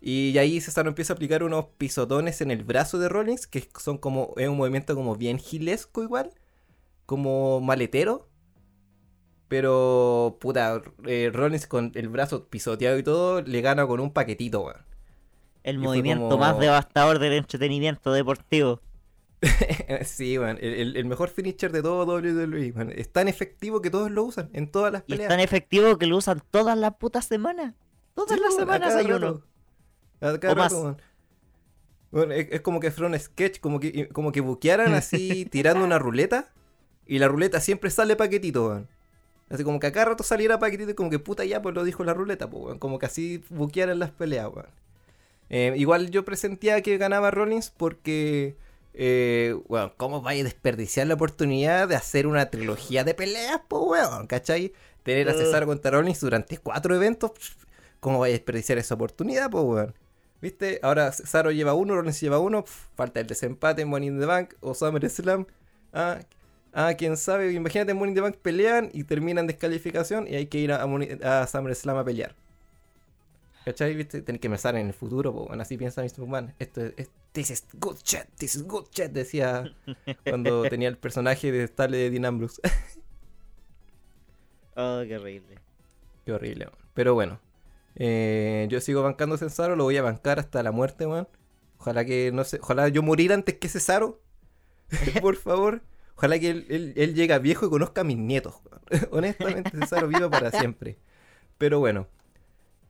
Y 0.00 0.36
ahí 0.38 0.60
Cesaro 0.60 0.88
empieza 0.88 1.12
a 1.12 1.14
aplicar 1.16 1.44
unos 1.44 1.66
pisotones 1.78 2.40
en 2.40 2.50
el 2.50 2.64
brazo 2.64 2.98
de 2.98 3.08
Rollins, 3.08 3.46
que 3.46 3.68
son 3.78 3.98
como, 3.98 4.34
es 4.36 4.48
un 4.48 4.56
movimiento 4.56 4.94
como 4.96 5.14
bien 5.14 5.38
gilesco 5.38 6.02
igual, 6.02 6.30
como 7.06 7.60
maletero. 7.60 8.28
Pero, 9.48 10.38
puta, 10.40 10.80
eh, 11.06 11.30
Rollins 11.32 11.66
con 11.66 11.92
el 11.94 12.08
brazo 12.08 12.48
pisoteado 12.48 12.98
y 12.98 13.02
todo, 13.02 13.42
le 13.42 13.60
gana 13.60 13.86
con 13.86 14.00
un 14.00 14.10
paquetito, 14.12 14.62
weón. 14.62 14.78
El 15.62 15.76
y 15.76 15.78
movimiento 15.78 16.24
como- 16.30 16.38
más 16.38 16.58
devastador 16.58 17.18
del 17.18 17.34
entretenimiento 17.34 18.12
deportivo. 18.12 18.80
sí, 20.04 20.38
weón, 20.38 20.56
el, 20.60 21.04
mejor 21.04 21.28
finisher 21.28 21.70
de 21.70 21.82
todo 21.82 22.04
WWE, 22.06 22.72
weón. 22.72 22.92
Es 22.96 23.12
tan 23.12 23.28
efectivo 23.28 23.82
que 23.82 23.90
todos 23.90 24.10
lo 24.10 24.24
usan 24.24 24.48
en 24.54 24.70
todas 24.70 24.90
las 24.92 25.02
Y 25.02 25.12
es 25.12 25.16
peleas. 25.18 25.28
tan 25.28 25.40
efectivo 25.40 25.98
que 25.98 26.06
lo 26.06 26.16
usan 26.16 26.42
todas 26.50 26.76
las 26.78 26.94
putas 26.94 27.26
semanas. 27.26 27.74
Todas 28.14 28.36
Sí, 28.36 28.40
las 28.40 28.54
semanas 28.54 28.94
hay 28.94 29.06
uno. 29.06 29.18
rato. 29.18 29.42
A 30.20 30.38
cada 30.38 30.52
O 30.52 30.56
más. 30.56 30.72
rato, 30.72 30.82
weón. 30.82 31.02
Weón, 32.12 32.32
es, 32.32 32.48
es 32.50 32.60
como 32.60 32.78
que 32.80 32.90
fuera 32.90 33.08
un 33.08 33.18
sketch, 33.18 33.60
como 33.60 33.80
que, 33.80 34.08
como 34.08 34.32
que 34.32 34.40
buquearan 34.40 34.94
así 34.94 35.46
tirando 35.50 35.84
una 35.84 35.98
ruleta 35.98 36.48
y 37.06 37.18
la 37.18 37.28
ruleta 37.28 37.60
siempre 37.60 37.90
sale 37.90 38.16
paquetito, 38.16 38.66
weón. 38.68 38.88
Así 39.50 39.64
como 39.64 39.80
que 39.80 39.86
a 39.88 39.92
cada 39.92 40.06
rato 40.06 40.24
saliera 40.24 40.58
paquetito 40.58 40.90
y 40.90 40.94
como 40.94 41.10
que 41.10 41.18
puta 41.18 41.44
ya, 41.44 41.60
pues 41.62 41.74
lo 41.74 41.84
dijo 41.84 42.04
la 42.04 42.14
ruleta, 42.14 42.48
pues, 42.50 42.64
weón. 42.64 42.78
Como 42.78 42.98
que 42.98 43.06
así 43.06 43.42
buquearan 43.50 43.98
las 43.98 44.10
peleas, 44.10 44.48
weón. 44.52 44.68
Eh, 45.50 45.74
igual 45.76 46.10
yo 46.10 46.24
presentía 46.24 46.80
que 46.82 46.96
ganaba 46.98 47.30
Rollins 47.30 47.70
porque, 47.70 48.56
eh, 48.94 49.54
weón, 49.68 49.92
¿cómo 49.96 50.22
vais 50.22 50.40
a 50.40 50.44
desperdiciar 50.44 51.06
la 51.06 51.14
oportunidad 51.14 51.88
de 51.88 51.96
hacer 51.96 52.26
una 52.26 52.46
trilogía 52.50 53.04
de 53.04 53.14
peleas, 53.14 53.60
pues, 53.68 53.82
weón? 53.84 54.26
¿Cachai? 54.26 54.72
Tener 55.02 55.28
a 55.28 55.32
Uh. 55.34 55.38
Cesaro 55.38 55.66
contra 55.66 55.90
Rollins 55.90 56.20
durante 56.20 56.56
cuatro 56.58 56.94
eventos, 56.94 57.32
¿cómo 58.02 58.18
vais 58.18 58.32
a 58.32 58.36
desperdiciar 58.36 58.76
esa 58.78 58.96
oportunidad, 58.96 59.48
pues, 59.48 59.64
weón? 59.64 59.94
¿Viste? 60.42 60.80
Ahora 60.82 61.12
Cesaro 61.12 61.52
lleva 61.52 61.72
uno, 61.72 61.94
Rollins 61.94 62.20
lleva 62.20 62.40
uno, 62.40 62.64
falta 62.66 63.20
el 63.20 63.28
desempate 63.28 63.82
en 63.82 63.88
Money 63.88 64.08
in 64.08 64.18
the 64.18 64.26
Bank 64.26 64.54
o 64.60 64.74
SummerSlam. 64.74 65.46
Ah, 65.92 66.18
ah, 66.72 66.94
quién 66.98 67.16
sabe, 67.16 67.52
imagínate 67.52 67.92
en 67.92 67.96
Money 67.98 68.10
in 68.10 68.14
the 68.16 68.20
Bank 68.22 68.36
pelean 68.42 68.90
y 68.92 69.04
terminan 69.04 69.46
descalificación 69.46 70.26
y 70.26 70.34
hay 70.34 70.46
que 70.46 70.58
ir 70.58 70.72
a, 70.72 70.84
Money- 70.86 71.16
a 71.22 71.46
SummerSlam 71.46 71.96
a 71.96 72.04
pelear. 72.04 72.34
¿Cachai? 73.64 73.94
¿Viste? 73.94 74.20
Tener 74.22 74.40
que 74.40 74.50
pensar 74.50 74.74
en 74.74 74.88
el 74.88 74.92
futuro, 74.94 75.32
pues, 75.32 75.46
bueno, 75.46 75.62
así 75.62 75.76
piensa 75.78 76.02
Mr. 76.02 76.18
McMahon. 76.22 76.52
Esto 76.58 76.80
es, 76.84 76.94
es- 76.96 77.10
this 77.30 77.50
is 77.50 77.64
good 77.74 77.96
shit, 78.02 78.24
this 78.36 78.56
is 78.56 78.66
good 78.66 78.86
shit, 78.90 79.12
decía 79.12 79.72
cuando 80.28 80.62
tenía 80.68 80.88
el 80.88 80.98
personaje 80.98 81.52
de 81.52 81.68
Starle 81.68 81.98
de 81.98 82.10
Dean 82.10 82.24
Ambrose. 82.24 82.60
Oh, 84.74 85.02
qué 85.06 85.16
horrible. 85.16 85.58
Qué 86.24 86.32
horrible. 86.32 86.68
Pero 86.94 87.14
bueno, 87.14 87.38
eh, 87.96 88.66
yo 88.70 88.80
sigo 88.80 89.02
bancando 89.02 89.34
a 89.34 89.38
Cesaro, 89.38 89.76
lo 89.76 89.84
voy 89.84 89.96
a 89.96 90.02
bancar 90.02 90.38
hasta 90.38 90.62
la 90.62 90.72
muerte, 90.72 91.06
weón. 91.06 91.28
Ojalá 91.78 92.04
que 92.04 92.30
no 92.32 92.44
sé, 92.44 92.58
ojalá 92.62 92.88
yo 92.88 93.02
morir 93.02 93.32
antes 93.32 93.56
que 93.56 93.68
Cesaro. 93.68 94.20
Por 95.20 95.36
favor. 95.36 95.82
Ojalá 96.16 96.38
que 96.38 96.50
él, 96.50 96.66
él, 96.68 96.92
él 96.96 97.14
llegue 97.14 97.38
viejo 97.38 97.66
y 97.66 97.70
conozca 97.70 98.02
a 98.02 98.04
mis 98.04 98.18
nietos. 98.18 98.54
Honestamente, 99.10 99.70
Cesaro 99.70 100.08
viva 100.08 100.30
para 100.30 100.50
siempre. 100.50 100.98
Pero 101.58 101.78
bueno, 101.80 102.06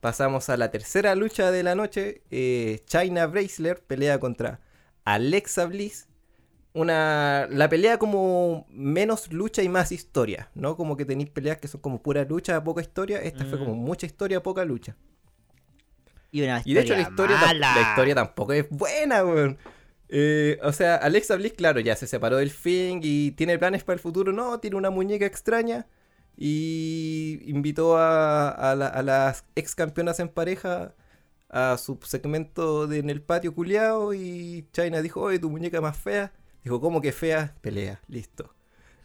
pasamos 0.00 0.48
a 0.48 0.56
la 0.56 0.70
tercera 0.70 1.14
lucha 1.14 1.50
de 1.50 1.62
la 1.62 1.74
noche. 1.74 2.22
Eh, 2.30 2.82
China 2.86 3.26
Braceler 3.26 3.82
pelea 3.82 4.18
contra 4.18 4.60
Alexa 5.04 5.66
Bliss. 5.66 6.08
Una, 6.74 7.46
la 7.50 7.68
pelea 7.68 7.98
como 7.98 8.66
menos 8.70 9.30
lucha 9.32 9.62
y 9.62 9.68
más 9.68 9.92
historia, 9.92 10.50
¿no? 10.54 10.76
Como 10.76 10.96
que 10.96 11.04
tenéis 11.04 11.28
peleas 11.28 11.58
que 11.58 11.68
son 11.68 11.80
como 11.82 12.02
pura 12.02 12.24
lucha, 12.24 12.64
poca 12.64 12.80
historia. 12.80 13.20
Esta 13.20 13.44
fue 13.44 13.58
Mm. 13.58 13.64
como 13.64 13.74
mucha 13.74 14.06
historia, 14.06 14.42
poca 14.42 14.64
lucha. 14.64 14.96
Y 16.30 16.42
una 16.42 16.62
Y 16.64 16.72
de 16.72 16.80
hecho 16.80 16.94
la 16.94 17.02
historia, 17.02 17.36
mala. 17.36 17.74
la 17.76 17.82
historia 17.90 18.14
tampoco 18.14 18.54
es 18.54 18.66
buena, 18.70 19.22
weón. 19.22 19.58
Eh, 20.08 20.58
o 20.62 20.72
sea, 20.72 20.96
Alexa 20.96 21.36
Bliss, 21.36 21.52
claro, 21.52 21.78
ya 21.80 21.94
se 21.94 22.06
separó 22.06 22.38
del 22.38 22.50
Fing 22.50 23.00
y 23.02 23.32
tiene 23.32 23.58
planes 23.58 23.84
para 23.84 23.94
el 23.94 24.00
futuro. 24.00 24.32
No, 24.32 24.58
tiene 24.60 24.76
una 24.76 24.88
muñeca 24.90 25.26
extraña. 25.26 25.86
Y 26.38 27.38
invitó 27.44 27.98
a, 27.98 28.48
a 28.48 28.74
la- 28.74 28.86
a 28.88 29.02
las 29.02 29.44
ex 29.54 29.74
campeonas 29.74 30.18
en 30.20 30.28
pareja 30.30 30.94
a 31.50 31.76
su 31.76 31.98
segmento 32.02 32.86
de 32.86 32.98
en 33.00 33.10
el 33.10 33.20
patio 33.20 33.54
culiao. 33.54 34.14
Y 34.14 34.66
China 34.72 35.02
dijo, 35.02 35.20
oye, 35.20 35.38
tu 35.38 35.50
muñeca 35.50 35.80
más 35.82 35.98
fea. 35.98 36.32
Dijo, 36.64 36.80
¿cómo 36.80 37.00
que 37.00 37.12
fea? 37.12 37.56
Pelea, 37.60 38.00
listo. 38.08 38.54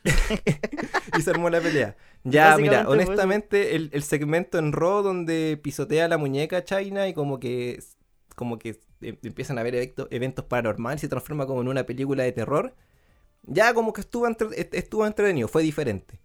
y 1.13 1.21
se 1.21 1.29
armó 1.31 1.49
la 1.49 1.61
pelea. 1.61 1.97
Ya, 2.23 2.57
mira, 2.57 2.85
honestamente, 2.87 3.75
el, 3.75 3.89
el 3.93 4.03
segmento 4.03 4.57
en 4.57 4.71
Raw 4.73 5.01
donde 5.03 5.59
pisotea 5.61 6.07
la 6.07 6.17
muñeca 6.17 6.63
China 6.63 7.07
y 7.07 7.13
como 7.13 7.39
que 7.39 7.79
como 8.35 8.59
que 8.59 8.79
em- 9.01 9.17
empiezan 9.23 9.57
a 9.57 9.61
haber 9.61 9.75
eventos, 9.75 10.07
eventos 10.11 10.45
paranormales 10.45 11.01
y 11.01 11.05
se 11.05 11.09
transforma 11.09 11.47
como 11.47 11.61
en 11.61 11.67
una 11.69 11.85
película 11.85 12.23
de 12.23 12.31
terror. 12.33 12.75
Ya 13.43 13.73
como 13.73 13.93
que 13.93 14.01
estuvo, 14.01 14.27
entre- 14.27 14.49
est- 14.59 14.73
estuvo 14.75 15.05
entretenido, 15.07 15.47
fue 15.47 15.63
diferente. 15.63 16.19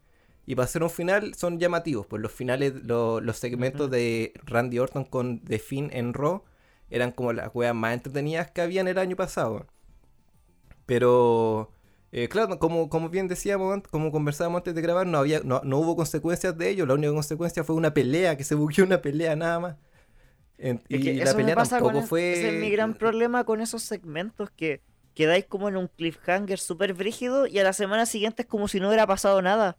Y 0.47 0.55
para 0.57 0.65
hacer 0.67 0.83
un 0.83 0.91
final 0.91 1.35
son 1.35 1.59
llamativos, 1.61 2.07
pues 2.07 2.23
los 2.23 2.33
finales, 2.33 2.75
lo- 2.85 3.21
los 3.21 3.39
segmentos 3.39 3.91
de 3.91 4.33
Randy 4.45 4.79
Orton 4.81 5.05
con 5.05 5.41
The 5.45 5.59
Finn 5.59 5.91
en 5.93 6.15
Raw 6.15 6.45
eran 6.91 7.13
como 7.13 7.33
las 7.33 7.51
weas 7.55 7.75
más 7.75 7.95
entretenidas 7.95 8.51
que 8.51 8.61
habían 8.63 8.89
el 8.89 8.99
año 8.99 9.17
pasado. 9.17 9.67
Pero, 10.93 11.71
eh, 12.13 12.29
claro, 12.29 12.59
como, 12.59 12.91
como 12.91 13.09
bien 13.09 13.27
decíamos, 13.27 13.81
como 13.91 14.13
conversábamos 14.13 14.59
antes 14.59 14.75
de 14.75 14.83
grabar, 14.83 15.07
no, 15.07 15.17
había, 15.19 15.41
no, 15.43 15.63
no 15.65 15.79
hubo 15.79 15.97
consecuencias 15.97 16.57
de 16.59 16.69
ello. 16.69 16.85
La 16.85 16.93
única 16.95 17.15
consecuencia 17.15 17.65
fue 17.65 17.77
una 17.77 17.95
pelea, 17.95 18.37
que 18.37 18.45
se 18.45 18.55
buqueó 18.55 18.85
una 18.85 19.01
pelea 19.01 19.35
nada 19.35 19.59
más. 19.59 19.77
En- 20.59 20.83
Es 20.91 21.01
y 21.01 21.15
la 21.15 21.25
me 21.33 21.35
pelea 21.39 21.55
pasa 21.55 21.81
con 21.81 21.95
tampoco 21.95 22.05
es- 22.05 22.11
fue... 22.11 22.33
Ese 22.35 22.49
es 22.49 22.61
mi 22.61 22.71
gran 22.71 22.95
problema 22.95 23.45
con 23.45 23.63
esos 23.63 23.83
segmentos 23.83 24.51
que 24.51 24.83
quedáis 25.15 25.47
como 25.47 25.69
en 25.71 25.79
un 25.79 25.89
cliffhanger 25.89 26.59
súper 26.59 26.95
brígido 26.95 27.47
y 27.47 27.59
a 27.59 27.65
la 27.65 27.73
semana 27.73 28.05
siguiente 28.07 28.43
es 28.43 28.49
como 28.49 28.69
si 28.69 28.79
no 28.81 28.89
hubiera 28.89 29.07
pasado 29.07 29.41
nada. 29.41 29.79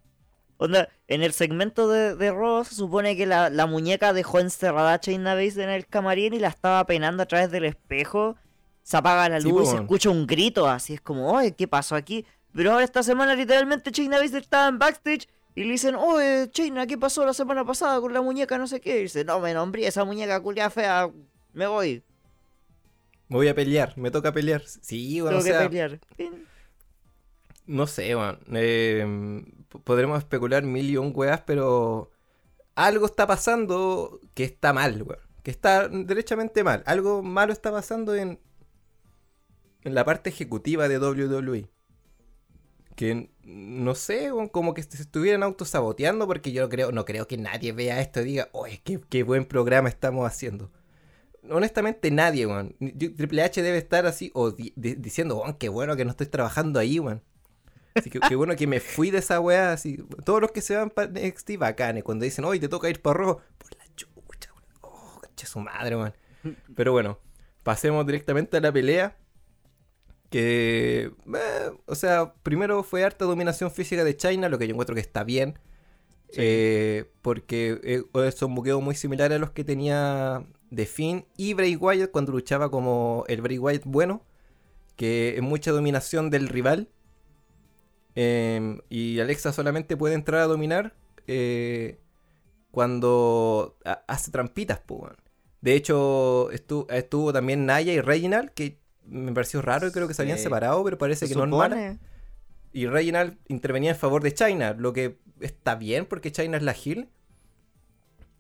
Onda, 0.58 0.90
en 1.08 1.24
el 1.24 1.34
segmento 1.34 1.90
de, 1.90 2.16
de 2.16 2.32
Raw 2.32 2.64
se 2.66 2.76
supone 2.76 3.18
que 3.18 3.28
la, 3.28 3.50
la 3.52 3.68
muñeca 3.68 4.14
dejó 4.14 4.40
encerrada 4.40 4.94
a 4.96 4.98
Base 5.36 5.64
en 5.64 5.70
el 5.70 5.88
camarín 5.88 6.34
y 6.34 6.40
la 6.40 6.48
estaba 6.50 6.86
peinando 6.86 7.24
a 7.24 7.26
través 7.28 7.52
del 7.52 7.66
espejo. 7.66 8.36
Se 8.84 8.98
apaga 8.98 9.30
la 9.30 9.42
Sí, 9.42 9.50
luz 9.50 9.68
y 9.68 9.72
se 9.72 9.76
escucha 9.78 10.10
un 10.10 10.28
grito 10.28 10.68
así. 10.68 10.94
Es 10.96 11.02
como, 11.02 11.32
oye, 11.32 11.56
¿qué 11.56 11.68
pasó 11.68 11.96
aquí? 11.96 12.26
Pero 12.54 12.72
ahora 12.74 12.84
esta 12.84 13.02
semana 13.02 13.34
literalmente 13.34 13.92
China 13.92 14.20
Base 14.20 14.38
estaba 14.38 14.68
en 14.68 14.78
backstage 14.78 15.28
y 15.56 15.64
le 15.64 15.72
dicen, 15.72 15.96
oye, 15.96 16.50
China, 16.52 16.86
¿qué 16.86 16.98
pasó 16.98 17.26
la 17.26 17.34
semana 17.34 17.66
pasada 17.66 18.00
con 18.02 18.14
la 18.14 18.22
muñeca? 18.22 18.58
No 18.58 18.68
sé 18.68 18.82
qué. 18.82 19.00
Y 19.00 19.04
dice, 19.04 19.24
no, 19.24 19.40
me 19.40 19.54
nombré 19.54 19.88
esa 19.88 20.04
muñeca 20.04 20.40
culia 20.42 20.70
fea, 20.70 21.10
me 21.54 21.66
voy. 21.68 22.04
Me 23.30 23.38
voy 23.38 23.48
a 23.48 23.56
pelear, 23.56 23.98
me 23.98 24.12
toca 24.12 24.32
pelear. 24.32 24.62
Sí, 24.66 25.22
bueno, 25.22 25.40
Tengo 25.40 25.50
o 25.50 25.54
sea, 25.54 25.64
que 25.64 25.70
pelear. 25.70 26.00
No 27.66 27.88
sé, 27.88 28.16
weón. 28.16 28.40
Eh, 28.52 29.44
p- 29.70 29.80
podremos 29.80 30.18
especular 30.20 30.64
mil 30.64 30.90
y 30.90 30.98
un 30.98 31.14
weas, 31.16 31.42
pero 31.42 32.12
algo 32.76 33.06
está 33.06 33.26
pasando 33.26 34.20
que 34.34 34.44
está 34.44 34.74
mal, 34.74 35.02
weón. 35.04 35.20
Que 35.44 35.52
está 35.52 35.88
derechamente 35.88 36.64
mal. 36.64 36.84
Algo 36.86 37.24
malo 37.24 37.54
está 37.54 37.72
pasando 37.72 38.16
en, 38.16 38.40
en 39.84 39.96
la 39.96 40.06
parte 40.06 40.30
ejecutiva 40.30 40.88
de 40.88 41.00
WWE. 41.00 41.70
Que 42.96 43.32
no 43.44 43.96
sé, 43.96 44.30
como 44.52 44.74
que 44.76 44.84
se 44.84 45.02
estuvieran 45.02 45.42
autosaboteando 45.42 46.28
porque 46.28 46.52
yo 46.52 46.70
creo, 46.70 46.92
no 46.92 47.06
creo 47.06 47.28
que 47.28 47.38
nadie 47.38 47.72
vea 47.72 48.00
esto 48.02 48.22
y 48.22 48.26
diga, 48.26 48.50
oye, 48.52 48.82
qué, 48.84 49.00
qué 49.10 49.24
buen 49.24 49.46
programa 49.46 49.90
estamos 49.90 50.28
haciendo. 50.28 50.72
Honestamente 51.50 52.12
nadie, 52.12 52.46
weón. 52.46 52.76
Triple 53.18 53.42
H 53.44 53.62
debe 53.62 53.78
estar 53.80 54.06
así 54.06 54.32
o 54.36 54.52
di- 54.52 54.74
di- 54.76 54.96
diciendo, 54.96 55.38
weón, 55.38 55.56
qué 55.56 55.70
bueno 55.70 55.96
que 55.96 56.06
no 56.06 56.12
estoy 56.12 56.28
trabajando 56.28 56.80
ahí, 56.80 57.00
weón. 57.00 57.24
Así 57.96 58.10
que 58.10 58.20
qué 58.20 58.36
bueno 58.36 58.56
que 58.56 58.66
me 58.68 58.80
fui 58.80 59.12
de 59.12 59.18
esa 59.20 59.40
weá, 59.40 59.74
así. 59.74 59.98
Todos 60.24 60.42
los 60.42 60.52
que 60.52 60.62
se 60.62 60.76
van 60.76 60.90
para 60.92 61.10
NXT 61.12 61.58
bacanes, 61.58 62.04
cuando 62.04 62.26
dicen, 62.26 62.46
oye, 62.46 62.60
te 62.60 62.70
toca 62.70 62.90
ir 62.90 63.02
para 63.02 63.16
rojo, 63.18 63.42
por 63.58 63.76
la 63.78 63.86
chucha, 63.96 64.50
weón. 64.54 64.66
Oh, 64.82 65.22
su 65.36 65.60
madre, 65.60 65.96
weón. 65.96 66.14
Pero 66.76 66.92
bueno, 66.92 67.20
pasemos 67.64 68.06
directamente 68.06 68.58
a 68.58 68.62
la 68.62 68.72
pelea. 68.72 69.18
Que, 70.34 71.12
eh, 71.36 71.72
o 71.86 71.96
sea, 71.96 72.34
primero 72.44 72.84
fue 72.84 73.04
harta 73.06 73.26
dominación 73.26 73.70
física 73.72 74.04
de 74.04 74.18
China, 74.18 74.50
lo 74.50 74.58
que 74.60 74.68
yo 74.68 74.74
encuentro 74.74 74.96
que 74.96 75.02
está 75.02 75.24
bien. 75.24 75.60
Sí. 76.32 76.42
eh, 76.42 77.12
porque 77.22 77.80
eh, 77.84 78.32
son 78.34 78.56
buqueos 78.56 78.82
muy 78.84 78.96
similares 78.96 79.36
a 79.38 79.40
los 79.40 79.52
que 79.52 79.64
tenía 79.64 80.46
The 80.76 80.86
Finn 80.88 81.26
y 81.38 81.54
Bray 81.56 81.76
Wyatt 81.78 82.12
cuando 82.12 82.32
luchaba 82.34 82.72
como 82.72 83.26
el 83.28 83.42
Bray 83.42 83.60
Wyatt 83.60 83.84
bueno. 83.86 84.24
Que 84.98 85.36
es 85.38 85.42
mucha 85.44 85.72
dominación 85.72 86.30
del 86.32 86.50
rival. 86.50 86.90
Em, 88.16 88.80
y 88.90 89.20
Alexa 89.20 89.52
solamente 89.54 89.98
puede 89.98 90.14
entrar 90.16 90.42
a 90.42 90.48
dominar 90.48 90.96
eh, 91.28 92.00
cuando 92.72 93.78
ha- 93.86 94.04
hace 94.08 94.32
trampitas, 94.32 94.82
weón. 94.90 95.18
De 95.62 95.76
hecho, 95.76 96.52
estuvo, 96.52 96.90
estuvo 96.90 97.34
también 97.34 97.66
Naya 97.66 97.94
y 97.94 98.02
Reginald, 98.02 98.52
que 98.52 98.80
me 99.06 99.32
pareció 99.34 99.62
raro 99.62 99.88
y 99.88 99.92
creo 99.92 100.08
que 100.08 100.14
se 100.14 100.22
habían 100.22 100.38
Sí. 100.38 100.44
separado, 100.44 100.84
pero 100.84 100.98
parece 100.98 101.28
que 101.28 101.36
no 101.36 101.44
es 101.44 101.50
mala. 101.50 101.76
supone. 101.76 102.00
Y 102.72 102.88
Reginald 102.88 103.38
intervenía 103.48 103.92
en 103.92 103.98
favor 103.98 104.24
de 104.24 104.34
China, 104.34 104.74
lo 104.78 104.94
que 104.94 105.20
está 105.42 105.76
bien 105.76 106.06
porque 106.06 106.32
China 106.32 106.58
es 106.58 106.64
la 106.64 106.76
Hill. 106.82 107.10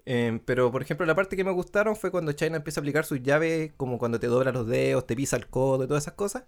Eh, 0.05 0.39
pero, 0.45 0.71
por 0.71 0.81
ejemplo, 0.81 1.05
la 1.05 1.15
parte 1.15 1.35
que 1.37 1.43
me 1.43 1.51
gustaron 1.51 1.95
fue 1.95 2.11
cuando 2.11 2.31
China 2.33 2.57
empieza 2.57 2.79
a 2.79 2.81
aplicar 2.81 3.05
sus 3.05 3.21
llaves, 3.23 3.71
como 3.77 3.97
cuando 3.97 4.19
te 4.19 4.27
dobla 4.27 4.51
los 4.51 4.67
dedos, 4.67 5.07
te 5.07 5.15
pisa 5.15 5.37
el 5.37 5.47
codo 5.47 5.85
y 5.85 5.87
todas 5.87 6.03
esas 6.03 6.15
cosas. 6.15 6.43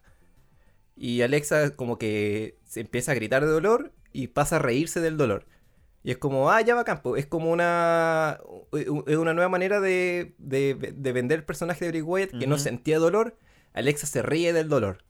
Y 0.97 1.21
Alexa 1.21 1.75
como 1.75 1.97
que 1.97 2.58
se 2.65 2.82
empieza 2.82 3.12
a 3.12 3.15
gritar 3.15 3.45
de 3.45 3.51
dolor 3.51 3.93
y 4.12 4.28
pasa 4.28 4.58
a 4.58 4.60
reírse 4.60 4.99
del 4.99 5.17
dolor. 5.17 5.45
Y 6.04 6.12
es 6.12 6.17
como, 6.17 6.51
ah, 6.51 6.62
ya 6.62 6.75
va 6.75 6.84
campo. 6.84 7.17
Es 7.17 7.25
como 7.25 7.49
una, 7.51 8.39
es 8.73 9.17
una 9.17 9.34
nueva 9.34 9.49
manera 9.49 9.80
de, 9.80 10.36
de- 10.38 10.93
de 10.95 11.12
vender 11.13 11.39
el 11.39 11.45
personaje 11.45 11.86
de 11.86 11.91
Bray 11.91 12.01
Wyatt 12.01 12.32
que 12.39 12.47
no 12.47 12.58
sentía 12.58 12.99
dolor. 12.99 13.38
Alexa 13.75 14.07
se 14.07 14.21
ríe 14.21 14.53
del 14.53 14.69
dolor. 14.69 15.03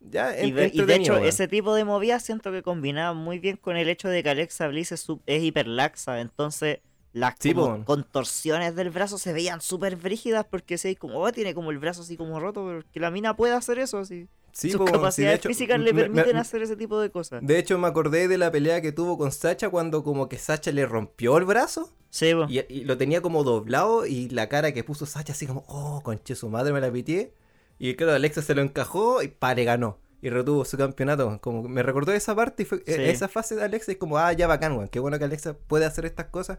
Ya, 0.00 0.40
Y, 0.40 0.52
de, 0.52 0.70
y 0.72 0.82
de 0.82 0.94
hecho, 0.94 1.16
ese 1.18 1.48
tipo 1.48 1.74
de 1.74 1.84
movidas 1.84 2.22
siento 2.22 2.52
que 2.52 2.62
combinaba 2.62 3.14
muy 3.14 3.38
bien 3.40 3.56
con 3.56 3.76
el 3.76 3.88
hecho 3.88 4.08
de 4.08 4.22
que 4.22 4.30
Alexa 4.30 4.68
Bliss 4.68 4.92
es, 4.92 5.06
es 5.26 5.42
hiperlaxa. 5.42 6.20
Entonces, 6.20 6.78
las 7.12 7.34
Sí, 7.40 7.52
como 7.52 7.78
po. 7.78 7.84
contorsiones 7.84 8.76
del 8.76 8.90
brazo 8.90 9.18
se 9.18 9.32
veían 9.32 9.60
súper 9.60 9.96
brígidas 9.96 10.46
porque 10.48 10.78
se 10.78 10.94
como, 10.96 11.18
oh, 11.20 11.32
tiene 11.32 11.52
como 11.54 11.70
el 11.72 11.78
brazo 11.78 12.02
así 12.02 12.16
como 12.16 12.38
roto, 12.38 12.64
pero 12.64 12.82
que 12.92 13.00
la 13.00 13.10
mina 13.10 13.34
puede 13.34 13.54
hacer 13.54 13.78
eso. 13.80 13.98
Así. 13.98 14.28
Sí, 14.52 14.70
Sus 14.70 14.78
po, 14.78 14.86
sí, 14.86 14.92
de 14.92 14.98
capacidades 14.98 15.38
hecho, 15.40 15.48
físicas 15.48 15.80
le 15.80 15.92
me- 15.92 16.02
permiten 16.02 16.34
me- 16.34 16.40
hacer 16.40 16.62
ese 16.62 16.76
tipo 16.76 17.00
de 17.00 17.10
cosas. 17.10 17.44
De 17.46 17.58
hecho, 17.58 17.76
me 17.78 17.88
acordé 17.88 18.28
de 18.28 18.38
la 18.38 18.50
pelea 18.52 18.80
que 18.80 18.92
tuvo 18.92 19.18
con 19.18 19.32
Sacha 19.32 19.68
cuando 19.68 20.02
como 20.04 20.28
que 20.28 20.38
Sacha 20.38 20.70
le 20.72 20.86
rompió 20.86 21.36
el 21.38 21.44
brazo 21.44 21.92
Sí, 22.10 22.32
y, 22.48 22.60
y 22.72 22.84
lo 22.84 22.96
tenía 22.96 23.20
como 23.20 23.44
doblado 23.44 24.06
y 24.06 24.28
la 24.30 24.48
cara 24.48 24.72
que 24.72 24.82
puso 24.84 25.06
Sacha 25.06 25.32
así 25.32 25.46
como, 25.46 25.64
oh, 25.68 26.00
conche 26.02 26.34
su 26.34 26.48
madre, 26.48 26.72
me 26.72 26.80
la 26.80 26.90
pitié. 26.90 27.34
Y 27.78 27.94
claro, 27.94 28.12
Alexa 28.14 28.42
se 28.42 28.54
lo 28.54 28.62
encajó 28.62 29.22
y 29.22 29.28
pa, 29.28 29.54
le 29.54 29.64
ganó. 29.64 29.98
Y 30.20 30.30
retuvo 30.30 30.64
su 30.64 30.76
campeonato. 30.76 31.38
Como 31.40 31.62
que 31.62 31.68
me 31.68 31.82
recordó 31.82 32.12
esa 32.12 32.34
parte 32.34 32.64
y 32.64 32.66
fue 32.66 32.78
Sí. 32.78 32.84
eh, 32.92 33.10
esa 33.10 33.28
fase 33.28 33.54
de 33.54 33.62
Alexa. 33.64 33.92
Y 33.92 33.96
como, 33.96 34.18
ah, 34.18 34.32
ya 34.32 34.46
bacán, 34.48 34.72
weón. 34.72 34.88
Qué 34.88 34.98
bueno 34.98 35.18
que 35.18 35.24
Alexa 35.24 35.54
puede 35.54 35.84
hacer 35.84 36.04
estas 36.06 36.26
cosas. 36.26 36.58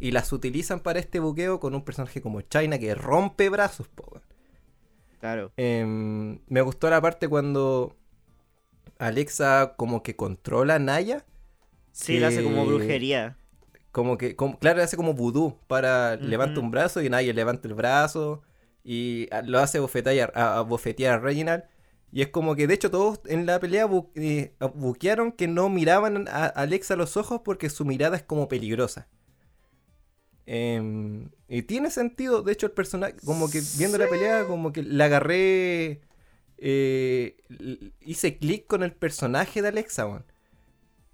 Y 0.00 0.10
las 0.10 0.32
utilizan 0.32 0.80
para 0.80 0.98
este 0.98 1.20
buqueo 1.20 1.60
con 1.60 1.74
un 1.74 1.82
personaje 1.84 2.20
como 2.20 2.40
China 2.42 2.78
que 2.78 2.94
rompe 2.96 3.48
brazos, 3.48 3.86
po, 3.88 4.08
weón. 4.10 4.22
Claro. 5.20 5.52
Em, 5.56 6.40
me 6.48 6.60
gustó 6.62 6.90
la 6.90 7.00
parte 7.00 7.28
cuando 7.28 7.94
Alexa 8.98 9.74
como 9.76 10.02
que 10.02 10.16
controla 10.16 10.76
a 10.76 10.78
Naya. 10.78 11.24
Sí, 11.92 12.18
le 12.18 12.26
hace 12.26 12.42
como 12.42 12.64
que- 12.64 12.72
brujería. 12.74 13.36
Como 13.92 14.18
que, 14.18 14.36
como- 14.36 14.58
claro, 14.58 14.82
hace 14.82 14.96
como 14.96 15.14
vudú 15.14 15.56
para 15.68 16.16
Ujú. 16.18 16.26
levanta 16.28 16.60
un 16.60 16.70
brazo 16.70 17.00
y 17.02 17.08
Naya 17.08 17.32
levanta 17.32 17.66
el 17.68 17.74
brazo 17.74 18.42
y 18.86 19.28
lo 19.46 19.58
hace 19.58 19.80
bofetear 19.80 20.32
a, 20.36 20.58
a 20.58 20.62
bofetear 20.62 21.14
a 21.14 21.18
Reginald. 21.20 21.64
Y 22.12 22.22
es 22.22 22.28
como 22.28 22.54
que 22.56 22.66
de 22.68 22.74
hecho 22.74 22.90
todos 22.90 23.20
en 23.26 23.46
la 23.46 23.58
pelea 23.60 23.86
bu- 23.88 24.10
eh, 24.14 24.54
buquearon 24.76 25.32
que 25.32 25.48
no 25.48 25.68
miraban 25.68 26.28
a 26.28 26.46
Alexa 26.46 26.94
a 26.94 26.96
los 26.96 27.16
ojos 27.16 27.42
porque 27.44 27.68
su 27.70 27.84
mirada 27.84 28.16
es 28.16 28.22
como 28.22 28.48
peligrosa. 28.48 29.08
Em, 30.46 31.30
y 31.48 31.62
tiene 31.62 31.90
sentido, 31.90 32.42
de 32.42 32.52
hecho 32.52 32.66
el 32.66 32.72
personaje, 32.72 33.16
como 33.24 33.50
que 33.50 33.60
viendo 33.78 33.98
la 33.98 34.08
pelea, 34.08 34.44
como 34.46 34.72
que 34.72 34.82
la 34.84 35.06
agarré, 35.06 36.02
eh, 36.58 37.36
hice 38.00 38.38
clic 38.38 38.66
con 38.66 38.82
el 38.84 38.92
personaje 38.92 39.60
de 39.62 39.68
Alexa, 39.68 40.06
weón. 40.06 40.24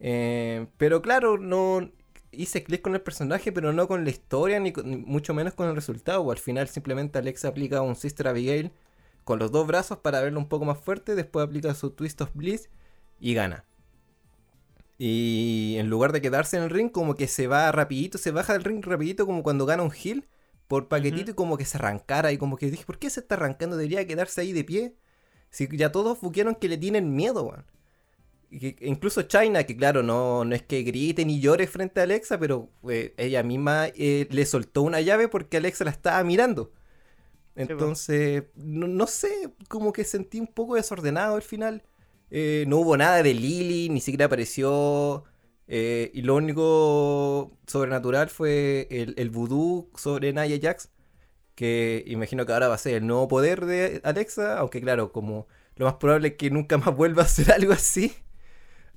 Eh, 0.00 0.66
pero 0.78 1.02
claro, 1.02 1.38
no 1.38 1.92
hice 2.33 2.64
clic 2.64 2.83
con 2.83 2.95
el 2.95 3.03
personaje, 3.03 3.53
pero 3.53 3.73
no 3.73 3.88
con 3.88 4.05
la 4.05 4.11
historia, 4.11 4.61
ni, 4.61 4.73
con- 4.73 4.90
ni 4.90 4.97
mucho 4.97 5.35
menos 5.35 5.55
con 5.55 5.68
el 5.68 5.75
resultado. 5.77 6.23
o 6.23 6.33
Al 6.33 6.38
final 6.38 6.68
simplemente 6.68 7.18
Alexa 7.18 7.49
aplica 7.49 7.83
un 7.83 7.97
Sister 7.97 8.29
Abigail 8.29 8.73
con 9.25 9.38
los 9.38 9.53
dos 9.53 9.66
brazos 9.66 9.99
para 9.99 10.21
verlo 10.21 10.40
un 10.40 10.49
poco 10.49 10.64
más 10.64 10.79
fuerte, 10.79 11.14
después 11.14 11.45
aplica 11.47 11.75
su 11.75 11.90
Twist 11.90 12.21
of 12.23 12.31
Bliss 12.35 12.71
y 13.21 13.35
gana. 13.35 13.64
Y 14.99 15.77
en 15.79 15.88
lugar 15.90 16.12
de 16.12 16.21
quedarse 16.21 16.57
en 16.57 16.62
el 16.64 16.71
ring, 16.71 16.90
como 16.90 17.14
que 17.16 17.27
se 17.27 17.47
va 17.49 17.71
rapidito, 17.73 18.18
se 18.18 18.31
baja 18.31 18.53
del 18.53 18.64
ring 18.64 18.85
rapidito, 18.85 19.27
como 19.27 19.42
cuando 19.42 19.66
gana 19.66 19.83
un 19.83 19.92
heal 19.92 20.29
por 20.68 20.88
paquetito 20.88 21.33
y 21.33 21.35
como 21.35 21.57
que 21.57 21.64
se 21.64 21.77
arrancara 21.79 22.33
y 22.33 22.38
como 22.38 22.57
que 22.57 22.71
dije, 22.71 22.85
¿por 22.85 22.99
qué 22.99 23.11
se 23.11 23.21
está 23.21 23.35
arrancando? 23.35 23.77
Debería 23.77 24.07
quedarse 24.07 24.40
ahí 24.42 24.53
de 24.53 24.64
pie. 24.64 24.95
Si 25.51 25.68
ya 25.77 25.92
todos 25.92 26.21
buquearon 26.21 26.55
que 26.55 26.68
le 26.68 26.79
tienen 26.79 27.14
miedo, 27.14 27.45
weón. 27.45 27.64
Incluso 28.80 29.22
China, 29.22 29.64
que 29.64 29.76
claro, 29.76 30.02
no, 30.02 30.44
no 30.44 30.54
es 30.54 30.62
que 30.62 30.82
grite 30.82 31.24
ni 31.24 31.40
llore 31.40 31.66
frente 31.66 32.00
a 32.00 32.02
Alexa, 32.02 32.38
pero 32.38 32.70
eh, 32.88 33.14
ella 33.16 33.42
misma 33.42 33.88
eh, 33.94 34.28
le 34.30 34.44
soltó 34.44 34.82
una 34.82 35.00
llave 35.00 35.28
porque 35.28 35.56
Alexa 35.56 35.84
la 35.84 35.90
estaba 35.90 36.22
mirando. 36.22 36.72
Entonces, 37.54 38.44
no, 38.56 38.86
no 38.88 39.06
sé, 39.06 39.54
como 39.68 39.92
que 39.92 40.04
sentí 40.04 40.40
un 40.40 40.46
poco 40.48 40.76
desordenado 40.76 41.36
al 41.36 41.42
final. 41.42 41.82
Eh, 42.30 42.64
no 42.68 42.78
hubo 42.78 42.96
nada 42.96 43.22
de 43.22 43.34
Lily, 43.34 43.88
ni 43.90 44.00
siquiera 44.00 44.26
apareció. 44.26 45.24
y 45.68 46.22
lo 46.22 46.36
único 46.36 47.58
sobrenatural 47.66 48.28
fue 48.30 48.88
el, 48.90 49.14
el 49.18 49.30
vudú 49.30 49.90
sobre 49.96 50.32
Nia 50.32 50.58
Jax. 50.60 50.90
Que 51.54 52.04
imagino 52.06 52.46
que 52.46 52.52
ahora 52.52 52.68
va 52.68 52.74
a 52.76 52.78
ser 52.78 52.94
el 52.96 53.06
nuevo 53.06 53.28
poder 53.28 53.66
de 53.66 54.00
Alexa. 54.04 54.58
Aunque 54.58 54.80
claro, 54.80 55.12
como 55.12 55.46
lo 55.76 55.86
más 55.86 55.94
probable 55.94 56.28
es 56.28 56.34
que 56.36 56.50
nunca 56.50 56.78
más 56.78 56.94
vuelva 56.96 57.22
a 57.22 57.26
hacer 57.26 57.52
algo 57.52 57.72
así. 57.72 58.12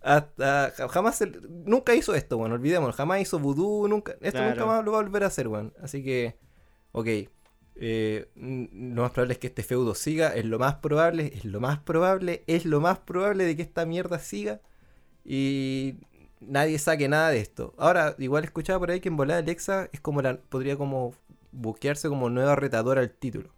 Hasta 0.05 0.71
ja- 0.77 0.87
jamás 0.89 1.17
se- 1.17 1.27
nunca 1.49 1.95
hizo 1.95 2.15
esto, 2.15 2.37
bueno, 2.37 2.55
olvidémonos, 2.55 2.95
jamás 2.95 3.21
hizo 3.21 3.39
vudú, 3.39 3.87
nunca, 3.89 4.15
esto 4.21 4.43
nunca 4.43 4.65
más 4.65 4.85
lo 4.85 4.91
va 4.93 4.99
a 4.99 5.03
volver 5.03 5.23
a 5.23 5.27
hacer, 5.27 5.47
bueno. 5.49 5.73
Así 5.81 6.03
que, 6.03 6.37
ok, 6.93 7.07
eh, 7.75 8.29
lo 8.35 9.01
más 9.03 9.11
probable 9.11 9.33
es 9.33 9.39
que 9.39 9.47
este 9.47 9.63
feudo 9.63 9.95
siga, 9.95 10.35
es 10.35 10.45
lo 10.45 10.59
más 10.59 10.75
probable, 10.77 11.31
es 11.35 11.45
lo 11.45 11.59
más 11.61 11.79
probable, 11.79 12.43
es 12.47 12.65
lo 12.65 12.81
más 12.81 12.99
probable 12.99 13.45
de 13.45 13.55
que 13.55 13.63
esta 13.63 13.85
mierda 13.85 14.19
siga 14.19 14.61
y 15.25 15.95
nadie 16.41 16.79
saque 16.79 17.07
nada 17.09 17.29
de 17.31 17.39
esto. 17.39 17.73
Ahora, 17.77 18.15
igual 18.19 18.43
escuchaba 18.45 18.79
por 18.79 18.91
ahí 18.91 18.99
que 19.01 19.09
en 19.09 19.17
volada 19.17 19.39
Alexa 19.41 19.89
es 19.93 20.01
como 20.01 20.21
la, 20.21 20.37
podría 20.37 20.77
como 20.77 21.13
buquearse 21.51 22.09
como 22.09 22.29
nueva 22.29 22.55
retadora 22.55 23.01
al 23.01 23.11
título. 23.11 23.51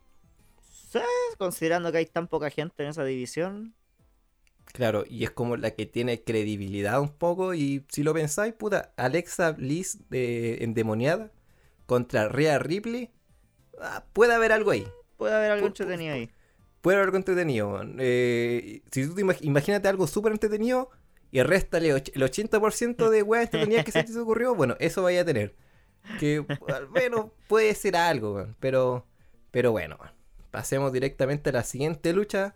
Sí, 0.62 1.00
Considerando 1.38 1.92
que 1.92 2.00
hay 2.00 2.06
tan 2.06 2.28
poca 2.28 2.50
gente 2.50 2.84
en 2.84 2.90
esa 2.90 3.04
división. 3.04 3.76
Claro, 4.74 5.04
y 5.10 5.24
es 5.24 5.32
como 5.32 5.58
la 5.58 5.72
que 5.72 5.86
tiene 5.86 6.24
credibilidad 6.24 7.00
un 7.02 7.10
poco. 7.10 7.54
Y 7.54 7.86
si 7.90 8.04
lo 8.04 8.14
pensáis, 8.14 8.54
puta, 8.54 8.94
Alexa 8.98 9.52
Bliss 9.52 10.10
de 10.10 10.64
endemoniada 10.64 11.32
contra 11.86 12.28
Rhea 12.28 12.60
Ripley, 12.60 13.10
ah, 13.82 14.06
puede 14.14 14.34
haber 14.34 14.52
algo 14.52 14.72
ahí. 14.72 14.88
Puede 15.18 15.34
haber 15.36 15.52
algo 15.52 15.68
entretenido 15.68 16.14
ahí. 16.14 16.30
Puede 16.82 16.98
haber 16.98 17.06
algo 17.08 17.18
entretenido. 17.18 17.82
Eh, 17.98 18.82
si 18.92 19.08
tú 19.08 19.16
te 19.16 19.24
imag- 19.24 19.40
imagínate 19.42 19.88
algo 19.88 20.06
súper 20.06 20.32
entretenido 20.32 20.90
y 21.32 21.42
réstale 21.42 21.90
el 21.90 22.22
80% 22.24 23.10
de 23.10 23.24
weas 23.24 23.46
entretenidas 23.46 23.84
que 23.84 23.92
se 23.92 24.04
te 24.04 24.18
ocurrió, 24.20 24.54
bueno, 24.54 24.76
eso 24.80 25.02
vaya 25.02 25.22
a 25.22 25.26
tener. 25.26 25.56
Que 26.20 26.46
al 26.68 26.90
menos 26.90 27.32
puede 27.48 27.74
ser 27.74 27.96
algo, 27.96 28.48
pero, 28.60 29.06
pero 29.52 29.72
bueno, 29.72 29.98
pasemos 30.52 30.94
directamente 30.94 31.50
a 31.50 31.54
la 31.54 31.64
siguiente 31.64 32.14
lucha. 32.14 32.56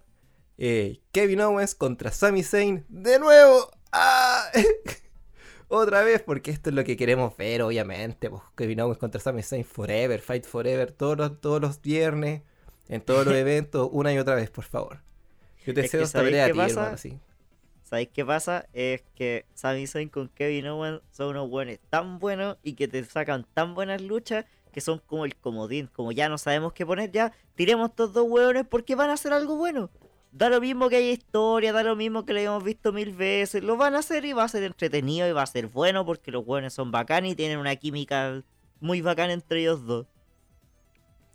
Eh, 0.58 1.02
Kevin 1.12 1.42
Owens 1.42 1.76
contra 1.76 2.12
Sami 2.12 2.44
Zayn 2.44 2.86
de 2.90 3.20
nuevo. 3.20 3.72
¡Ah! 3.92 4.50
Otra 5.68 6.04
vez, 6.04 6.22
porque 6.22 6.52
esto 6.52 6.70
es 6.70 6.76
lo 6.76 6.84
que 6.84 6.98
queremos 6.98 7.36
ver, 7.38 7.62
obviamente. 7.62 8.30
Pues, 8.30 8.42
Kevin 8.56 8.82
Owens 8.82 8.98
contra 9.00 9.22
Sami 9.22 9.42
Zayn 9.42 9.64
forever, 9.64 10.20
fight 10.22 10.46
forever, 10.46 10.92
todos 10.92 11.18
los, 11.18 11.40
todos 11.40 11.62
los 11.62 11.82
viernes, 11.82 12.42
en 12.90 13.02
todos 13.02 13.26
los 13.26 13.36
eventos, 13.36 13.90
una 13.92 14.14
y 14.14 14.18
otra 14.18 14.36
vez, 14.36 14.50
por 14.50 14.66
favor. 14.66 15.02
Yo 15.66 15.74
te 15.74 15.88
cedo 15.88 16.04
esta 16.04 16.20
¿sabéis 16.20 16.32
pelea 16.32 16.46
a 16.46 16.52
ti, 16.52 16.58
pasa? 16.58 16.80
hermano, 16.82 16.98
sí. 16.98 17.20
¿Sabéis 17.84 18.10
qué 18.14 18.26
pasa? 18.26 18.68
Es 18.74 19.04
que 19.16 19.46
Sami 19.54 19.86
Zayn 19.88 20.10
con 20.10 20.30
Kevin 20.30 20.68
Owens 20.68 21.02
son 21.12 21.30
unos 21.30 21.50
buenos 21.50 21.78
tan 21.90 22.20
buenos 22.20 22.58
y 22.64 22.74
que 22.74 22.88
te 22.88 23.04
sacan 23.04 23.46
tan 23.54 23.76
buenas 23.76 24.02
luchas 24.02 24.46
que 24.72 24.82
son 24.82 25.00
como 25.00 25.26
el 25.26 25.36
comodín. 25.36 25.88
Como 25.88 26.12
ya 26.12 26.30
no 26.30 26.38
sabemos 26.38 26.74
qué 26.74 26.86
poner, 26.86 27.12
ya 27.12 27.34
tiremos 27.56 27.90
estos 27.90 28.14
dos 28.14 28.26
hueones 28.30 28.66
porque 28.70 28.96
van 28.96 29.10
a 29.10 29.14
hacer 29.14 29.34
algo 29.34 29.58
bueno. 29.58 29.90
Da 30.32 30.50
lo 30.50 30.62
mismo 30.62 30.90
que 30.90 30.96
haya 30.98 31.12
historia, 31.12 31.74
da 31.74 31.84
lo 31.84 31.96
mismo 31.96 32.26
que 32.26 32.34
lo 32.34 32.40
hayamos 32.40 32.64
visto 32.64 32.94
mil 32.94 33.14
veces. 33.14 33.64
Lo 33.64 33.76
van 33.78 33.96
a 33.96 34.00
hacer 34.00 34.24
y 34.26 34.34
va 34.34 34.44
a 34.46 34.48
ser 34.48 34.64
entretenido 34.64 35.28
y 35.28 35.32
va 35.34 35.44
a 35.44 35.46
ser 35.48 35.68
bueno 35.68 36.06
porque 36.06 36.32
los 36.32 36.46
hueones 36.46 36.74
son 36.74 36.92
bacanes 36.92 37.34
y 37.34 37.36
tienen 37.36 37.60
una 37.60 37.76
química 37.76 38.42
muy 38.80 39.02
bacana 39.02 39.34
entre 39.34 39.60
ellos 39.62 39.86
dos. 39.86 40.08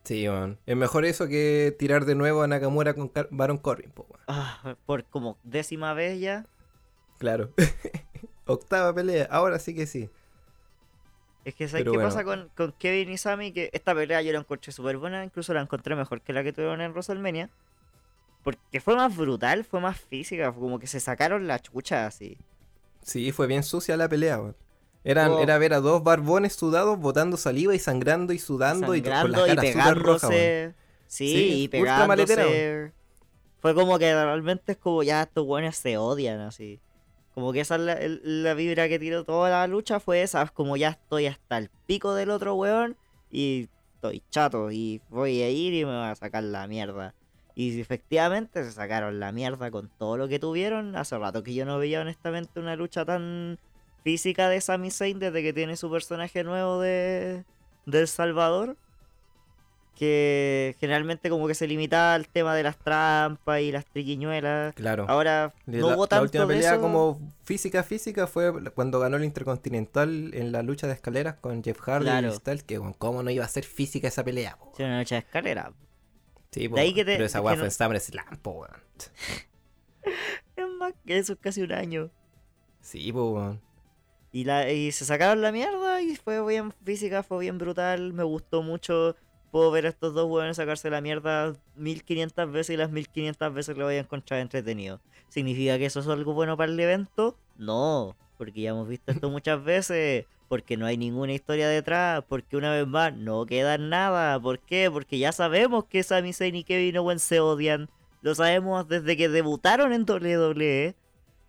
Sí, 0.04 0.28
man. 0.28 0.59
Es 0.66 0.76
mejor 0.76 1.04
eso 1.04 1.26
que 1.28 1.74
tirar 1.78 2.04
de 2.04 2.14
nuevo 2.14 2.42
a 2.42 2.46
Nakamura 2.46 2.94
con 2.94 3.09
Car- 3.09 3.28
Baron 3.30 3.59
Corbin, 3.59 3.90
po. 3.90 4.06
Ah, 4.28 4.76
por 4.87 5.04
como 5.04 5.38
décima 5.42 5.92
vez 5.94 6.20
ya. 6.20 6.46
Claro. 7.18 7.52
Octava 8.46 8.94
pelea, 8.94 9.26
ahora 9.30 9.59
sí 9.59 9.74
que 9.74 9.87
sí. 9.87 10.11
Es 11.44 11.54
que 11.54 11.68
¿sabes 11.68 11.85
Pero 11.85 11.92
qué 11.92 11.98
bueno. 11.98 12.09
pasa 12.09 12.24
con, 12.24 12.48
con 12.56 12.72
Kevin 12.72 13.11
y 13.11 13.18
Sammy? 13.18 13.52
Que 13.52 13.70
esta 13.72 13.94
pelea 13.94 14.20
yo 14.22 14.32
la 14.32 14.40
encontré 14.40 14.72
súper 14.72 14.96
buena, 14.98 15.24
incluso 15.24 15.54
la 15.54 15.61
encontré 15.62 15.94
mejor 15.96 16.20
que 16.22 16.32
la 16.32 16.42
que 16.42 16.52
tuvieron 16.52 16.80
en 16.80 16.90
WrestleMania. 16.92 17.50
Porque 18.46 18.80
fue 18.80 18.94
más 18.94 19.16
brutal, 19.16 19.64
fue 19.64 19.80
más 19.80 19.98
física, 19.98 20.52
fue 20.52 20.62
como 20.62 20.78
que 20.78 20.87
se 20.87 21.00
sacaron 21.00 21.48
la 21.48 21.59
chucha 21.59 22.06
así. 22.06 22.38
Sí, 23.02 23.32
fue 23.32 23.48
bien 23.48 23.64
sucia 23.64 23.96
la 23.96 24.09
pelea, 24.09 24.38
weón. 24.38 24.56
Eran, 25.02 25.32
Oh. 25.32 25.40
Era 25.40 25.59
ver 25.59 25.74
a 25.74 25.80
dos 25.80 26.04
barbones 26.04 26.52
sudados 26.54 26.96
botando 27.00 27.37
saliva 27.37 27.74
y 27.74 27.80
sangrando 27.80 28.32
y 28.32 28.38
sudando 28.38 28.94
y 28.94 29.02
con 29.02 29.11
la 29.11 29.16
y 29.18 29.20
súper 29.22 29.98
roja, 29.98 30.28
weón. 30.28 30.30
pegándose. 30.30 30.74
Sí, 31.09 31.28
Sí, 31.28 31.62
y 31.64 31.68
pegándose. 31.68 32.92
Fue 33.61 33.74
como 33.74 33.98
que 33.98 34.12
realmente 34.14 34.72
es 34.72 34.78
como 34.78 35.02
ya 35.02 35.22
estos 35.22 35.44
buenos 35.44 35.74
se 35.76 35.96
odian 35.96 36.38
así. 36.40 36.78
Como 37.35 37.52
que 37.52 37.61
esa 37.61 37.74
es 37.74 37.80
la, 37.80 37.92
el- 37.94 38.44
la 38.44 38.54
vibra 38.54 38.88
que 38.88 39.00
tiró 39.00 39.24
toda 39.24 39.50
la 39.50 39.66
lucha 39.66 39.98
fue 39.98 40.22
esa, 40.22 40.42
es 40.42 40.52
como 40.52 40.76
ya 40.76 40.90
estoy 40.90 41.26
hasta 41.26 41.59
el 41.59 41.68
pico 41.87 42.14
del 42.14 42.30
otro 42.30 42.54
weón 42.54 42.96
y 43.28 43.68
estoy 43.96 44.22
chato 44.30 44.70
y 44.70 45.00
voy 45.11 45.42
a 45.42 45.50
ir 45.50 45.74
y 45.74 45.85
me 45.85 45.90
voy 45.96 46.06
a 46.09 46.14
sacar 46.14 46.44
la 46.44 46.66
mierda. 46.68 47.12
Y 47.58 47.80
efectivamente 47.80 48.62
se 48.62 48.70
sacaron 48.70 49.18
la 49.18 49.32
mierda 49.32 49.70
con 49.70 49.88
todo 49.98 50.16
lo 50.18 50.28
que 50.28 50.38
tuvieron. 50.38 50.94
Hace 50.94 51.16
rato 51.18 51.42
que 51.42 51.54
yo 51.54 51.64
no 51.64 51.78
veía 51.78 52.02
honestamente 52.02 52.60
una 52.60 52.76
lucha 52.76 53.04
tan 53.06 53.58
física 54.04 54.48
de 54.50 54.60
Sami 54.60 54.90
Zayn 54.90 55.18
desde 55.18 55.42
que 55.42 55.52
tiene 55.54 55.76
su 55.76 55.90
personaje 55.90 56.44
nuevo 56.44 56.80
de, 56.80 57.44
de 57.86 58.00
El 58.00 58.08
Salvador. 58.08 58.76
Que 59.94 60.76
generalmente 60.78 61.30
como 61.30 61.46
que 61.48 61.54
se 61.54 61.66
limitaba 61.66 62.12
al 62.12 62.28
tema 62.28 62.54
de 62.54 62.62
las 62.62 62.76
trampas 62.76 63.62
y 63.62 63.72
las 63.72 63.86
triquiñuelas. 63.86 64.74
Claro. 64.74 65.06
Ahora 65.08 65.54
La- 65.64 65.96
última 66.20 66.46
pelea 66.46 66.72
eso. 66.74 66.82
como 66.82 67.18
física 67.44 67.82
física 67.82 68.26
fue 68.26 68.52
cuando 68.74 69.00
ganó 69.00 69.16
el 69.16 69.24
Intercontinental 69.24 70.32
en 70.34 70.52
la 70.52 70.62
lucha 70.62 70.86
de 70.86 70.92
escaleras 70.92 71.36
con 71.36 71.64
Jeff 71.64 71.80
Hardy 71.80 72.04
Claro. 72.04 72.28
y 72.28 72.32
Styles, 72.32 72.62
que 72.64 72.78
cómo 72.98 73.22
no 73.22 73.30
iba 73.30 73.46
a 73.46 73.48
ser 73.48 73.64
física 73.64 74.08
esa 74.08 74.22
pelea? 74.22 74.58
Sí, 74.76 74.82
una 74.82 74.98
lucha 74.98 75.14
de 75.14 75.20
escalera. 75.20 75.72
Sí, 76.56 76.68
po, 76.70 76.76
De 76.76 76.80
ahí 76.82 76.94
que 76.94 77.04
te- 77.04 77.12
pero 77.14 77.26
esa 77.26 77.40
weá 77.42 77.52
no- 77.54 77.58
fue 77.58 77.66
en 77.66 77.70
SummerSlam, 77.72 78.36
po, 78.38 78.50
weón. 78.52 78.70
Es 80.56 80.66
más 80.78 80.94
que 81.04 81.18
eso 81.18 81.34
es 81.34 81.38
casi 81.38 81.62
un 81.62 81.72
año. 81.72 82.10
Sí, 82.80 83.12
po, 83.12 83.30
weón. 83.32 83.60
Y, 84.32 84.44
la, 84.44 84.70
y 84.72 84.92
se 84.92 85.04
sacaron 85.04 85.40
la 85.42 85.52
mierda 85.52 86.00
y 86.02 86.16
fue 86.16 86.44
bien 86.46 86.72
física, 86.84 87.22
fue 87.22 87.40
bien 87.40 87.58
brutal, 87.58 88.12
me 88.12 88.22
gustó 88.22 88.62
mucho. 88.62 89.16
Puedo 89.50 89.70
ver 89.70 89.86
a 89.86 89.90
estos 89.90 90.12
dos 90.14 90.30
hueones 90.30 90.56
sacarse 90.56 90.90
la 90.90 91.00
mierda 91.00 91.54
1500 91.76 92.50
veces 92.50 92.74
y 92.74 92.76
las 92.76 92.90
1500 92.90 93.52
veces 93.54 93.76
lo 93.76 93.84
voy 93.86 93.94
a 93.94 94.00
encontrar 94.00 94.40
entretenido. 94.40 95.00
¿Significa 95.28 95.78
que 95.78 95.86
eso 95.86 96.00
es 96.00 96.08
algo 96.08 96.34
bueno 96.34 96.56
para 96.56 96.70
el 96.72 96.78
evento? 96.80 97.38
No, 97.56 98.16
porque 98.38 98.62
ya 98.62 98.70
hemos 98.70 98.88
visto 98.88 99.12
esto 99.12 99.30
muchas 99.30 99.62
veces. 99.64 100.26
Porque 100.48 100.76
no 100.76 100.87
hay 100.87 100.96
ninguna 100.96 101.32
historia 101.32 101.68
detrás. 101.68 102.24
Porque 102.28 102.56
una 102.56 102.72
vez 102.72 102.87
más 102.87 103.14
no 103.16 103.46
queda 103.46 103.78
nada. 103.78 104.40
¿Por 104.40 104.61
qué? 104.61 104.90
Porque 104.90 105.18
ya 105.18 105.32
sabemos 105.32 105.85
que 105.87 106.02
Sami 106.02 106.32
Zayn 106.32 106.54
y 106.56 106.64
Kevin 106.64 106.98
Owens 106.98 107.22
se 107.22 107.40
odian. 107.40 107.88
Lo 108.22 108.35
sabemos 108.35 108.87
desde 108.88 109.16
que 109.16 109.28
debutaron 109.28 109.92
en 109.92 110.02
WWE. 110.09 110.94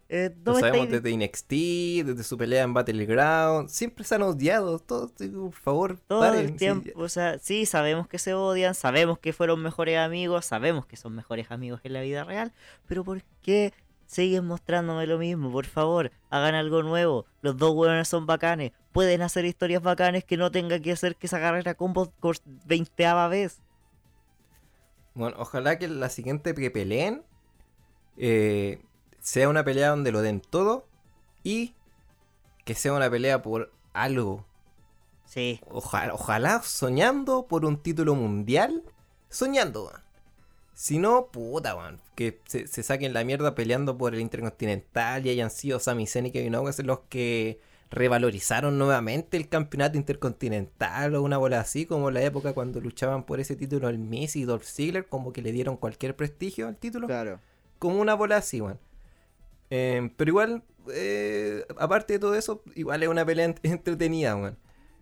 Eh, 0.09 0.33
no 0.45 0.53
Lo 0.53 0.59
sabemos 0.59 0.87
estáis- 0.87 1.01
desde 1.01 1.11
NXT, 1.17 2.03
desde 2.05 2.23
su 2.23 2.37
pelea 2.37 2.63
en 2.63 2.73
Battleground. 2.73 3.67
Siempre 3.69 4.05
se 4.05 4.15
han 4.15 4.21
odiado. 4.23 4.79
Todos, 4.79 5.13
digo, 5.17 5.49
por 5.49 5.59
favor, 5.59 5.99
Todo 6.07 6.21
paren. 6.21 6.39
el 6.45 6.51
sí, 6.51 6.57
tiempo, 6.57 6.89
o 6.95 7.09
sea, 7.09 7.37
sí, 7.39 7.65
sabemos 7.65 8.07
que 8.07 8.17
se 8.17 8.33
odian, 8.33 8.73
sabemos 8.73 9.19
que 9.19 9.33
fueron 9.33 9.61
mejores 9.61 9.97
amigos, 9.97 10.45
sabemos 10.45 10.85
que 10.85 10.95
son 10.95 11.13
mejores 11.13 11.51
amigos 11.51 11.81
en 11.83 11.91
la 11.91 12.01
vida 12.01 12.23
real, 12.23 12.53
pero 12.87 13.03
¿por 13.03 13.21
qué 13.41 13.73
siguen 14.07 14.45
mostrándome 14.45 15.05
lo 15.05 15.19
mismo? 15.19 15.51
Por 15.51 15.65
favor, 15.65 16.11
hagan 16.29 16.55
algo 16.55 16.81
nuevo. 16.81 17.25
Los 17.41 17.57
dos 17.57 17.75
hueones 17.75 18.07
son 18.07 18.25
bacanes, 18.25 18.71
pueden 18.91 19.21
hacer 19.21 19.45
historias 19.45 19.83
bacanes 19.83 20.23
que 20.23 20.37
no 20.37 20.49
tenga 20.49 20.79
que 20.79 20.93
hacer 20.93 21.15
que 21.15 21.27
se 21.27 21.35
agarren 21.35 21.67
a 21.67 21.75
combos 21.75 22.09
por 22.19 22.37
20 22.65 23.13
vez. 23.29 23.61
Bueno, 25.13 25.35
ojalá 25.39 25.77
que 25.77 25.87
la 25.87 26.09
siguiente 26.09 26.53
que 26.55 26.71
peleen 26.71 27.23
eh, 28.17 28.81
sea 29.19 29.49
una 29.49 29.63
pelea 29.63 29.89
donde 29.89 30.11
lo 30.11 30.21
den 30.21 30.41
todo 30.41 30.87
y 31.43 31.75
que 32.65 32.75
sea 32.75 32.93
una 32.93 33.09
pelea 33.09 33.41
por 33.41 33.71
algo. 33.93 34.45
Sí, 35.25 35.59
Ojalá, 35.69 36.13
ojalá 36.13 36.61
soñando 36.61 37.47
por 37.47 37.65
un 37.65 37.77
título 37.81 38.15
mundial. 38.15 38.83
Soñando. 39.29 39.91
Si 40.79 40.99
no, 40.99 41.27
puta, 41.31 41.75
weón. 41.75 41.99
Que 42.13 42.39
se, 42.45 42.67
se 42.67 42.83
saquen 42.83 43.11
la 43.13 43.23
mierda 43.23 43.55
peleando 43.55 43.97
por 43.97 44.13
el 44.13 44.21
Intercontinental 44.21 45.25
y 45.25 45.31
hayan 45.31 45.49
sido 45.49 45.79
Sami 45.79 46.05
Zayn 46.05 46.27
y 46.27 46.31
Kevin 46.31 46.53
Owens 46.53 46.77
los 46.83 46.99
que 47.09 47.59
revalorizaron 47.89 48.77
nuevamente 48.77 49.37
el 49.37 49.49
campeonato 49.49 49.97
intercontinental 49.97 51.15
o 51.15 51.21
una 51.23 51.37
bola 51.37 51.61
así, 51.61 51.85
como 51.87 52.11
la 52.11 52.21
época 52.21 52.53
cuando 52.53 52.79
luchaban 52.81 53.23
por 53.25 53.39
ese 53.39 53.55
título 53.55 53.89
el 53.89 53.97
Miz 53.97 54.35
y 54.35 54.43
Dolph 54.43 54.65
Ziggler, 54.65 55.07
como 55.07 55.31
que 55.33 55.41
le 55.41 55.51
dieron 55.51 55.77
cualquier 55.77 56.15
prestigio 56.15 56.67
al 56.67 56.75
título 56.77 57.07
claro. 57.07 57.39
como 57.79 57.99
una 57.99 58.13
bola 58.13 58.37
así, 58.37 58.61
weón. 58.61 58.77
Eh, 59.69 60.11
pero 60.15 60.29
igual, 60.29 60.63
eh, 60.93 61.65
aparte 61.77 62.13
de 62.13 62.19
todo 62.19 62.35
eso, 62.35 62.61
igual 62.75 63.01
es 63.03 63.09
una 63.09 63.25
pelea 63.25 63.47
ent- 63.47 63.59
entretenida, 63.63 64.35
weón. 64.35 64.57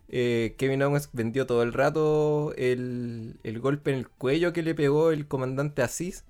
Eh, 0.09 0.53
Kevin 0.57 0.83
Owens 0.83 1.09
vendió 1.13 1.47
todo 1.47 1.63
el 1.63 1.73
rato 1.73 2.53
el, 2.57 3.39
el 3.43 3.59
golpe 3.59 3.91
en 3.91 3.97
el 3.97 4.07
cuello 4.07 4.53
que 4.53 4.61
le 4.63 4.75
pegó 4.75 5.11
el 5.11 5.27
comandante 5.27 5.81
Asís. 5.81 6.23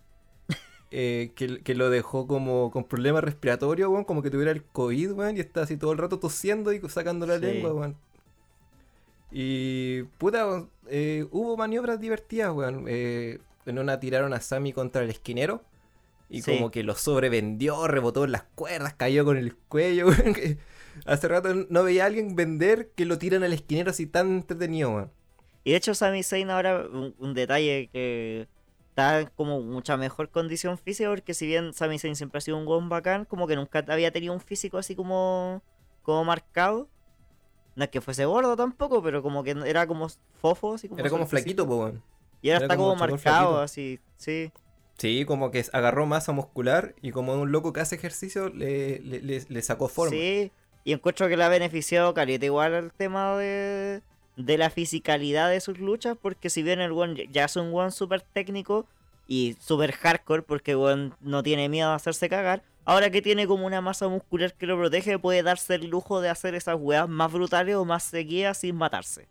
eh, 0.92 1.32
que, 1.36 1.62
que 1.62 1.76
lo 1.76 1.90
dejó 1.90 2.26
como 2.28 2.72
con 2.72 2.86
problemas 2.86 3.24
respiratorios, 3.24 3.90
weón, 3.90 4.06
como 4.06 4.22
que 4.22 4.32
tuviera 4.32 4.52
el 4.52 4.64
COVID, 4.64 5.12
weón, 5.14 5.38
y 5.38 5.42
está 5.42 5.64
así 5.64 5.76
todo 5.78 5.92
el 5.92 5.98
rato 5.98 6.20
tosiendo 6.20 6.72
y 6.74 6.80
sacando 6.90 7.26
la 7.28 7.36
Sí. 7.40 7.46
lengua, 7.46 7.74
weón. 7.74 7.96
Y 9.32 10.04
puta, 10.18 10.66
eh, 10.88 11.26
hubo 11.32 11.58
maniobras 11.58 12.00
divertidas, 12.00 12.52
weón. 12.54 12.86
En 12.88 13.80
una 13.80 14.00
tiraron 14.00 14.34
a 14.34 14.40
Sammy 14.42 14.72
contra 14.74 15.04
el 15.04 15.10
esquinero. 15.10 15.64
Y 16.30 16.42
Sí. 16.42 16.56
como 16.56 16.72
que 16.72 16.84
lo 16.84 16.96
sobrevendió, 16.96 17.88
rebotó 17.88 18.24
en 18.26 18.32
las 18.32 18.44
cuerdas, 18.56 18.94
cayó 18.96 19.26
con 19.26 19.38
el 19.38 19.56
cuello, 19.56 20.08
weón. 20.08 20.58
Hace 21.06 21.28
rato 21.28 21.54
no 21.70 21.84
veía 21.84 22.04
a 22.04 22.08
alguien 22.08 22.36
vender 22.36 22.92
que 22.96 23.06
lo 23.06 23.18
tiran 23.18 23.44
al 23.44 23.54
esquinero 23.54 23.92
así 23.92 24.06
tan 24.08 24.32
entretenido, 24.38 24.92
weón. 24.92 25.12
Y 25.64 25.72
de 25.72 25.78
hecho 25.78 25.94
Sami 25.96 26.24
Zayn 26.24 26.50
ahora, 26.52 26.86
un, 26.92 27.16
un 27.18 27.34
detalle 27.34 27.90
que 27.92 28.48
está 28.90 29.22
en 29.22 29.30
como 29.36 29.62
mucha 29.62 29.98
mejor 29.98 30.30
condición 30.30 30.78
física, 30.78 31.10
porque 31.10 31.34
si 31.34 31.48
bien 31.48 31.74
Sami 31.74 32.00
Zayn 32.00 32.16
siempre 32.16 32.38
ha 32.38 32.42
sido 32.42 32.58
un 32.58 32.66
buen 32.66 32.88
bacán, 32.88 33.26
como 33.26 33.48
que 33.48 33.56
nunca 33.56 33.84
había 33.88 34.12
tenido 34.12 34.34
un 34.34 34.40
físico 34.40 34.78
así 34.78 34.96
como, 34.96 35.62
como 36.04 36.24
marcado. 36.24 36.88
No 37.76 37.84
es 37.84 37.90
que 37.90 38.00
fuese 38.00 38.24
gordo 38.26 38.56
tampoco, 38.56 39.04
pero 39.04 39.22
como 39.22 39.44
que 39.44 39.52
era 39.66 39.86
como 39.86 40.08
fofo, 40.40 40.76
así 40.76 40.88
como 40.88 41.00
Era 41.02 41.10
como 41.10 41.28
flaquito, 41.28 41.68
po, 41.68 41.78
weón. 41.78 42.02
Y 42.42 42.50
ahora 42.50 42.66
era 42.66 42.74
está 42.74 42.78
como 42.78 42.96
marcado, 42.96 43.18
flaquito. 43.18 43.60
así, 43.62 44.00
sí. 44.18 44.52
Sí, 44.98 45.26
como 45.26 45.52
que 45.52 45.66
agarró 45.74 46.06
masa 46.06 46.32
muscular 46.32 46.96
y 47.02 47.12
como 47.12 47.34
un 47.34 47.52
loco 47.52 47.74
que 47.74 47.82
hace 47.82 47.96
ejercicio 47.96 48.48
le, 48.50 49.00
le, 49.00 49.22
le- 49.22 49.46
le 49.50 49.62
sacó 49.62 49.90
forma. 49.90 50.16
Sí, 50.16 50.52
y 50.86 50.94
encuentro 50.94 51.28
que 51.28 51.36
le 51.36 51.44
ha 51.44 51.50
beneficiado 51.50 52.14
caleta 52.14 52.46
igual 52.46 52.76
al 52.76 52.94
tema 52.94 53.36
de, 53.38 54.02
de 54.38 54.58
la 54.58 54.70
fisicalidad 54.70 55.50
de 55.50 55.60
sus 55.60 55.80
luchas, 55.80 56.16
porque 56.22 56.50
si 56.50 56.64
bien 56.64 56.80
el 56.80 56.92
one 56.92 57.28
ya 57.32 57.46
es 57.46 57.56
un 57.58 57.74
one 57.74 57.92
súper 57.92 58.22
técnico 58.22 58.86
y 59.28 59.58
súper 59.60 59.92
hardcore, 59.94 60.44
porque 60.44 60.76
one 60.76 61.12
no 61.22 61.42
tiene 61.42 61.70
miedo 61.70 61.90
a 61.90 61.96
hacerse 61.96 62.30
cagar, 62.30 62.62
ahora 62.86 63.10
que 63.10 63.24
tiene 63.24 63.48
como 63.48 63.66
una 63.66 63.82
masa 63.82 64.08
muscular 64.08 64.54
que 64.54 64.68
lo 64.68 64.78
protege, 64.78 65.18
puede 65.18 65.42
darse 65.42 65.74
el 65.74 65.88
lujo 65.88 66.22
de 66.22 66.30
hacer 66.30 66.54
esas 66.54 66.78
weas 66.80 67.10
más 67.10 67.32
brutales 67.34 67.76
o 67.76 67.84
más 67.84 68.04
seguidas 68.04 68.60
sin 68.60 68.76
matarse. 68.76 69.28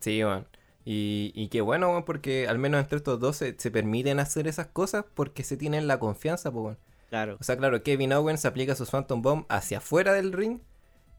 Sí, 0.00 0.22
weón. 0.24 0.48
Y, 0.84 1.30
y 1.34 1.46
qué 1.48 1.60
bueno, 1.60 1.90
weón, 1.90 2.04
porque 2.04 2.48
al 2.48 2.58
menos 2.58 2.80
entre 2.80 2.96
estos 2.96 3.20
dos 3.20 3.36
se, 3.36 3.54
se 3.56 3.70
permiten 3.70 4.18
hacer 4.18 4.48
esas 4.48 4.66
cosas 4.66 5.04
porque 5.14 5.44
se 5.44 5.56
tienen 5.56 5.86
la 5.86 6.00
confianza, 6.00 6.50
pues. 6.50 6.76
Claro. 7.08 7.36
O 7.40 7.44
sea, 7.44 7.56
claro, 7.56 7.82
Kevin 7.82 8.12
Owens 8.12 8.44
aplica 8.44 8.74
su 8.74 8.84
Phantom 8.86 9.22
Bomb 9.22 9.46
hacia 9.48 9.78
afuera 9.78 10.12
del 10.12 10.32
ring 10.32 10.58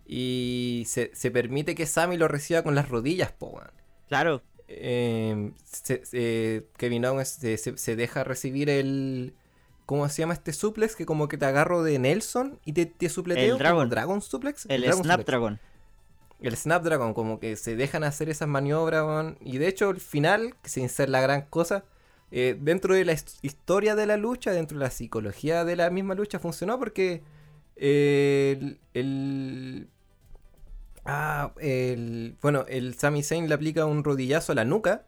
y 0.06 0.84
se, 0.88 1.12
se 1.14 1.32
permite 1.32 1.76
que 1.76 1.86
Sammy 1.86 2.18
lo 2.18 2.28
reciba 2.28 2.62
con 2.62 2.76
las 2.76 2.90
rodillas, 2.90 3.32
po, 3.32 3.48
weón. 3.48 3.72
Claro. 4.08 4.42
Eh, 4.70 5.52
se- 5.66 6.06
se- 6.06 6.66
Kevin 6.78 7.06
Owens 7.06 7.30
se, 7.30 7.96
deja 7.96 8.24
recibir 8.24 8.70
el... 8.70 9.34
¿Cómo 9.86 10.08
se 10.10 10.22
llama 10.22 10.34
este 10.34 10.52
suplex? 10.52 10.98
Que 10.98 11.06
como 11.06 11.30
que 11.30 11.38
te 11.38 11.46
agarro 11.46 11.82
de 11.84 11.98
Nelson 11.98 12.60
y 12.66 12.74
te, 12.74 12.86
te 12.86 13.08
supleteo. 13.08 13.54
El 13.54 13.58
Dragon. 13.60 13.90
Dragon 13.90 14.22
Suplex. 14.22 14.66
El, 14.66 14.82
Dragon 14.82 14.98
Suplex. 14.98 15.16
Snapdragon. 15.16 15.60
El 16.42 16.58
Snapdragon, 16.58 17.14
como 17.14 17.40
que 17.40 17.56
se 17.56 17.78
dejan 17.78 18.04
hacer 18.04 18.30
esas 18.30 18.50
maniobras, 18.50 19.06
weón. 19.06 19.38
Y 19.40 19.58
de 19.60 19.70
hecho, 19.70 19.90
el 19.90 20.02
final, 20.02 20.56
sin 20.66 20.90
ser 20.90 21.08
la 21.08 21.22
gran 21.22 21.44
cosa, 21.44 21.86
eh, 22.32 22.58
dentro 22.60 22.96
de 22.96 23.06
la 23.06 23.14
his- 23.14 23.40
historia 23.42 23.96
de 23.96 24.06
la 24.06 24.18
lucha, 24.18 24.52
dentro 24.52 24.78
de 24.78 24.84
la 24.86 24.92
psicología 24.92 25.66
de 25.66 25.76
la 25.76 25.90
misma 25.90 26.16
lucha, 26.16 26.40
funcionó 26.40 26.80
porque 26.80 27.24
eh, 27.76 28.58
el, 28.60 28.80
el- 28.94 29.90
Ah, 31.06 31.54
el. 31.60 32.36
Bueno, 32.42 32.66
el 32.68 32.96
Sami 32.96 33.24
Zayn 33.24 33.48
le 33.48 33.56
aplica 33.56 33.86
un 33.86 34.04
rodillazo 34.04 34.52
a 34.52 34.56
la 34.56 34.66
nuca 34.66 35.06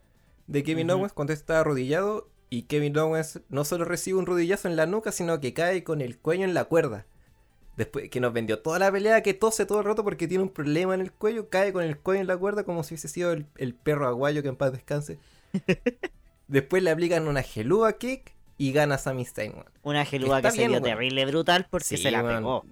de 0.47 0.63
Kevin. 0.63 0.89
Owens 0.91 1.13
cuando 1.13 1.34
está 1.34 1.60
arrodillado. 1.60 2.29
Y 2.51 2.63
Kevin 2.63 2.97
Owens 2.97 3.41
no 3.49 3.63
solo 3.63 3.86
recibe 3.86 4.17
un 4.17 4.25
rodillazo 4.25 4.67
en 4.67 4.75
la 4.75 4.88
nuca, 4.88 5.12
sino 5.12 5.39
que 5.39 5.53
cae 5.53 5.84
con 5.84 6.01
el 6.01 6.17
cuello 6.17 6.45
en 6.45 6.53
la 6.55 6.65
cuerda. 6.65 7.05
Después 7.77 8.10
que 8.10 8.19
nos 8.21 8.34
vendió 8.34 8.60
toda 8.62 8.79
la 8.79 8.91
pelea, 8.91 9.23
que 9.23 9.34
tose 9.36 9.65
todo 9.65 9.79
el 9.79 9.86
rato 9.86 10.03
porque 10.03 10.27
tiene 10.27 10.43
un 10.43 10.49
problema 10.51 10.95
en 10.95 11.01
el 11.01 11.12
cuello, 11.13 11.49
cae 11.49 11.73
con 11.73 11.84
el 11.84 11.97
cuello 11.99 12.21
en 12.21 12.27
la 12.27 12.38
cuerda 12.38 12.63
como 12.65 12.84
si 12.84 12.95
hubiese 12.95 13.08
sido 13.10 13.34
el, 13.34 13.47
el 13.58 13.75
perro 13.75 14.08
aguayo 14.08 14.43
que 14.43 14.49
en 14.49 14.58
paz 14.58 14.71
descanse. 14.73 15.19
Después 16.49 16.83
le 16.83 16.89
aplican 16.89 17.27
una 17.27 17.43
gelúa 17.43 17.93
kick 17.93 18.33
y 18.57 18.73
gana 18.73 18.97
Sami 18.97 19.23
Zayn, 19.23 19.53
weón. 19.53 19.65
Una 19.83 20.03
geluda 20.03 20.38
Está 20.38 20.49
que 20.49 20.55
se 20.55 20.62
bien, 20.62 20.71
vio 20.71 20.81
terrible 20.81 21.25
brutal 21.25 21.67
porque 21.69 21.85
Sí, 21.85 21.97
se 21.97 22.12
la 22.12 22.23
pegó. 22.23 22.65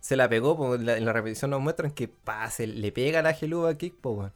se 0.00 0.16
la 0.16 0.28
pegó, 0.28 0.56
po, 0.56 0.76
en, 0.76 0.86
la, 0.86 1.12
repetición 1.12 1.50
nos 1.50 1.60
muestran 1.60 1.90
que 1.90 2.08
pa, 2.08 2.48
se 2.50 2.66
le 2.66 2.92
pega 2.92 3.20
la 3.22 3.34
Geluba 3.34 3.76
Kick, 3.76 3.94
weón. 4.04 4.32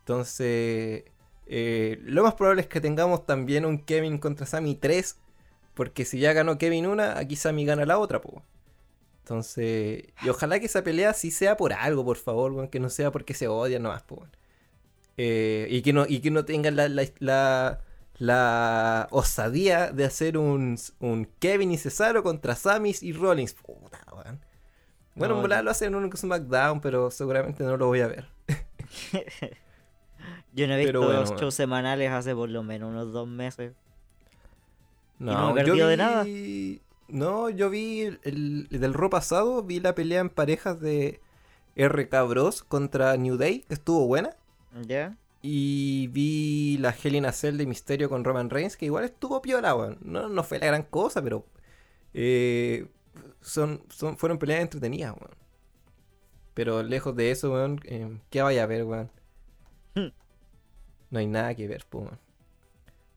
Entonces, 0.00 1.04
eh, 1.46 2.00
lo 2.02 2.24
más 2.24 2.34
probable 2.34 2.62
es 2.62 2.66
que 2.66 2.80
tengamos 2.80 3.24
también 3.24 3.64
un 3.64 3.78
Kevin 3.78 4.18
contra 4.18 4.46
Sammy 4.46 4.74
3, 4.74 5.16
porque 5.74 6.04
si 6.04 6.18
ya 6.18 6.32
ganó 6.32 6.58
Kevin 6.58 6.88
una, 6.88 7.16
aquí 7.18 7.36
Sammy 7.36 7.64
gana 7.64 7.86
la 7.86 7.98
otra, 7.98 8.20
po. 8.20 8.42
Entonces, 9.20 10.06
y 10.24 10.28
ojalá 10.28 10.58
que 10.58 10.66
esa 10.66 10.82
pelea 10.82 11.14
sí 11.14 11.30
sea 11.30 11.56
por 11.56 11.72
algo, 11.72 12.04
por 12.04 12.16
favor, 12.16 12.50
weón, 12.50 12.68
que 12.68 12.80
no 12.80 12.90
sea 12.90 13.12
porque 13.12 13.32
se 13.32 13.46
odian 13.46 13.84
nomás. 13.84 14.04
Eh, 15.16 15.68
y, 15.70 15.82
que 15.82 15.92
no, 15.92 16.04
y 16.08 16.20
que 16.20 16.32
no 16.32 16.44
tengan 16.44 16.74
la, 16.74 16.88
la, 16.88 17.04
la, 17.20 17.80
la 18.18 19.08
osadía 19.10 19.90
de 19.92 20.04
hacer 20.04 20.38
un, 20.38 20.76
un 21.00 21.26
Kevin 21.38 21.72
y 21.72 21.78
Cesaro 21.78 22.22
contra 22.22 22.54
Samis 22.54 23.02
y 23.02 23.12
Rollins. 23.12 23.54
Puta, 23.54 24.00
weón. 24.12 24.40
Bueno, 25.14 25.42
No, 25.42 25.62
lo 25.62 25.70
hacen 25.70 25.88
en 25.88 25.94
un 25.96 26.16
SmackDown, 26.16 26.80
pero 26.80 27.10
seguramente 27.10 27.64
no 27.64 27.76
lo 27.76 27.86
voy 27.86 28.00
a 28.00 28.06
ver. 28.08 28.28
Yo 30.54 30.66
no 30.66 30.74
he 30.74 30.78
visto 30.84 30.98
bueno, 31.00 31.20
los 31.20 31.30
bueno. 31.30 31.40
shows 31.40 31.54
semanales 31.54 32.10
hace 32.10 32.34
por 32.34 32.48
lo 32.48 32.62
menos 32.62 32.90
unos 32.90 33.12
dos 33.12 33.26
meses. 33.26 33.72
no 35.18 35.32
No, 35.32 35.54
me 35.54 35.60
he 35.60 35.64
perdido 35.64 35.88
de 35.88 35.96
nada. 35.96 36.24
No, 37.08 37.50
yo 37.50 37.68
vi 37.68 38.02
el, 38.02 38.20
el- 38.22 38.68
del 38.70 38.94
Raw 38.94 39.10
pasado, 39.10 39.62
vi 39.62 39.80
la 39.80 39.94
pelea 39.94 40.20
en 40.20 40.30
parejas 40.30 40.80
de 40.80 41.20
RK 41.76 42.10
Bros 42.26 42.62
contra 42.62 43.16
New 43.16 43.36
Day, 43.36 43.60
que 43.68 43.74
estuvo 43.74 44.06
buena. 44.06 44.30
¿Ya? 44.86 45.16
Y 45.42 46.06
vi 46.08 46.78
la 46.78 46.90
Hell 46.90 47.16
in 47.16 47.26
a 47.26 47.32
Cell 47.32 47.56
de 47.56 47.66
Misterio 47.66 48.08
con 48.08 48.24
Roman 48.24 48.48
Reigns, 48.48 48.76
que 48.76 48.86
igual 48.86 49.04
estuvo 49.04 49.42
piola, 49.42 49.74
weón. 49.74 49.98
No, 50.02 50.28
no 50.28 50.44
fue 50.44 50.60
la 50.60 50.66
gran 50.66 50.84
cosa, 50.84 51.20
pero 51.22 51.44
eh, 52.14 52.86
son, 53.40 53.82
son, 53.88 54.16
fueron 54.16 54.38
peleas 54.38 54.60
entretenidas, 54.60 55.12
weón. 55.12 55.34
Pero 56.54 56.82
lejos 56.82 57.16
de 57.16 57.30
eso, 57.32 57.52
weón, 57.52 57.80
eh, 57.84 58.18
¿qué 58.30 58.42
vaya 58.42 58.62
a 58.62 58.66
ver, 58.66 58.84
weón? 58.84 59.10
Hmm. 59.94 60.12
No 61.10 61.18
hay 61.18 61.26
nada 61.26 61.54
que 61.54 61.66
ver, 61.66 61.84
weón. 61.92 62.18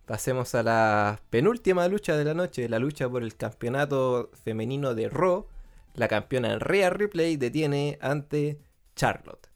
Pasemos 0.05 0.53
a 0.55 0.63
la 0.63 1.19
penúltima 1.29 1.87
lucha 1.87 2.15
de 2.15 2.25
la 2.25 2.33
noche, 2.33 2.69
la 2.69 2.79
lucha 2.79 3.09
por 3.09 3.23
el 3.23 3.35
campeonato 3.35 4.29
femenino 4.43 4.93
de 4.93 5.09
Raw. 5.09 5.47
La 5.95 6.07
campeona 6.07 6.59
Rhea 6.59 6.89
Ripley 6.91 7.37
detiene 7.37 7.97
ante 8.01 8.59
Charlotte. 8.95 9.49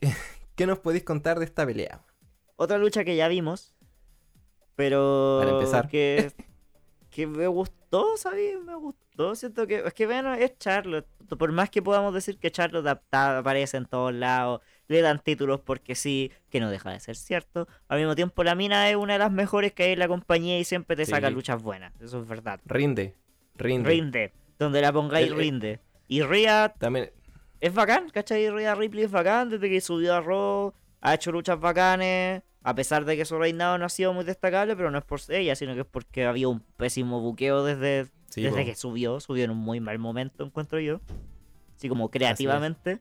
¿Qué 0.54 0.66
nos 0.66 0.78
podéis 0.78 1.04
contar 1.04 1.38
de 1.38 1.44
esta 1.44 1.66
pelea? 1.66 2.00
Otra 2.56 2.78
lucha 2.78 3.04
que 3.04 3.16
ya 3.16 3.28
vimos. 3.28 3.74
Pero. 4.76 5.38
Para 5.40 5.52
empezar. 5.52 5.88
Que, 5.88 6.32
que 7.10 7.26
me 7.26 7.46
gustó, 7.46 8.16
¿sabes? 8.16 8.60
Me 8.64 8.74
gustó. 8.76 9.34
Siento 9.34 9.66
que. 9.66 9.78
Es 9.86 9.94
que 9.94 10.06
bueno, 10.06 10.34
es 10.34 10.58
Charlotte. 10.58 11.06
Por 11.38 11.52
más 11.52 11.70
que 11.70 11.82
podamos 11.82 12.12
decir 12.14 12.38
que 12.38 12.50
Charlotte 12.50 13.00
aparece 13.10 13.76
en 13.78 13.86
todos 13.86 14.12
lados, 14.12 14.60
le 14.88 15.00
dan 15.00 15.20
títulos 15.20 15.60
porque 15.60 15.94
sí, 15.94 16.30
que 16.50 16.60
no 16.60 16.70
deja 16.70 16.90
de 16.90 17.00
ser 17.00 17.16
cierto. 17.16 17.66
Al 17.88 17.98
mismo 17.98 18.14
tiempo, 18.14 18.44
la 18.44 18.54
mina 18.54 18.88
es 18.90 18.96
una 18.96 19.14
de 19.14 19.20
las 19.20 19.32
mejores 19.32 19.72
que 19.72 19.84
hay 19.84 19.92
en 19.92 20.00
la 20.00 20.08
compañía 20.08 20.58
y 20.58 20.64
siempre 20.64 20.96
te 20.96 21.06
saca 21.06 21.28
Sí. 21.28 21.34
luchas 21.34 21.62
buenas. 21.62 21.92
Eso 22.00 22.20
es 22.20 22.28
verdad. 22.28 22.60
Rinde, 22.66 23.14
rinde. 23.56 23.88
Rinde. 23.88 24.32
Donde 24.58 24.80
la 24.82 24.92
pongáis, 24.92 25.32
rinde. 25.34 25.80
Y 26.06 26.22
Rhea 26.22 26.74
También, 26.78 27.10
es 27.64 27.72
bacán, 27.72 28.10
¿cachai? 28.10 28.50
Rhea 28.50 28.74
Ripley 28.74 29.04
es 29.04 29.10
bacán 29.10 29.48
desde 29.48 29.70
que 29.70 29.80
subió 29.80 30.14
a 30.14 30.20
Raw, 30.20 30.74
ha 31.00 31.14
hecho 31.14 31.32
luchas 31.32 31.58
bacanes, 31.58 32.42
a 32.62 32.74
pesar 32.74 33.06
de 33.06 33.16
que 33.16 33.24
su 33.24 33.38
reinado 33.38 33.78
no 33.78 33.86
ha 33.86 33.88
sido 33.88 34.12
muy 34.12 34.22
destacable, 34.22 34.76
pero 34.76 34.90
no 34.90 34.98
es 34.98 35.04
por 35.04 35.18
ella, 35.30 35.56
sino 35.56 35.72
que 35.72 35.80
es 35.80 35.86
porque 35.86 36.26
había 36.26 36.46
un 36.46 36.60
pésimo 36.60 37.22
buqueo 37.22 37.64
desde, 37.64 38.10
sí, 38.28 38.42
desde 38.42 38.60
po. 38.60 38.66
que 38.66 38.74
subió, 38.74 39.18
subió 39.18 39.44
en 39.44 39.50
un 39.50 39.56
muy 39.56 39.80
mal 39.80 39.98
momento, 39.98 40.44
encuentro 40.44 40.78
yo, 40.78 41.00
así 41.74 41.88
como 41.88 42.10
creativamente. 42.10 43.00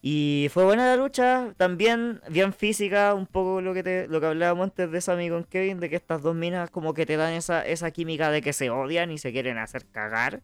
Y 0.00 0.48
fue 0.50 0.64
buena 0.64 0.86
la 0.86 0.96
lucha, 0.96 1.52
también 1.58 2.22
bien 2.30 2.54
física, 2.54 3.12
un 3.12 3.26
poco 3.26 3.60
lo 3.60 3.74
que 3.74 3.82
te, 3.82 4.08
lo 4.08 4.18
que 4.18 4.28
hablábamos 4.28 4.64
antes 4.64 4.90
de 4.90 5.00
Sammy 5.02 5.28
con 5.28 5.44
Kevin, 5.44 5.78
de 5.78 5.90
que 5.90 5.96
estas 5.96 6.22
dos 6.22 6.34
minas 6.34 6.70
como 6.70 6.94
que 6.94 7.04
te 7.04 7.18
dan 7.18 7.34
esa, 7.34 7.66
esa 7.66 7.90
química 7.90 8.30
de 8.30 8.40
que 8.40 8.54
se 8.54 8.70
odian 8.70 9.10
y 9.10 9.18
se 9.18 9.30
quieren 9.30 9.58
hacer 9.58 9.84
cagar. 9.90 10.42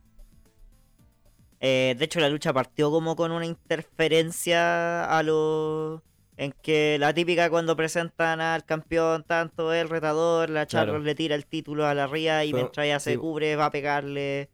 Eh, 1.61 1.94
de 1.99 2.05
hecho, 2.05 2.21
la 2.21 2.29
lucha 2.29 2.53
partió 2.53 2.90
como 2.90 3.16
con 3.16 3.33
una 3.33 3.47
interferencia 3.47 5.05
a 5.05 5.23
lo. 5.23 6.03
En 6.37 6.53
que 6.62 6.99
la 7.01 7.12
típica 7.12 7.51
cuando 7.51 7.75
presentan 7.75 8.40
al 8.40 8.64
campeón, 8.64 9.25
tanto 9.27 9.73
el 9.75 9.88
retador, 9.88 10.51
la 10.51 10.66
Charlotte 10.68 10.92
Claro. 10.99 11.05
le 11.05 11.14
tira 11.16 11.35
el 11.35 11.47
título 11.47 11.85
a 11.85 11.94
la 11.94 12.07
Ría 12.07 12.44
y 12.44 12.53
mientras 12.53 12.87
ella 12.87 13.01
se 13.01 13.12
sí. 13.12 13.16
cubre 13.16 13.57
va 13.57 13.66
a 13.66 13.71
pegarle. 13.73 14.49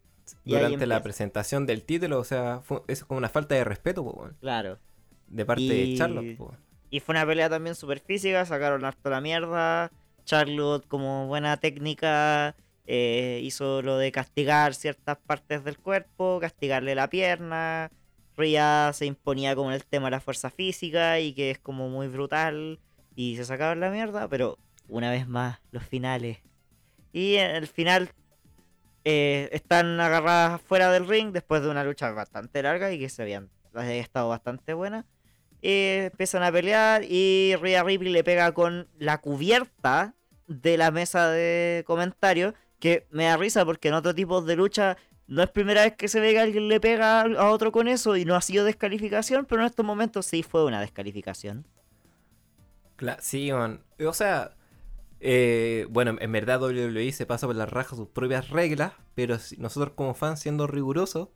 durante 0.46 0.86
la 0.86 1.02
presentación 1.02 1.66
del 1.66 1.82
título, 1.82 2.18
o 2.18 2.24
sea, 2.24 2.60
fue, 2.64 2.80
es 2.88 3.04
como 3.04 3.18
una 3.18 3.28
falta 3.28 3.54
de 3.54 3.64
respeto, 3.64 4.02
po, 4.02 4.30
Claro. 4.40 4.78
de 5.28 5.44
parte 5.44 5.60
Y- 5.62 5.92
de 5.92 5.98
Charlotte. 5.98 6.36
po. 6.38 6.54
Y 6.88 7.00
fue 7.00 7.12
una 7.12 7.26
pelea 7.26 7.50
también 7.50 7.74
super 7.74 8.00
física, 8.00 8.46
sacaron 8.46 8.82
harto 8.86 9.10
la 9.10 9.20
mierda. 9.20 9.90
Charlotte, 10.24 10.86
como 10.88 11.26
buena 11.26 11.58
técnica, 11.58 12.54
eh, 12.86 13.40
hizo 13.42 13.82
lo 13.82 13.98
de 13.98 14.12
castigar 14.12 14.74
ciertas 14.74 15.18
partes 15.18 15.64
del 15.64 15.78
cuerpo, 15.78 16.38
castigarle 16.40 16.94
la 16.94 17.08
pierna. 17.08 17.90
Rhea 18.36 18.90
se 18.92 19.06
imponía 19.06 19.54
como 19.54 19.72
el 19.72 19.84
tema 19.84 20.06
de 20.06 20.12
la 20.12 20.20
fuerza 20.20 20.50
física 20.50 21.20
y 21.20 21.32
que 21.34 21.50
es 21.50 21.58
como 21.58 21.88
muy 21.88 22.08
brutal. 22.08 22.80
Y 23.14 23.36
se 23.36 23.44
sacaron 23.44 23.80
la 23.80 23.90
mierda, 23.90 24.28
pero 24.28 24.58
una 24.88 25.10
vez 25.10 25.28
más, 25.28 25.60
los 25.70 25.84
finales. 25.84 26.38
Y 27.12 27.36
en 27.36 27.54
el 27.54 27.68
final 27.68 28.10
eh, 29.04 29.48
están 29.52 30.00
agarradas 30.00 30.60
fuera 30.60 30.90
del 30.90 31.06
ring 31.06 31.32
después 31.32 31.62
de 31.62 31.68
una 31.68 31.84
lucha 31.84 32.10
bastante 32.10 32.62
larga 32.62 32.92
y 32.92 32.98
que 32.98 33.08
se 33.08 33.22
habían 33.22 33.50
había 33.74 34.00
estado 34.00 34.28
bastante 34.28 34.74
buena. 34.74 35.04
Eh, 35.62 36.10
empiezan 36.12 36.42
a 36.42 36.52
pelear 36.52 37.02
y 37.04 37.54
Rhea 37.60 37.82
Ripley 37.82 38.12
le 38.12 38.24
pega 38.24 38.52
con 38.52 38.88
la 38.98 39.18
cubierta 39.18 40.14
de 40.46 40.76
la 40.76 40.90
mesa 40.90 41.30
de 41.30 41.84
comentarios. 41.86 42.54
Que 42.84 43.06
me 43.10 43.24
da 43.24 43.36
risa 43.38 43.64
porque 43.64 43.88
en 43.88 43.94
otro 43.94 44.14
tipo 44.14 44.42
de 44.42 44.56
lucha 44.56 44.96
no 45.26 45.42
es 45.42 45.50
primera 45.50 45.84
vez 45.84 45.94
que 45.96 46.06
se 46.08 46.20
ve 46.20 46.32
que 46.32 46.40
alguien 46.40 46.68
le 46.68 46.80
pega 46.80 47.22
a 47.22 47.50
otro 47.50 47.72
con 47.72 47.88
eso 47.88 48.14
y 48.16 48.26
no 48.26 48.34
ha 48.36 48.42
sido 48.42 48.64
descalificación, 48.66 49.46
pero 49.46 49.62
en 49.62 49.66
estos 49.68 49.86
momentos 49.86 50.26
sí 50.26 50.42
fue 50.42 50.64
una 50.66 50.80
descalificación. 50.82 51.66
Cla- 52.98 53.18
sí, 53.20 53.50
man. 53.52 53.82
O 54.06 54.12
sea, 54.12 54.56
eh, 55.20 55.86
bueno, 55.90 56.16
en 56.20 56.32
verdad 56.32 56.60
WWE 56.60 57.10
se 57.12 57.26
pasa 57.26 57.46
por 57.46 57.56
la 57.56 57.66
raja 57.66 57.96
sus 57.96 58.08
propias 58.08 58.50
reglas, 58.50 58.92
pero 59.14 59.38
nosotros 59.58 59.94
como 59.94 60.14
fans 60.14 60.40
siendo 60.40 60.66
rigurosos, 60.66 61.28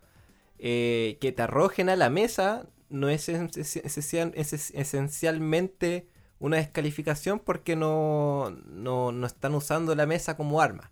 eh, 0.59 1.17
que 1.21 1.33
te 1.33 1.43
arrojen 1.43 1.89
a 1.89 1.97
la 1.97 2.11
mesa 2.11 2.69
no 2.91 3.09
es 3.09 3.29
es 3.31 4.71
esencialmente 4.75 6.09
una 6.41 6.59
descalificación 6.59 7.39
porque 7.41 7.75
no, 7.77 8.51
no, 8.67 9.13
no 9.13 9.27
están 9.27 9.55
usando 9.55 9.95
la 9.95 10.07
mesa 10.07 10.37
como 10.37 10.61
arma. 10.61 10.91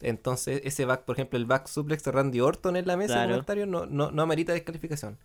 Entonces, 0.00 0.62
ese 0.64 0.84
back, 0.84 1.04
por 1.04 1.16
ejemplo, 1.16 1.38
el 1.38 1.44
back 1.44 1.66
suplex 1.66 2.02
de 2.04 2.12
Randy 2.12 2.40
Orton 2.40 2.76
en 2.76 2.86
la 2.86 2.96
mesa 2.96 3.20
de 3.20 3.28
comentarios 3.28 3.68
no, 3.68 3.86
no, 3.86 4.10
no 4.10 4.22
amerita 4.22 4.52
descalificación. 4.52 5.18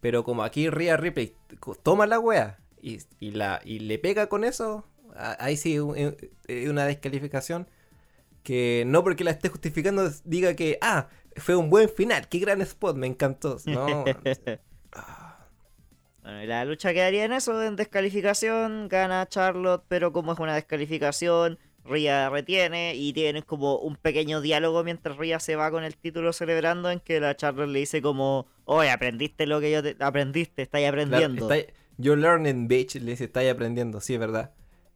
Pero 0.00 0.24
como 0.24 0.42
aquí 0.44 0.68
Rhea 0.68 0.96
Ripley 0.96 1.34
toma 1.82 2.06
la 2.06 2.18
wea 2.18 2.58
y, 2.82 2.98
y 3.20 3.30
la, 3.30 3.62
y 3.64 3.78
le 3.78 3.98
pega 3.98 4.28
con 4.28 4.44
eso, 4.44 4.84
ahí 5.16 5.56
sí 5.56 5.78
es 5.96 6.14
es 6.46 6.68
una 6.68 6.84
descalificación. 6.84 7.68
Que 8.42 8.84
no 8.86 9.02
porque 9.02 9.24
la 9.24 9.30
esté 9.30 9.48
justificando 9.48 10.10
diga 10.24 10.54
que, 10.54 10.76
ah, 10.82 11.08
fue 11.36 11.56
un 11.56 11.70
buen 11.70 11.88
final, 11.88 12.28
qué 12.28 12.38
gran 12.38 12.60
spot, 12.60 12.96
me 12.96 13.06
encantó. 13.06 13.56
No, 13.64 14.04
ah, 14.92 15.48
Bueno, 16.22 16.42
y 16.42 16.46
la 16.46 16.64
lucha 16.66 16.92
quedaría 16.92 17.24
en 17.24 17.32
eso, 17.32 17.62
en 17.62 17.76
descalificación, 17.76 18.88
gana 18.88 19.26
Charlotte, 19.28 19.84
pero 19.88 20.12
como 20.12 20.34
es 20.34 20.38
una 20.38 20.54
descalificación, 20.54 21.58
Rhea 21.84 22.30
retiene 22.30 22.94
y 22.96 23.12
tienen 23.12 23.42
como 23.42 23.78
un 23.78 23.96
pequeño 23.96 24.40
diálogo 24.40 24.84
mientras 24.84 25.16
Rhea 25.16 25.40
se 25.40 25.56
va 25.56 25.70
con 25.70 25.84
el 25.84 25.96
título 25.96 26.32
celebrando 26.32 26.90
en 26.90 27.00
que 27.00 27.20
la 27.20 27.36
Charlotte 27.36 27.68
le 27.68 27.80
dice 27.80 28.02
como, 28.02 28.46
oye, 28.64 28.90
aprendiste 28.90 29.46
lo 29.46 29.60
que 29.60 29.70
yo 29.72 29.82
te... 29.82 29.96
aprendiste, 30.00 30.62
estáis 30.62 30.88
claro, 31.08 31.26
aprendiendo. 31.28 31.50
está- 31.50 31.72
you're 31.98 32.20
learning, 32.20 32.68
bitch, 32.68 32.96
le 32.96 33.12
dice, 33.12 33.24
estáis 33.24 33.50
aprendiendo, 33.50 34.00
sí, 34.00 34.14
es 34.14 34.20
verdad. 34.20 34.52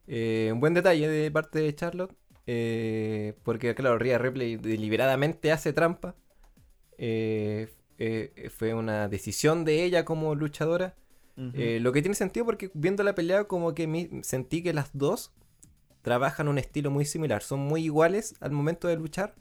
Eh, 0.07 0.49
un 0.53 0.59
buen 0.59 0.73
detalle 0.73 1.07
de 1.07 1.31
parte 1.31 1.59
de 1.59 1.73
Charlotte, 1.75 2.13
eh, 2.47 3.35
porque 3.43 3.75
claro, 3.75 3.97
Rhea 3.99 4.17
Ripley 4.17 4.55
deliberadamente 4.57 5.51
hace 5.51 5.73
trampa. 5.73 6.15
Eh, 6.97 7.69
eh, 7.97 8.49
fue 8.55 8.73
una 8.73 9.07
decisión 9.07 9.65
de 9.65 9.83
ella 9.83 10.05
como 10.05 10.35
luchadora. 10.35 10.95
Lo 11.53 11.93
que 11.93 12.01
tiene 12.01 12.15
sentido 12.15 12.45
porque 12.45 12.69
viendo 12.73 13.01
la 13.03 13.15
pelea 13.15 13.45
como 13.45 13.73
que 13.73 13.87
mi- 13.87 14.09
sentí 14.23 14.61
que 14.61 14.73
las 14.73 14.89
dos 14.93 15.31
trabajan 16.09 16.47
un 16.47 16.57
estilo 16.57 16.89
muy 16.89 17.05
similar. 17.05 17.43
Son 17.43 17.59
muy 17.59 17.83
iguales 17.83 18.33
al 18.41 18.49
momento 18.51 18.87
de 18.87 18.95
luchar. 18.97 19.35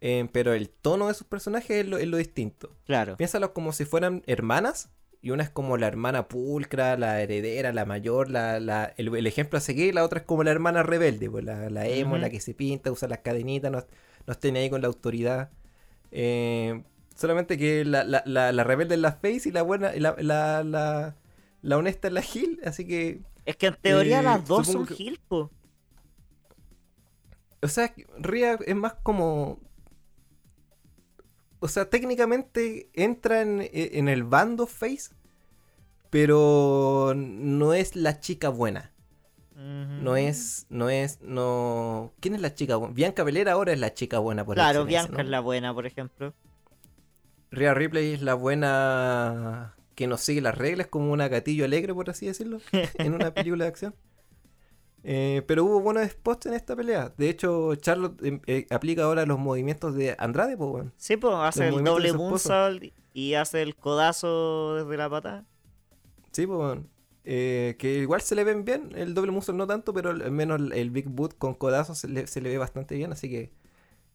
eh, 0.00 0.28
pero 0.32 0.52
el 0.52 0.68
tono 0.68 1.06
de 1.08 1.14
sus 1.14 1.26
personajes 1.26 1.70
es 1.70 1.86
lo, 1.86 1.98
es 1.98 2.08
lo 2.08 2.16
distinto. 2.16 2.74
claro. 2.86 3.16
Piénsalos 3.16 3.50
como 3.50 3.72
si 3.72 3.84
fueran 3.84 4.22
hermanas. 4.26 4.88
Y 5.22 5.30
una 5.32 5.42
es 5.44 5.50
como 5.50 5.76
la 5.76 5.86
hermana 5.86 6.28
pulcra, 6.28 6.96
la 6.96 7.20
heredera, 7.22 7.72
la 7.74 7.84
mayor, 7.84 8.30
la, 8.30 8.58
la- 8.58 8.92
el, 8.96 9.14
el 9.14 9.26
ejemplo 9.26 9.58
a 9.58 9.60
seguir. 9.60 9.94
La 9.94 10.02
otra 10.02 10.20
es 10.20 10.24
como 10.26 10.42
la 10.44 10.50
hermana 10.50 10.82
rebelde, 10.82 11.28
pues, 11.30 11.44
la, 11.44 11.68
la 11.70 11.86
emo, 11.86 12.16
la 12.16 12.30
que 12.30 12.40
se 12.40 12.54
pinta, 12.54 12.90
usa 12.90 13.06
las 13.06 13.18
cadenitas, 13.18 13.70
no, 13.70 13.84
no 14.26 14.34
ni 14.50 14.58
ahí 14.58 14.70
con 14.70 14.80
la 14.80 14.88
autoridad. 14.88 15.50
Eh, 16.10 16.82
Solamente 17.14 17.58
que 17.58 17.84
la, 17.84 18.02
la, 18.02 18.64
rebelde 18.64 18.94
es 18.94 19.00
la 19.02 19.12
Face 19.12 19.50
y 19.50 19.52
la 19.52 19.60
buena, 19.60 19.94
y 19.94 20.00
la, 20.00 20.14
la, 21.62 21.76
honesta 21.76 22.08
es 22.08 22.14
la 22.14 22.22
Gil, 22.22 22.58
así 22.64 22.86
que. 22.86 23.20
Es 23.44 23.56
que 23.56 23.66
en 23.66 23.74
teoría 23.74 24.20
Eh, 24.20 24.22
las 24.22 24.46
dos 24.46 24.66
son 24.68 24.86
que- 24.86 24.94
Gil, 24.94 25.20
po. 25.28 25.50
O 27.62 27.68
sea, 27.68 27.94
Ria 28.18 28.58
es 28.66 28.76
más 28.76 28.94
como. 29.02 29.60
O 31.60 31.68
sea, 31.68 31.90
técnicamente 31.90 32.90
entra 32.94 33.42
en, 33.42 33.68
en 33.72 34.08
el 34.08 34.24
bando 34.24 34.66
Face, 34.66 35.10
pero 36.08 37.12
no 37.14 37.74
es 37.74 37.96
la 37.96 38.20
chica 38.20 38.48
buena. 38.48 38.92
No 39.62 40.16
es, 40.16 40.66
no 40.70 40.88
es, 40.88 41.20
no. 41.20 42.14
¿Quién 42.20 42.34
es 42.34 42.40
la 42.40 42.54
chica 42.54 42.76
buena? 42.76 42.94
Bianca 42.94 43.24
Belair 43.24 43.50
ahora 43.50 43.72
es 43.74 43.78
la 43.78 43.92
chica 43.92 44.18
buena 44.18 44.42
por 44.42 44.54
Claro, 44.54 44.86
Bianca 44.86 45.12
¿no? 45.12 45.20
es 45.20 45.28
la 45.28 45.40
buena, 45.40 45.74
por 45.74 45.86
ejemplo. 45.86 46.32
Rhea 47.50 47.74
Ripley 47.74 48.14
es 48.14 48.22
la 48.22 48.32
buena 48.34 49.74
que 49.94 50.06
nos 50.06 50.22
sigue 50.22 50.40
las 50.40 50.56
reglas 50.56 50.86
como 50.86 51.12
una 51.12 51.28
gatillo 51.28 51.66
alegre, 51.66 51.92
por 51.92 52.08
así 52.08 52.24
decirlo, 52.24 52.60
en 52.94 53.12
una 53.12 53.34
película 53.34 53.64
de 53.64 53.68
acción. 53.68 53.94
Eh, 55.02 55.42
pero 55.46 55.64
hubo 55.64 55.80
buenos 55.80 56.08
spots 56.08 56.46
en 56.46 56.54
esta 56.54 56.76
pelea. 56.76 57.12
De 57.16 57.30
hecho, 57.30 57.74
Charlotte 57.76 58.22
eh, 58.22 58.40
eh, 58.46 58.66
aplica 58.70 59.04
ahora 59.04 59.24
los 59.24 59.38
movimientos 59.38 59.94
de 59.94 60.14
Andrade, 60.18 60.56
pues. 60.56 60.86
Sí, 60.96 61.16
pues 61.16 61.34
hace 61.36 61.70
Los 61.70 61.78
el 61.78 61.84
doble 61.84 62.12
moonsault 62.12 62.84
y 63.14 63.34
hace 63.34 63.62
el 63.62 63.76
codazo 63.76 64.74
desde 64.76 64.96
la 64.96 65.08
patada. 65.08 65.44
Sí, 66.32 66.46
pues. 66.46 66.78
Eh, 67.24 67.76
que 67.78 67.98
igual 67.98 68.22
se 68.22 68.34
le 68.34 68.44
ven 68.44 68.64
bien, 68.64 68.92
el 68.94 69.14
doble 69.14 69.30
muscle 69.30 69.54
no 69.54 69.66
tanto, 69.66 69.92
pero 69.92 70.10
al 70.10 70.30
menos 70.32 70.60
el, 70.72 70.90
Big 70.90 71.08
Boot 71.08 71.36
con 71.36 71.54
codazos 71.54 71.98
se 71.98 72.08
le, 72.08 72.26
se 72.26 72.40
le 72.40 72.48
ve 72.48 72.58
bastante 72.58 72.94
bien, 72.96 73.12
así 73.12 73.28
que... 73.28 73.52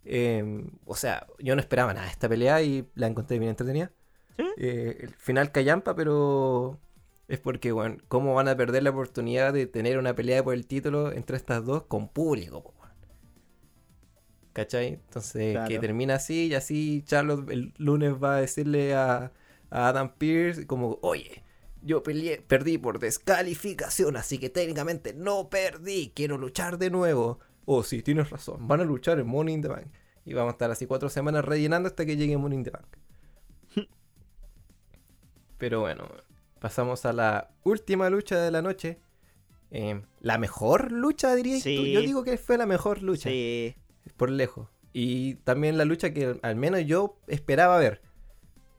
eh, 0.06 0.66
o 0.86 0.96
sea, 0.96 1.28
yo 1.40 1.56
no 1.56 1.62
esperaba 1.62 1.94
nada 1.94 2.08
de 2.08 2.12
esta 2.12 2.28
pelea 2.28 2.62
y 2.64 2.88
la 2.96 3.08
encontré 3.08 3.38
bien 3.38 3.52
entretenida. 3.52 3.92
¿Sí? 4.38 4.44
El 4.58 5.14
final 5.18 5.52
callampa, 5.52 5.96
pero 5.96 6.80
es 7.28 7.40
porque, 7.40 7.72
bueno, 7.72 7.98
¿cómo 8.08 8.34
van 8.36 8.48
a 8.48 8.56
perder 8.56 8.84
la 8.84 8.92
oportunidad 8.92 9.54
de 9.54 9.66
tener 9.68 9.98
una 9.98 10.14
pelea 10.16 10.44
por 10.44 10.54
el 10.54 10.68
título 10.68 11.12
entre 11.12 11.38
estas 11.38 11.66
dos 11.66 11.84
con 11.84 12.08
público? 12.10 12.64
po? 12.64 12.74
¿Cachai? 14.54 14.88
Entonces, 14.94 15.52
Claro. 15.54 15.68
que 15.70 15.80
termina 15.80 16.16
así 16.16 16.48
y 16.48 16.54
así 16.56 17.04
Charlotte 17.06 17.50
el 17.50 17.74
lunes 17.78 18.14
va 18.24 18.38
a 18.38 18.42
decirle 18.42 18.96
a, 18.96 19.34
a 19.70 19.88
Adam 19.90 20.14
Pierce 20.18 20.66
como, 20.66 20.98
oye, 21.02 21.44
yo 21.82 22.04
peleé, 22.04 22.42
perdí 22.42 22.78
por 22.78 23.00
descalificación, 23.00 24.16
así 24.16 24.38
que 24.38 24.50
técnicamente 24.50 25.14
no 25.14 25.50
perdí, 25.50 26.14
quiero 26.16 26.38
luchar 26.38 26.78
de 26.78 26.90
nuevo. 26.90 27.40
Oh, 27.66 27.84
sí, 27.84 28.02
tienes 28.02 28.30
razón, 28.30 28.66
van 28.68 28.80
a 28.80 28.86
luchar 28.86 29.20
en 29.20 29.28
Money 29.28 29.56
in 29.56 29.62
the 29.62 29.68
Bank. 29.68 29.88
Y 30.24 30.34
vamos 30.34 30.52
a 30.52 30.54
estar 30.54 30.72
así 30.72 30.86
cuatro 30.86 31.10
semanas 31.10 31.44
rellenando 31.44 31.88
hasta 31.88 32.06
que 32.06 32.16
llegue 32.16 32.38
Money 32.38 32.58
in 32.60 32.64
the 32.64 32.72
Bank. 32.72 32.88
Pero 35.58 35.82
bueno, 35.82 36.08
pasamos 36.66 37.06
a 37.06 37.14
la 37.14 37.52
última 37.64 38.10
lucha 38.10 38.40
de 38.42 38.50
la 38.50 38.64
noche. 38.64 38.98
Eh, 39.70 40.02
la 40.20 40.40
mejor 40.40 40.92
lucha, 40.92 41.36
diría 41.36 41.60
Sí. 41.60 41.92
Yo 41.92 42.00
digo 42.00 42.24
que 42.24 42.40
fue 42.40 42.58
la 42.58 42.66
mejor 42.66 43.04
lucha, 43.04 43.30
Sí. 43.30 43.76
por 44.18 44.32
lejos. 44.32 44.68
Y 44.92 45.36
también 45.44 45.78
la 45.78 45.86
lucha 45.86 46.12
que 46.12 46.40
al 46.42 46.56
menos 46.56 46.84
yo 46.88 47.20
esperaba 47.28 47.78
ver. 47.78 48.02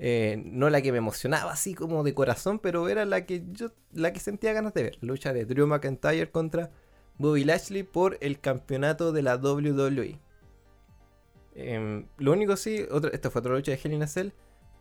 Eh, 0.01 0.43
no 0.45 0.69
la 0.69 0.83
que 0.83 0.91
me 0.91 0.99
emocionaba 0.99 1.53
así 1.53 1.75
como 1.75 2.03
de 2.03 2.13
corazón, 2.13 2.59
pero 2.59 2.89
era 2.89 3.05
la 3.05 3.25
que 3.25 3.45
yo 3.53 3.69
la 3.93 4.13
que 4.13 4.19
sentía 4.19 4.53
ganas 4.53 4.75
de 4.75 4.83
ver. 4.83 4.99
La 5.01 5.07
lucha 5.07 5.33
de 5.33 5.45
Drew 5.45 5.69
McIntyre 5.69 6.29
contra 6.33 6.73
Bobby 7.19 7.45
Lashley 7.45 7.85
por 7.85 8.19
el 8.21 8.41
campeonato 8.41 9.13
de 9.13 9.23
la 9.23 9.37
WWE. 9.37 10.19
Em, 11.55 12.07
lo 12.19 12.33
único 12.33 12.57
sí, 12.57 12.85
otra, 12.91 13.11
esta 13.11 13.31
fue 13.31 13.39
otra 13.39 13.55
lucha 13.55 13.71
de 13.71 13.79
Hell 13.81 13.93
in 13.93 14.03
a 14.03 14.09
Cell, 14.09 14.31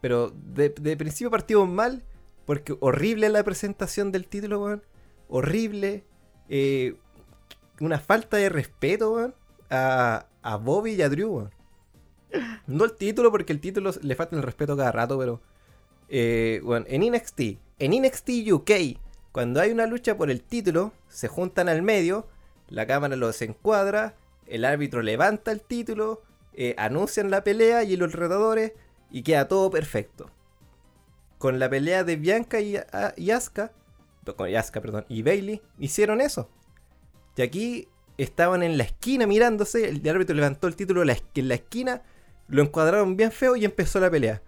pero 0.01 0.31
de, 0.31 0.69
de 0.69 0.97
principio 0.97 1.29
partimos 1.29 1.69
mal, 1.69 2.03
porque 2.45 2.75
horrible 2.79 3.29
la 3.29 3.43
presentación 3.43 4.11
del 4.11 4.27
título, 4.27 4.63
weón. 4.63 4.83
Horrible. 5.27 6.05
eh, 6.49 6.95
una 7.79 7.99
falta 7.99 8.37
de 8.37 8.49
respeto, 8.49 9.13
weón, 9.13 9.35
a, 9.69 10.27
a 10.41 10.57
Bobby 10.57 10.93
y 10.93 11.01
a 11.01 11.09
Drew, 11.09 11.29
weón. 11.29 11.51
No 12.67 12.85
el 12.85 12.93
título, 12.93 13.31
porque 13.31 13.53
el 13.53 13.59
título 13.61 13.91
le 14.01 14.15
falta 14.15 14.35
el 14.35 14.43
respeto 14.43 14.75
cada 14.77 14.91
rato, 14.91 15.17
pero. 15.17 15.41
eh, 16.09 16.61
bueno, 16.63 16.85
en 16.89 17.01
NXT, 17.11 17.41
en 17.79 17.91
NXT 18.03 18.29
UK, 18.51 18.71
cuando 19.31 19.61
hay 19.61 19.71
una 19.71 19.87
lucha 19.87 20.17
por 20.17 20.31
el 20.31 20.43
título, 20.43 20.93
se 21.09 21.27
juntan 21.27 21.69
al 21.69 21.81
medio, 21.81 22.27
la 22.69 22.87
cámara 22.87 23.15
los 23.15 23.41
encuadra, 23.41 24.15
el 24.45 24.65
árbitro 24.65 25.01
levanta 25.01 25.51
el 25.51 25.61
título, 25.61 26.21
eh, 26.53 26.75
anuncian 26.77 27.31
la 27.31 27.43
pelea 27.43 27.83
y 27.83 27.97
los 27.97 28.13
retadores, 28.13 28.73
y 29.11 29.23
queda 29.23 29.47
todo 29.47 29.69
perfecto. 29.71 30.31
Con 31.45 31.59
la 31.59 31.69
pelea 31.69 32.03
de 32.03 32.15
Bianca 32.15 32.59
y, 32.59 32.75
a- 32.75 33.13
y 33.15 33.29
Asuka, 33.29 33.71
con 34.35 34.55
Asuka, 34.55 34.81
perdón, 34.81 35.05
y 35.09 35.21
Bailey, 35.21 35.61
hicieron 35.77 36.19
eso. 36.19 36.49
Y 37.37 37.43
aquí 37.43 37.87
estaban 38.17 38.63
en 38.63 38.79
la 38.79 38.83
esquina 38.85 39.27
mirándose, 39.27 39.89
el 39.89 40.09
árbitro 40.09 40.35
levantó 40.35 40.65
el 40.67 40.75
título 40.75 41.01
en 41.01 41.07
la, 41.09 41.17
en 41.35 41.47
la 41.47 41.53
esquina, 41.53 42.01
lo 42.47 42.63
encuadraron 42.63 43.15
bien 43.15 43.31
feo 43.31 43.55
y 43.55 43.63
empezó 43.63 43.99
la 43.99 44.09
pelea. 44.09 44.41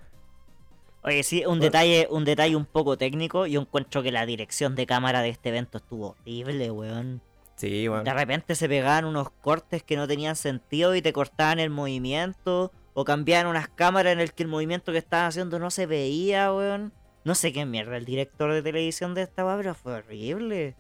Oye, 1.04 1.22
sí, 1.22 1.42
un 1.42 1.60
Bueno. 1.60 1.64
detalle, 1.66 2.08
un 2.10 2.26
detalle 2.26 2.56
un 2.56 2.66
poco 2.66 2.98
técnico. 2.98 3.46
Yo 3.46 3.62
encuentro 3.62 4.02
que 4.02 4.12
la 4.12 4.26
dirección 4.26 4.74
de 4.74 4.88
cámara 4.88 5.22
de 5.22 5.30
este 5.30 5.50
evento 5.50 5.78
estuvo 5.78 6.16
horrible, 6.20 6.72
weón. 6.72 7.22
Sí, 7.58 7.88
bueno. 7.88 8.06
De 8.06 8.14
repente 8.14 8.56
se 8.56 8.68
pegaban 8.68 9.06
unos 9.06 9.30
cortes 9.30 9.84
que 9.84 9.96
no 9.98 10.08
tenían 10.08 10.36
sentido 10.36 10.96
y 10.96 11.04
te 11.04 11.14
cortaban 11.14 11.60
el 11.60 11.70
movimiento. 11.70 12.72
O 13.00 13.06
cambiaban 13.06 13.48
unas 13.48 13.70
cámaras 13.70 14.14
en 14.14 14.20
el 14.20 14.34
que 14.34 14.44
el 14.44 14.50
movimiento 14.50 14.92
que 14.92 14.98
estaban 14.98 15.28
haciendo 15.28 15.60
no 15.60 15.70
se 15.72 15.86
veía, 15.86 16.54
weón. 16.54 16.94
No 17.24 17.36
sé 17.36 17.54
qué 17.54 17.66
mierda 17.66 17.98
el 17.98 18.06
director 18.06 18.52
de 18.54 18.62
televisión 18.64 19.14
de 19.16 19.22
esta 19.24 19.46
weá, 19.46 19.58
pero 19.58 19.76
fue 19.76 19.94
horrible. 19.94 20.76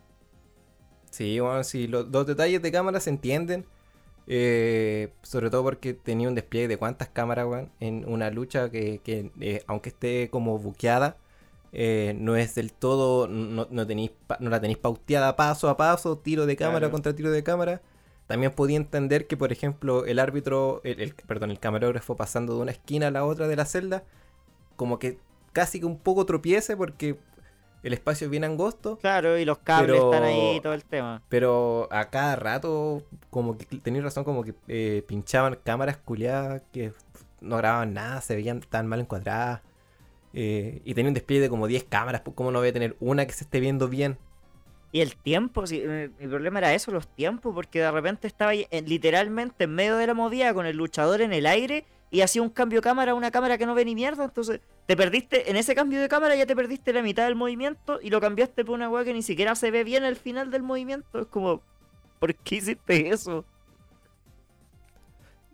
Sí, 1.12 1.40
bueno, 1.40 1.64
sí, 1.64 1.88
los, 1.88 2.08
los 2.10 2.28
detalles 2.28 2.62
de 2.62 2.72
cámara 2.72 3.00
se 3.00 3.10
entienden. 3.10 3.66
eh, 4.28 5.14
sobre 5.24 5.50
todo 5.52 5.64
porque 5.64 5.94
tenía 5.96 6.30
un 6.30 6.36
despliegue 6.36 6.68
de 6.70 6.78
cuántas 6.78 7.10
cámaras, 7.10 7.48
weón, 7.48 7.72
en 7.82 8.06
una 8.08 8.32
lucha 8.32 8.70
que, 8.72 9.02
que, 9.04 9.32
eh, 9.42 9.64
aunque 9.68 9.90
esté 9.90 10.30
como 10.32 10.60
buqueada, 10.60 11.18
eh, 11.74 12.16
no 12.20 12.36
es 12.38 12.56
del 12.56 12.74
todo, 12.74 13.28
no, 13.28 13.68
no, 13.72 13.88
tenéis, 13.88 14.12
pa- 14.28 14.38
no 14.42 14.50
la 14.52 14.62
tenéis 14.62 14.80
pauteada 14.80 15.36
paso 15.38 15.70
a 15.70 15.78
paso, 15.78 16.18
tiro 16.20 16.46
de 16.48 16.58
cámara 16.58 16.90
Claro. 16.90 16.92
contra 16.92 17.16
tiro 17.16 17.32
de 17.32 17.44
cámara. 17.44 17.82
También 18.28 18.52
podía 18.52 18.78
entender 18.78 19.26
que, 19.28 19.38
por 19.38 19.52
ejemplo, 19.52 20.06
el 20.06 20.20
árbitro, 20.20 20.82
el, 20.84 21.00
el- 21.02 21.14
perdón, 21.16 21.52
el 21.52 21.60
camarógrafo 21.60 22.16
pasando 22.16 22.56
de 22.56 22.62
una 22.62 22.72
esquina 22.72 23.08
a 23.08 23.12
la 23.12 23.26
otra 23.26 23.48
de 23.48 23.56
la 23.56 23.66
celda, 23.66 24.04
como 24.76 25.00
que 25.00 25.18
casi 25.54 25.80
que 25.80 25.86
un 25.86 25.98
poco 25.98 26.26
tropiece 26.26 26.76
porque 26.78 27.18
el 27.84 27.94
espacio 27.94 28.26
es 28.26 28.32
bien 28.32 28.44
angosto. 28.44 28.98
Claro, 28.98 29.38
y 29.38 29.46
los 29.46 29.60
cables 29.60 29.96
Pero- 29.96 30.12
están 30.12 30.24
ahí 30.28 30.56
y 30.58 30.62
todo 30.62 30.74
el 30.74 30.84
tema. 30.84 31.22
Pero 31.30 31.88
a 31.92 32.10
cada 32.10 32.36
rato, 32.36 33.02
como 33.30 33.58
que 33.58 33.66
tenéis 33.80 34.04
razón, 34.04 34.24
como 34.26 34.44
que 34.44 34.54
eh, 34.68 35.04
pinchaban 35.08 35.58
cámaras 35.64 35.98
culiadas 35.98 36.62
que 36.74 36.92
no 37.40 37.56
grababan 37.58 37.94
nada, 37.94 38.20
se 38.22 38.36
veían 38.36 38.60
tan 38.60 38.88
mal 38.88 39.00
encuadradas. 39.00 39.62
eh, 40.34 40.82
y 40.84 40.94
tenía 40.94 41.08
un 41.10 41.14
despliegue 41.14 41.44
de 41.44 41.50
como 41.50 41.66
10 41.68 41.86
cámaras, 41.86 42.22
pues 42.22 42.36
cómo 42.36 42.52
no 42.52 42.60
voy 42.60 42.68
a 42.70 42.74
tener 42.74 42.96
una 43.00 43.26
que 43.26 43.32
se 43.34 43.46
esté 43.46 43.60
viendo 43.60 43.88
bien. 43.88 44.18
Y 44.92 45.02
el 45.02 45.16
tiempo, 45.18 45.68
sí, 45.68 45.82
eh, 45.84 46.10
mi 46.20 46.28
problema 46.28 46.60
era 46.60 46.74
eso, 46.74 46.92
los 46.92 47.08
tiempos, 47.14 47.54
porque 47.54 47.80
de 47.82 47.92
repente 47.92 48.28
estaba 48.28 48.54
literalmente 48.54 49.66
en 49.66 49.76
medio 49.76 49.98
de 49.98 50.08
la 50.08 50.14
movida 50.14 50.54
con 50.54 50.66
el 50.66 50.78
luchador 50.78 51.22
en 51.22 51.34
el 51.34 51.46
aire 51.46 51.86
y 52.10 52.22
hacía 52.22 52.42
un 52.42 52.50
cambio 52.50 52.80
de 52.80 52.84
cámara 52.84 53.12
a 53.12 53.16
una 53.16 53.32
cámara 53.32 53.58
que 53.58 53.66
no 53.66 53.76
ve 53.76 53.84
ni 53.84 53.96
mierda, 53.96 54.24
entonces 54.24 54.62
te 54.86 54.96
perdiste, 54.96 55.50
en 55.52 55.58
ese 55.58 55.76
cambio 55.76 56.00
de 56.00 56.08
cámara 56.08 56.36
ya 56.38 56.46
te 56.46 56.56
perdiste 56.56 56.94
la 56.94 57.02
mitad 57.02 57.26
del 57.26 57.36
movimiento 57.36 58.00
y 58.02 58.10
lo 58.10 58.22
cambiaste 58.22 58.64
por 58.64 58.76
una 58.76 58.90
weá 58.90 59.04
que 59.04 59.14
ni 59.14 59.22
siquiera 59.22 59.56
se 59.56 59.72
ve 59.72 59.84
bien 59.84 60.04
al 60.06 60.16
final 60.16 60.50
del 60.50 60.64
movimiento, 60.64 61.20
es 61.20 61.28
como, 61.28 61.62
¿por 62.20 62.34
qué 62.36 62.56
hiciste 62.56 63.10
eso? 63.10 63.46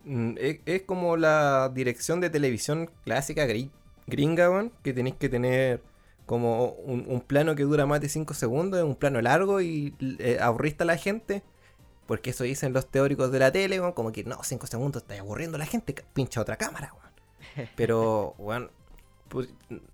Mm, 0.04 0.36
Es, 0.38 0.60
es 0.66 0.82
como 0.84 1.18
la 1.18 1.70
dirección 1.74 2.20
de 2.22 2.30
televisión 2.30 2.90
clásica 3.04 3.46
gri- 3.48 3.72
gringa, 4.08 4.70
que 4.84 4.94
tenéis 4.94 5.16
que 5.16 5.30
tener 5.30 5.82
como 6.26 6.70
un, 6.72 7.06
un 7.08 7.22
plano 7.22 7.56
que 7.56 7.64
dura 7.64 7.86
más 7.86 8.02
de 8.02 8.10
5 8.10 8.34
segundos, 8.34 8.80
es 8.80 8.86
un 8.86 8.96
plano 8.96 9.22
largo 9.22 9.62
y 9.62 9.96
eh, 10.20 10.38
aburriste 10.42 10.84
a 10.84 10.86
la 10.86 10.98
gente. 10.98 11.44
Porque 12.06 12.32
eso 12.32 12.44
dicen 12.44 12.74
los 12.74 12.88
teóricos 12.88 13.32
de 13.32 13.40
la 13.40 13.52
tele, 13.52 13.80
como 13.94 14.12
que 14.12 14.24
no, 14.26 14.44
5 14.44 14.68
segundos 14.68 15.04
está 15.04 15.18
aburriendo 15.18 15.56
a 15.56 15.60
la 15.60 15.66
gente, 15.66 15.96
pincha 16.14 16.42
otra 16.42 16.58
cámara, 16.58 16.94
weón. 16.94 17.70
Pero, 17.76 18.36
weón, 18.38 18.72
pues, 19.34 19.50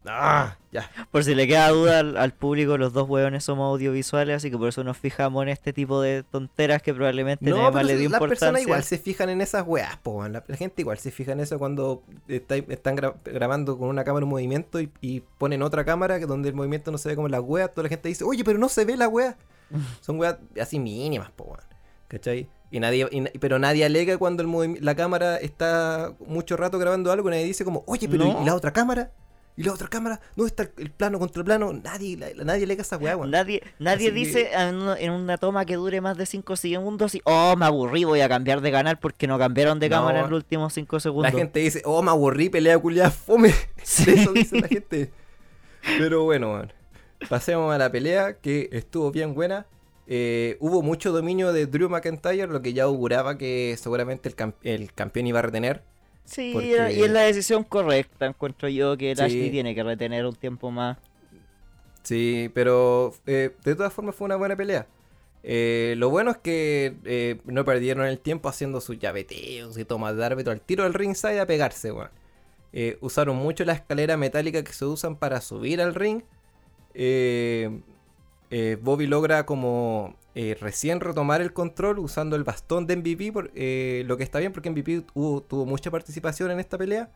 ah, 0.05 0.55
ya. 0.71 0.89
Por 1.11 1.23
si 1.23 1.33
le 1.33 1.47
queda 1.47 1.69
duda 1.69 1.99
al, 1.99 2.17
al 2.17 2.33
público, 2.33 2.77
los 2.77 2.93
dos 2.93 3.09
weones 3.09 3.43
somos 3.43 3.71
audiovisuales, 3.73 4.35
así 4.37 4.51
que 4.51 4.57
por 4.57 4.67
eso 4.69 4.83
nos 4.83 4.97
fijamos 4.97 5.41
en 5.43 5.49
este 5.49 5.73
tipo 5.73 6.01
de 6.01 6.23
tonteras 6.23 6.81
que 6.83 6.93
probablemente 6.93 7.49
No, 7.49 7.57
más 7.57 7.71
pero 7.71 7.83
le 7.87 7.95
dio 7.97 8.09
las 8.09 8.19
personas 8.19 8.61
igual 8.61 8.83
se 8.83 8.97
fijan 8.97 9.29
en 9.29 9.41
esas 9.41 9.65
weas, 9.65 9.97
po, 9.97 10.27
la, 10.27 10.43
la 10.45 10.55
gente 10.57 10.81
igual 10.81 10.97
se 10.99 11.09
fija 11.09 11.31
en 11.31 11.39
eso 11.39 11.57
cuando 11.57 12.03
está- 12.27 12.57
están 12.57 12.95
gra- 12.97 13.15
grabando 13.25 13.77
con 13.77 13.87
una 13.87 14.03
cámara 14.03 14.23
en 14.25 14.29
movimiento 14.29 14.79
y, 14.79 14.91
y 15.01 15.21
ponen 15.37 15.63
otra 15.63 15.83
cámara 15.85 16.19
que 16.19 16.25
donde 16.25 16.49
el 16.49 16.55
movimiento 16.55 16.91
no 16.91 16.97
se 16.97 17.09
ve 17.09 17.15
como 17.15 17.29
las 17.29 17.41
weas, 17.41 17.71
toda 17.73 17.83
la 17.83 17.89
gente 17.89 18.09
dice, 18.09 18.23
oye, 18.25 18.43
pero 18.43 18.59
no 18.59 18.69
se 18.69 18.85
ve 18.85 18.95
la 18.97 19.07
wea. 19.07 19.37
Son 20.01 20.19
weas 20.19 20.37
así 20.61 20.79
mínimas, 20.79 21.31
po, 21.31 21.45
weón. 21.45 21.59
¿Cachai? 22.09 22.49
Y 22.71 22.79
nadie, 22.79 23.07
y 23.11 23.21
pero 23.39 23.57
nadie 23.57 23.83
alega 23.85 24.17
cuando 24.19 24.43
el 24.43 24.77
la 24.83 24.93
cámara 24.95 25.37
está 25.37 26.13
mucho 26.27 26.55
rato 26.57 26.77
grabando 26.77 27.11
algo. 27.11 27.29
Nadie 27.29 27.43
dice 27.45 27.63
como, 27.65 27.83
oye, 27.87 28.07
pero 28.07 28.25
No. 28.25 28.41
¿y 28.41 28.45
la 28.45 28.53
otra 28.55 28.71
cámara? 28.73 29.11
¿Y 29.59 29.63
la 29.63 29.73
otra 29.73 29.87
cámara? 29.89 30.21
¿Dónde 30.37 30.47
está 30.47 30.69
el, 30.77 30.89
plano 30.89 31.19
contra 31.19 31.41
el 31.41 31.45
plano? 31.45 31.73
Nadie, 31.73 32.15
la- 32.15 32.45
nadie 32.45 32.63
alega 32.63 32.81
esa 32.81 32.95
weá, 32.97 33.17
weón. 33.17 33.29
Nadie, 33.29 33.61
nadie 33.77 34.07
Así 34.07 34.15
dice 34.15 34.49
en 34.53 34.75
una, 34.75 34.97
en 34.97 35.11
una 35.11 35.37
toma 35.37 35.65
que 35.65 35.75
dure 35.75 35.99
más 35.99 36.17
de 36.17 36.25
5 36.25 36.55
segundos 36.55 37.13
y, 37.15 37.21
oh, 37.25 37.55
me 37.57 37.65
aburrí, 37.65 38.05
voy 38.05 38.21
a 38.21 38.29
cambiar 38.29 38.61
de 38.61 38.71
canal 38.71 38.97
porque 38.99 39.27
no 39.27 39.37
cambiaron 39.37 39.77
de 39.79 39.89
No. 39.89 39.97
cámara 39.97 40.19
en 40.21 40.29
los 40.29 40.37
últimos 40.37 40.71
5 40.73 40.95
La 40.95 40.99
segundos. 41.01 41.31
gente 41.33 41.59
dice, 41.59 41.81
oh, 41.83 42.01
me 42.01 42.09
aburrí, 42.11 42.49
pelea 42.49 42.79
culiada, 42.79 43.11
fome. 43.11 43.53
Sí. 43.83 44.09
Eso 44.15 44.31
dice 44.31 44.61
la 44.61 44.67
gente. 44.69 45.11
Pero 45.97 46.23
bueno, 46.23 46.53
weón. 46.53 46.73
pasemos 47.27 47.73
a 47.73 47.77
la 47.77 47.91
pelea 47.91 48.37
que 48.39 48.69
estuvo 48.71 49.11
bien 49.11 49.33
buena. 49.33 49.65
Eh, 50.07 50.57
hubo 50.59 50.81
mucho 50.81 51.11
dominio 51.11 51.53
de 51.53 51.65
Drew 51.67 51.89
McIntyre, 51.89 52.47
lo 52.47 52.61
que 52.61 52.73
ya 52.73 52.83
auguraba 52.85 53.37
que 53.37 53.75
seguramente 53.77 54.27
el, 54.29 54.35
cam- 54.35 54.55
el 54.63 54.91
campeón 54.93 55.27
iba 55.27 55.39
a 55.39 55.43
retener. 55.43 55.83
Sí, 56.29 56.51
porque- 56.53 56.93
y 56.93 57.01
es 57.03 57.09
la 57.11 57.21
decisión 57.21 57.63
correcta, 57.63 58.25
encuentro 58.27 58.69
yo 58.69 58.95
que 58.97 59.15
Sí. 59.15 59.21
Lashley 59.21 59.49
tiene 59.51 59.73
que 59.75 59.83
retener 59.83 60.25
un 60.25 60.35
tiempo 60.35 60.69
más. 60.71 60.97
Sí, 62.03 62.49
pero 62.53 63.13
eh, 63.25 63.51
de 63.63 63.75
todas 63.75 63.91
formas 63.93 64.15
fue 64.15 64.25
una 64.25 64.35
buena 64.35 64.55
pelea. 64.55 64.87
Eh, 65.43 65.95
lo 65.97 66.09
bueno 66.09 66.31
es 66.31 66.37
que 66.37 66.95
eh, 67.05 67.39
no 67.45 67.63
perdieron 67.65 68.05
el 68.05 68.19
tiempo 68.19 68.49
haciendo 68.49 68.81
sus 68.81 68.99
llaveteos 68.99 69.77
y 69.77 69.85
tomas 69.85 70.15
de 70.17 70.25
árbitro 70.25 70.51
al 70.51 70.61
tiro 70.61 70.83
del 70.83 70.93
ringside 70.93 71.39
a 71.39 71.45
pegarse, 71.45 71.91
weón. 71.91 72.09
Eh, 72.73 72.97
usaron 73.01 73.35
mucho 73.37 73.65
la 73.65 73.73
escalera 73.73 74.15
metálica 74.17 74.63
que 74.63 74.73
se 74.73 74.85
usan 74.85 75.15
para 75.15 75.41
subir 75.41 75.81
al 75.81 75.95
ring. 75.95 76.21
Bobby 78.81 79.07
logra 79.07 79.45
como 79.45 80.15
eh, 80.35 80.55
recién 80.59 80.99
retomar 80.99 81.41
el 81.41 81.53
control 81.53 81.99
usando 81.99 82.35
el 82.35 82.43
bastón 82.43 82.87
de 82.87 82.95
MVP, 82.95 83.31
por- 83.31 83.51
eh, 83.55 84.03
lo 84.05 84.17
que 84.17 84.23
está 84.23 84.39
bien 84.39 84.53
porque 84.53 84.69
MVP 84.69 85.01
tuvo 85.01 85.65
mucha 85.65 85.91
participación 85.91 86.51
en 86.51 86.59
esta 86.59 86.77
pelea. 86.77 87.09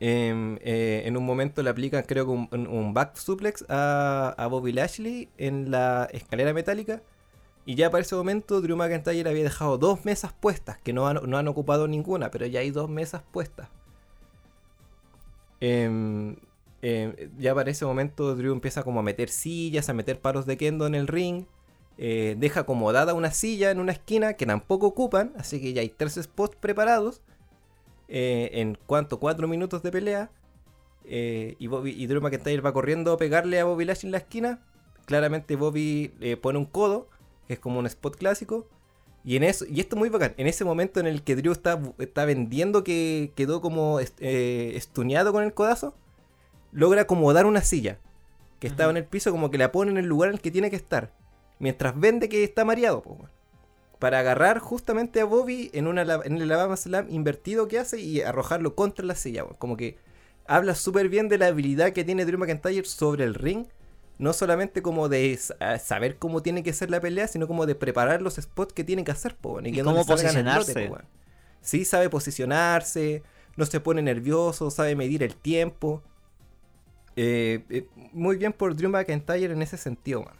Em, 0.00 0.58
eh, 0.62 1.02
en 1.06 1.16
un 1.16 1.24
momento 1.24 1.62
le 1.62 1.70
aplican 1.70 2.02
creo 2.02 2.26
que 2.26 2.32
un, 2.32 2.94
back 2.94 3.16
suplex 3.16 3.64
a, 3.68 4.46
Bobby 4.50 4.72
Lashley 4.72 5.30
en 5.38 5.70
la 5.70 6.08
escalera 6.12 6.52
metálica. 6.52 7.02
Y 7.66 7.76
ya 7.76 7.90
para 7.90 8.02
ese 8.02 8.14
momento 8.14 8.60
Drew 8.60 8.76
McIntyre 8.76 9.28
había 9.30 9.44
dejado 9.44 9.78
dos 9.78 10.04
mesas 10.04 10.32
puestas, 10.34 10.78
que 10.78 10.92
no 10.92 11.08
han, 11.08 11.18
no 11.30 11.38
han 11.38 11.48
ocupado 11.48 11.88
ninguna, 11.88 12.30
pero 12.30 12.46
ya 12.46 12.60
hay 12.60 12.70
dos 12.70 12.90
mesas 12.90 13.22
puestas. 13.32 13.68
Em, 16.86 17.14
ya 17.38 17.54
para 17.54 17.70
ese 17.70 17.86
momento 17.86 18.34
Drew 18.36 18.52
empieza 18.52 18.82
como 18.84 19.00
a 19.00 19.02
meter 19.02 19.28
sillas, 19.30 19.88
a 19.88 19.94
meter 19.94 20.20
palos 20.20 20.44
de 20.46 20.56
kendo 20.58 20.86
en 20.86 20.94
el 20.94 21.06
ring. 21.08 21.44
eh, 21.96 22.34
deja 22.38 22.60
acomodada 22.60 23.14
una 23.14 23.30
silla 23.32 23.70
en 23.70 23.78
una 23.80 23.92
esquina 23.92 24.34
que 24.34 24.46
tampoco 24.46 24.86
ocupan, 24.88 25.32
así 25.38 25.60
que 25.60 25.72
ya 25.72 25.80
hay 25.82 25.88
tres 25.90 26.14
spots 26.22 26.56
preparados. 26.60 27.22
eh, 28.08 28.50
en 28.60 28.76
cuanto 28.86 29.18
cuatro 29.20 29.48
minutos 29.48 29.82
de 29.82 29.90
pelea. 29.92 30.30
eh, 31.04 31.56
y, 31.58 31.66
Bobby, 31.68 32.06
Drew 32.06 32.20
McIntyre 32.22 32.60
va 32.62 32.72
corriendo 32.72 33.12
a 33.12 33.16
pegarle 33.18 33.60
a 33.60 33.64
Bobby 33.64 33.84
Lashley 33.86 34.08
en 34.08 34.12
la 34.12 34.18
esquina. 34.18 34.60
Claramente 35.06 35.56
Bobby 35.56 36.12
pone 36.42 36.58
un 36.58 36.66
codo, 36.66 37.08
que 37.46 37.54
es 37.54 37.60
como 37.60 37.78
un 37.78 37.86
spot 37.86 38.16
clásico. 38.16 38.66
Y, 39.24 39.36
en 39.36 39.44
eso, 39.44 39.64
y 39.68 39.80
esto 39.80 39.96
es 39.96 40.00
muy 40.00 40.08
bacán. 40.10 40.34
En 40.38 40.46
ese 40.46 40.64
momento 40.64 41.00
en 41.00 41.06
el 41.06 41.22
que 41.22 41.36
Drew 41.36 41.52
está, 41.52 41.80
está 41.98 42.24
vendiendo 42.26 42.84
que 42.84 43.32
quedó 43.36 43.60
como 43.62 44.00
est- 44.00 44.18
eh, 44.20 44.76
estuneado 44.76 45.32
con 45.32 45.42
el 45.44 45.54
codazo, 45.54 45.94
logra 46.74 47.02
acomodar 47.02 47.46
una 47.46 47.62
silla 47.62 47.98
que 48.60 48.66
estaba 48.66 48.90
en 48.90 48.98
el 48.98 49.04
piso, 49.06 49.30
como 49.30 49.50
que 49.50 49.56
la 49.58 49.72
pone 49.72 49.90
en 49.90 49.96
el 49.96 50.04
lugar 50.06 50.28
en 50.28 50.34
el 50.34 50.40
que 50.42 50.50
tiene 50.50 50.68
que 50.68 50.76
estar. 50.76 51.12
Mientras 51.58 51.98
vende 51.98 52.28
que 52.28 52.44
está 52.44 52.64
mareado, 52.66 53.02
para 53.98 54.18
agarrar 54.18 54.58
justamente 54.58 55.20
a 55.20 55.24
Bobby 55.24 55.70
en, 55.72 55.86
una, 55.86 56.02
en 56.02 56.36
el 56.36 56.42
Alabama 56.42 56.76
Slam 56.76 57.06
invertido 57.08 57.68
que 57.68 57.78
hace 57.78 58.00
y 58.00 58.20
arrojarlo 58.20 58.74
contra 58.74 59.04
la 59.06 59.14
silla. 59.14 59.44
Como 59.58 59.76
que 59.76 59.96
habla 60.46 60.74
súper 60.74 61.08
bien 61.08 61.28
de 61.28 61.38
la 61.38 61.46
habilidad 61.46 61.92
que 61.92 62.04
tiene 62.04 62.24
Drew 62.26 62.38
McIntyre 62.38 62.84
sobre 62.84 63.24
el 63.24 63.34
ring. 63.34 63.66
No 64.18 64.32
solamente 64.32 64.82
como 64.82 65.08
de 65.08 65.36
sa- 65.36 65.78
saber 65.78 66.18
cómo 66.18 66.42
tiene 66.42 66.62
que 66.62 66.72
ser 66.72 66.90
la 66.90 67.00
pelea, 67.00 67.26
sino 67.28 67.46
como 67.48 67.66
de 67.66 67.74
preparar 67.74 68.22
los 68.22 68.34
spots 68.36 68.72
que 68.72 68.84
tiene 68.84 69.04
que 69.04 69.10
hacer, 69.12 69.36
po, 69.36 69.60
Y 69.60 69.72
que 69.72 69.82
cómo 69.82 69.98
lote, 69.98 70.12
posicionarse. 70.12 70.88
po. 70.88 70.98
Sí, 71.60 71.84
sabe 71.84 72.10
posicionarse, 72.10 73.22
no 73.56 73.64
se 73.66 73.80
pone 73.80 74.02
nervioso, 74.02 74.70
sabe 74.70 74.94
medir 74.96 75.22
el 75.22 75.34
tiempo. 75.34 76.02
Eh, 77.16 77.64
eh, 77.70 77.86
muy 78.12 78.36
bien 78.36 78.52
por 78.52 78.74
Drew 78.74 78.90
McIntyre 78.90 79.52
en 79.52 79.62
ese 79.62 79.76
sentido, 79.76 80.22
man. 80.22 80.34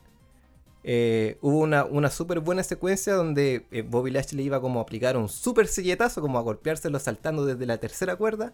Eh, 0.87 1.39
hubo 1.41 1.61
una, 1.61 1.85
una 1.85 2.11
súper 2.11 2.41
buena 2.41 2.63
secuencia 2.63 3.15
donde 3.15 3.65
Bobby 3.89 4.11
Lashley 4.11 4.45
iba 4.45 4.61
como 4.61 4.81
a 4.81 4.83
aplicar 4.83 5.17
un 5.17 5.29
súper 5.29 5.67
silletazo, 5.67 6.21
como 6.21 6.39
a 6.39 6.43
golpeárselo 6.43 6.99
saltando 6.99 7.47
desde 7.47 7.65
la 7.65 7.79
tercera 7.79 8.17
cuerda. 8.17 8.53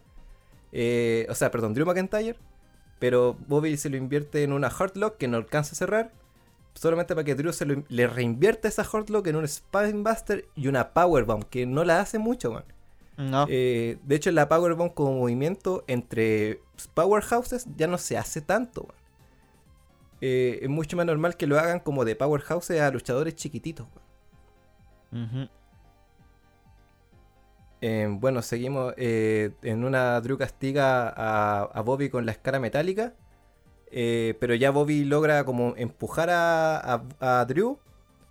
O 0.73 1.35
sea, 1.35 1.51
perdón, 1.51 1.75
Drew 1.75 1.87
McIntyre. 1.87 2.37
Pero 3.01 3.37
Bobby 3.49 3.77
se 3.79 3.89
lo 3.89 3.97
invierte 3.97 4.43
en 4.45 4.53
una 4.53 4.69
Hardlock 4.69 5.17
que 5.17 5.27
no 5.27 5.39
alcanza 5.39 5.73
a 5.73 5.75
cerrar. 5.75 6.13
Solamente 6.75 7.15
para 7.15 7.25
que 7.25 7.35
Drew 7.35 7.53
se 7.53 7.67
le 7.89 8.07
reinvierta 8.07 8.69
esa 8.69 8.85
Hardlock 8.85 9.27
en 9.27 9.37
un 9.37 9.49
Spinebuster 9.49 10.47
y 10.55 10.69
una 10.69 10.93
Powerbomb, 10.93 11.45
que 11.45 11.67
no 11.67 11.83
la 11.83 12.01
hace 12.01 12.19
mucho, 12.19 12.53
man. 12.53 12.65
No. 13.21 13.47
Eh, 13.51 13.99
de 14.03 14.15
hecho, 14.17 14.31
la 14.31 14.49
Powerbomb 14.49 14.95
como 14.95 15.13
movimiento 15.13 15.85
entre 15.89 16.63
powerhouses 16.95 17.67
ya 17.77 17.87
no 17.87 17.99
se 17.99 18.17
hace 18.17 18.41
tanto. 18.41 18.89
Eh, 20.23 20.61
es 20.63 20.69
mucho 20.69 20.97
más 20.97 21.05
normal 21.07 21.37
que 21.37 21.47
lo 21.47 21.59
hagan 21.59 21.81
como 21.81 22.05
de 22.05 22.17
powerhouses 22.17 22.81
a 22.81 22.91
luchadores 22.91 23.35
chiquititos. 23.35 23.87
Eh, 27.83 28.09
bueno, 28.11 28.43
seguimos 28.43 28.95
en 28.97 29.85
una 29.85 30.21
Drew 30.21 30.37
castiga 30.39 31.09
a, 31.09 31.63
a 31.63 31.81
Bobby 31.83 32.11
con 32.11 32.27
la 32.27 32.33
escala 32.33 32.59
metálica. 32.61 33.15
pero 33.91 34.55
ya 34.55 34.71
Bobby 34.71 35.05
logra 35.05 35.45
como 35.45 35.75
empujar 35.77 36.31
a, 36.31 36.79
a- 36.79 37.41
a 37.41 37.45
Drew 37.47 37.79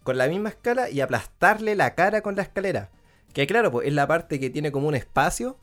con 0.04 0.18
la 0.18 0.28
misma 0.28 0.50
escala 0.50 0.90
y 0.90 1.02
aplastarle 1.02 1.76
la 1.76 1.94
cara 1.96 2.22
con 2.22 2.36
la 2.36 2.42
escalera. 2.44 2.90
Que 3.34 3.47
claro, 3.47 3.71
pues 3.71 3.88
es 3.88 3.93
la 3.93 4.07
parte 4.07 4.39
que 4.39 4.49
tiene 4.49 4.71
como 4.71 4.88
un 4.88 4.95
espacio. 4.95 5.57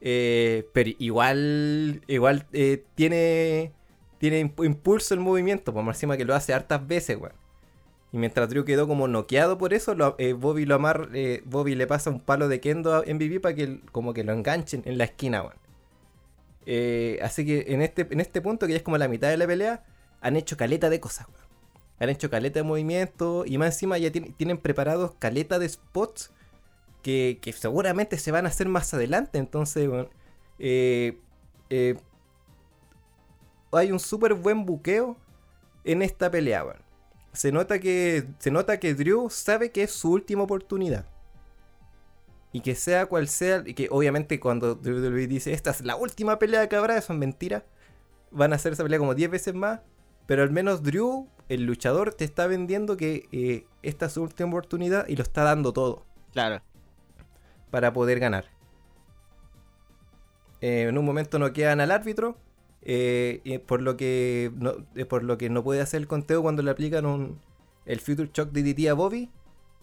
eh, 0.00 0.68
pero 0.72 0.90
igual, 0.98 2.02
igual 2.08 2.46
eh, 2.52 2.84
tiene, 2.96 3.72
tiene 4.18 4.42
imp- 4.44 4.64
impulso 4.66 5.14
el 5.14 5.20
movimiento, 5.20 5.72
por 5.72 5.84
encima 5.86 6.16
que 6.16 6.24
lo 6.24 6.34
hace 6.34 6.52
hartas 6.54 6.86
veces, 6.86 7.16
weón. 7.18 7.34
Y 8.12 8.18
mientras 8.18 8.48
Drew 8.50 8.64
quedó 8.64 8.86
como 8.88 9.08
noqueado 9.08 9.58
por 9.58 9.72
eso, 9.74 9.94
eh, 10.18 10.32
Bobby 10.34 10.66
lo 10.66 10.74
amarra, 10.76 11.08
eh, 11.14 11.42
Bobby 11.46 11.74
le 11.76 11.86
pasa 11.86 12.10
un 12.10 12.20
palo 12.20 12.48
de 12.48 12.60
kendo 12.60 12.94
a 12.94 13.00
MVP 13.06 13.40
para 13.40 13.54
que 13.54 13.80
como 13.92 14.12
que 14.14 14.24
lo 14.24 14.32
enganchen 14.32 14.82
en 14.86 14.98
la 14.98 15.04
esquina, 15.04 15.42
weón. 15.42 15.54
Así 17.22 17.44
que 17.46 17.66
en 17.68 17.82
este, 17.82 18.06
en 18.10 18.20
este 18.20 18.40
punto, 18.40 18.66
que 18.66 18.72
ya 18.72 18.76
es 18.78 18.82
como 18.82 18.98
la 18.98 19.08
mitad 19.08 19.28
de 19.28 19.36
la 19.36 19.46
pelea, 19.46 19.84
han 20.20 20.36
hecho 20.36 20.56
caleta 20.56 20.90
de 20.90 21.00
cosas, 21.00 21.26
weón. 21.28 21.42
Han 22.00 22.08
hecho 22.10 22.30
caleta 22.30 22.58
de 22.60 22.64
movimiento 22.64 23.44
y 23.46 23.58
más 23.58 23.74
encima 23.74 23.96
ya 23.98 24.10
tien- 24.10 24.34
tienen 24.36 24.58
preparados 24.58 25.14
caleta 25.18 25.58
de 25.58 25.68
spots 25.68 26.32
que, 27.02 27.54
seguramente 27.56 28.18
se 28.18 28.30
van 28.30 28.46
a 28.46 28.48
hacer 28.48 28.68
más 28.68 28.94
adelante. 28.94 29.38
Entonces, 29.38 29.88
weón, 29.88 30.08
eh, 30.58 31.18
eh, 31.70 31.96
hay 33.72 33.92
un 33.92 34.00
súper 34.00 34.34
buen 34.34 34.64
buqueo 34.64 35.16
en 35.84 36.02
esta 36.02 36.30
pelea, 36.30 36.64
weón. 36.64 36.82
Se 37.32 37.50
nota 37.50 37.78
que. 37.78 38.26
Se 38.38 38.50
nota 38.50 38.78
que 38.78 38.94
Drew 38.94 39.30
sabe 39.30 39.70
que 39.72 39.82
es 39.84 39.90
su 39.90 40.12
última 40.12 40.42
oportunidad. 40.42 41.06
Y 42.52 42.60
que 42.60 42.74
sea 42.74 43.06
cual 43.06 43.28
sea. 43.28 43.62
Y 43.64 43.74
que 43.74 43.88
obviamente 43.90 44.38
cuando 44.38 44.74
WWE 44.74 45.26
dice 45.26 45.52
esta 45.52 45.70
es 45.70 45.80
la 45.82 45.96
última 45.96 46.38
pelea 46.38 46.68
que 46.68 46.76
habrá, 46.76 46.98
eso 46.98 47.12
es 47.12 47.18
mentira. 47.18 47.64
Van 48.30 48.52
a 48.52 48.56
hacer 48.56 48.72
esa 48.74 48.82
pelea 48.82 48.98
como 48.98 49.14
10 49.14 49.30
veces 49.30 49.54
más. 49.54 49.80
Pero 50.26 50.42
al 50.42 50.50
menos 50.50 50.82
Drew, 50.82 51.28
el 51.48 51.64
luchador, 51.64 52.14
te 52.14 52.24
está 52.24 52.46
vendiendo 52.46 52.96
que 52.96 53.28
eh, 53.32 53.66
esta 53.82 54.06
es 54.06 54.12
su 54.12 54.22
última 54.22 54.50
oportunidad 54.50 55.08
y 55.08 55.16
lo 55.16 55.22
está 55.22 55.42
dando 55.42 55.72
todo 55.72 56.04
Claro. 56.32 56.62
Para 57.72 57.92
poder 57.92 58.20
ganar. 58.20 58.44
Eh, 60.60 60.82
en 60.82 60.96
un 60.96 61.04
momento 61.04 61.40
no 61.40 61.52
quedan 61.52 61.80
al 61.80 61.90
árbitro, 61.90 62.36
eh, 62.82 63.60
por, 63.66 63.82
lo 63.82 63.96
que 63.96 64.52
no, 64.54 64.74
por 65.08 65.24
lo 65.24 65.38
que 65.38 65.50
no 65.50 65.64
puede 65.64 65.80
hacer 65.80 66.00
el 66.00 66.06
conteo 66.06 66.42
cuando 66.42 66.62
le 66.62 66.70
aplican 66.70 67.06
un, 67.06 67.40
el 67.86 67.98
Future 68.00 68.30
Shock 68.32 68.50
DDT 68.52 68.88
a 68.88 68.94
Bobby 68.94 69.30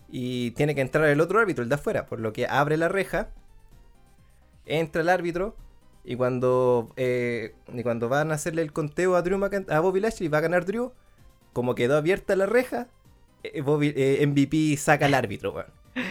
y 0.07 0.51
tiene 0.51 0.75
que 0.75 0.81
entrar 0.81 1.09
el 1.09 1.19
otro 1.19 1.39
árbitro, 1.39 1.63
el 1.63 1.69
de 1.69 1.75
afuera, 1.75 2.05
por 2.05 2.19
lo 2.19 2.31
que 2.31 2.47
abre 2.47 2.77
la 2.77 2.87
reja, 2.87 3.29
entra 4.65 5.01
el 5.01 5.09
árbitro 5.09 5.55
y 6.03 6.15
cuando, 6.15 6.93
eh, 6.95 7.55
y 7.73 7.83
cuando 7.83 8.07
van 8.07 8.31
a 8.31 8.35
hacerle 8.35 8.61
el 8.61 8.71
conteo 8.71 9.15
a, 9.15 9.21
Drew 9.23 9.43
a 9.69 9.79
Bobby 9.79 9.99
Lashley 9.99 10.29
va 10.29 10.37
a 10.37 10.41
ganar 10.41 10.65
Drew, 10.65 10.93
como 11.53 11.75
quedó 11.75 11.97
abierta 11.97 12.35
la 12.35 12.45
reja, 12.45 12.87
eh, 13.43 14.25
MVP 14.27 14.77
saca 14.77 15.07
al 15.07 15.13
árbitro 15.15 15.65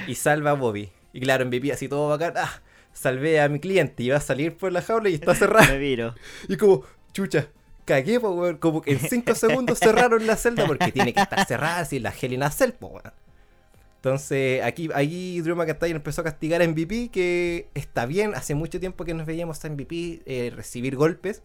y 0.07 0.15
salva 0.17 0.51
a 0.51 0.55
Bobby. 0.55 0.91
Y 1.13 1.21
claro, 1.21 1.47
MVP 1.47 1.73
así 1.73 1.89
todo 1.89 2.09
bacán, 2.09 2.35
ah, 2.37 2.63
salvé 2.93 3.41
a 3.41 3.49
mi 3.49 3.61
cliente 3.61 4.03
y 4.03 4.11
va 4.11 4.17
a 4.17 4.21
salir 4.21 4.57
por 4.57 4.73
la 4.73 4.83
jaula 4.83 5.09
y 5.09 5.15
está 5.15 5.35
cerrada. 5.35 5.69
Me 5.69 5.79
viro. 5.79 6.15
Y 6.49 6.57
como, 6.57 6.85
chucha, 7.13 7.49
cagué, 7.85 8.21
po, 8.21 8.31
weón. 8.31 8.59
Como 8.59 8.83
que 8.83 8.93
en 8.93 9.01
5 9.01 9.35
segundos 9.35 9.79
cerraron 9.79 10.27
la 10.27 10.37
celda 10.37 10.67
porque 10.67 10.93
tiene 10.93 11.13
que 11.13 11.21
estar 11.21 11.47
cerrada 11.47 11.81
así 11.81 11.99
la 11.99 12.13
Hell 12.13 12.33
in 12.33 12.43
a 12.43 12.51
Cell, 12.51 12.73
po, 12.73 12.89
weón. 12.89 13.13
Entonces, 13.97 14.63
aquí, 14.63 14.89
aquí 14.95 15.41
Drew 15.41 15.57
McIntyre 15.57 15.97
empezó 15.97 16.21
a 16.21 16.25
castigar 16.25 16.63
a 16.63 16.69
MVP, 16.69 17.09
que 17.09 17.69
está 17.75 18.07
bien, 18.07 18.35
hace 18.37 18.55
mucho 18.55 18.79
tiempo 18.79 19.05
que 19.05 19.13
nos 19.13 19.27
veíamos 19.27 19.65
a 19.65 19.69
MVP 19.69 20.23
eh, 20.25 20.53
recibir 20.55 20.95
golpes, 20.95 21.43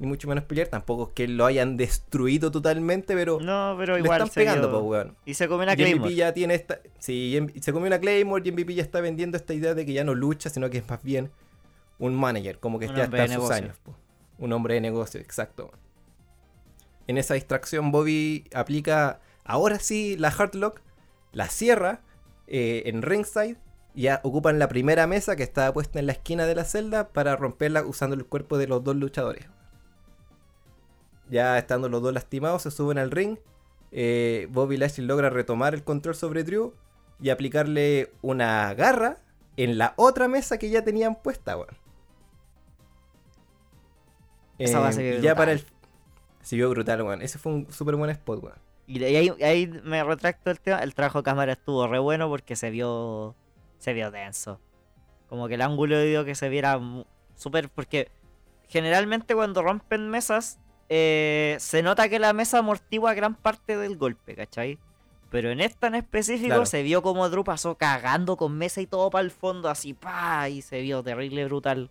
ni 0.00 0.06
mucho 0.08 0.26
menos 0.26 0.42
pelear, 0.44 0.66
tampoco 0.66 1.08
es 1.08 1.14
que 1.14 1.28
lo 1.28 1.46
hayan 1.46 1.76
destruido 1.76 2.50
totalmente, 2.50 3.14
pero 3.14 3.38
No, 3.40 3.76
pero 3.78 3.94
le 3.94 4.00
igual 4.00 4.22
están 4.22 4.34
pegando, 4.34 4.68
dio- 4.68 4.80
pues, 4.80 4.90
weón. 5.04 5.16
Y 5.26 5.34
se 5.34 5.46
comió 5.46 5.62
una 5.64 5.72
Y 5.74 5.76
MVP 5.76 5.90
Claymore. 5.90 6.14
ya 6.16 6.34
tiene 6.34 6.54
esta. 6.54 6.80
Sí, 6.98 7.38
se 7.60 7.72
comió 7.72 7.86
una 7.86 8.00
Claymore 8.00 8.42
y 8.44 8.50
MVP 8.50 8.74
ya 8.74 8.82
está 8.82 9.00
vendiendo 9.00 9.36
esta 9.36 9.54
idea 9.54 9.74
de 9.74 9.86
que 9.86 9.92
ya 9.92 10.02
no 10.02 10.14
lucha, 10.14 10.50
sino 10.50 10.68
que 10.70 10.78
es 10.78 10.88
más 10.88 11.02
bien 11.02 11.30
un 11.98 12.14
manager, 12.14 12.58
como 12.58 12.78
que 12.80 12.88
ya 12.88 13.04
está 13.04 13.24
en 13.24 13.32
sus 13.34 13.50
años. 13.50 13.76
po. 13.84 13.94
Un 14.38 14.52
hombre 14.54 14.74
de 14.74 14.80
negocio, 14.80 15.20
exacto. 15.20 15.70
En 17.06 17.18
esa 17.18 17.34
distracción, 17.34 17.90
Bobby 17.92 18.44
aplica 18.54 19.20
ahora 19.44 19.78
sí 19.78 20.16
la 20.18 20.30
Hardlock, 20.30 20.80
la 21.32 21.48
cierra 21.48 22.00
eh, 22.46 22.84
en 22.86 23.02
ringside. 23.02 23.58
y 23.94 24.02
Ya 24.02 24.20
ocupan 24.24 24.58
la 24.58 24.68
primera 24.68 25.06
mesa 25.06 25.36
que 25.36 25.42
estaba 25.42 25.72
puesta 25.72 25.98
en 25.98 26.06
la 26.06 26.12
esquina 26.12 26.46
de 26.46 26.54
la 26.54 26.64
celda 26.64 27.08
para 27.08 27.36
romperla 27.36 27.82
usando 27.84 28.16
el 28.16 28.24
cuerpo 28.24 28.56
de 28.58 28.66
los 28.68 28.82
dos 28.82 28.96
luchadores. 28.96 29.46
Ya 31.30 31.56
estando 31.58 31.88
los 31.88 32.02
dos 32.02 32.12
lastimados, 32.12 32.62
se 32.62 32.70
suben 32.70 32.98
al 32.98 33.10
ring. 33.10 33.38
eh, 33.92 34.46
Bobby 34.50 34.76
Lashley 34.76 35.06
logra 35.06 35.30
retomar 35.30 35.74
el 35.74 35.82
control 35.82 36.14
sobre 36.14 36.44
Drew 36.44 36.74
y 37.20 37.30
aplicarle 37.30 38.12
una 38.22 38.72
garra 38.74 39.18
en 39.56 39.78
la 39.78 39.94
otra 39.96 40.28
mesa 40.28 40.58
que 40.58 40.70
ya 40.70 40.82
tenían 40.84 41.16
puesta, 41.22 41.56
weón. 41.56 41.76
Esa 44.58 44.80
va 44.80 44.88
a 44.88 44.90
Eh, 44.90 44.94
ser 44.94 45.20
ya 45.20 45.34
para 45.34 45.52
el. 45.52 45.58
brutal. 45.58 45.76
Se 46.42 46.56
vio 46.56 46.70
brutal, 46.70 47.02
weón. 47.02 47.22
Ese 47.22 47.38
fue 47.38 47.52
un 47.52 47.72
súper 47.72 47.96
buen 47.96 48.10
spot, 48.10 48.42
weón. 48.42 48.58
Y 48.86 49.02
ahí, 49.04 49.28
ahí 49.42 49.66
me 49.84 50.02
retracto 50.04 50.50
el 50.50 50.60
tema. 50.60 50.78
El 50.80 50.94
trabajo 50.94 51.18
de 51.18 51.24
cámara 51.24 51.52
estuvo 51.52 51.86
re 51.86 51.98
bueno 51.98 52.28
porque 52.28 52.56
se 52.56 52.70
vio. 52.70 53.34
Se 53.78 53.92
vio 53.92 54.10
denso. 54.10 54.60
Como 55.28 55.48
que 55.48 55.54
el 55.54 55.62
ángulo 55.62 56.00
dio 56.02 56.24
que 56.24 56.34
se 56.34 56.48
viera 56.48 56.78
súper. 57.36 57.68
Porque 57.70 58.10
generalmente 58.68 59.34
cuando 59.34 59.62
rompen 59.62 60.08
mesas. 60.10 60.58
Eh, 60.90 61.56
se 61.60 61.82
nota 61.82 62.08
que 62.10 62.18
la 62.18 62.32
mesa 62.34 62.58
amortigua 62.58 63.14
gran 63.14 63.34
parte 63.34 63.76
del 63.78 63.96
golpe, 63.96 64.34
¿cachai? 64.34 64.78
Pero 65.30 65.50
en 65.50 65.60
esta 65.60 65.86
en 65.86 65.94
específico 65.94 66.48
Claro. 66.48 66.66
se 66.66 66.82
vio 66.82 67.00
como 67.02 67.28
Drew 67.30 67.44
pasó 67.44 67.76
cagando 67.76 68.36
con 68.36 68.58
mesa 68.58 68.80
y 68.80 68.86
todo 68.86 69.08
para 69.10 69.22
el 69.24 69.30
fondo, 69.30 69.68
así 69.68 69.94
pa 69.94 70.48
y 70.48 70.60
se 70.60 70.80
vio 70.80 71.02
terrible 71.02 71.44
brutal. 71.46 71.88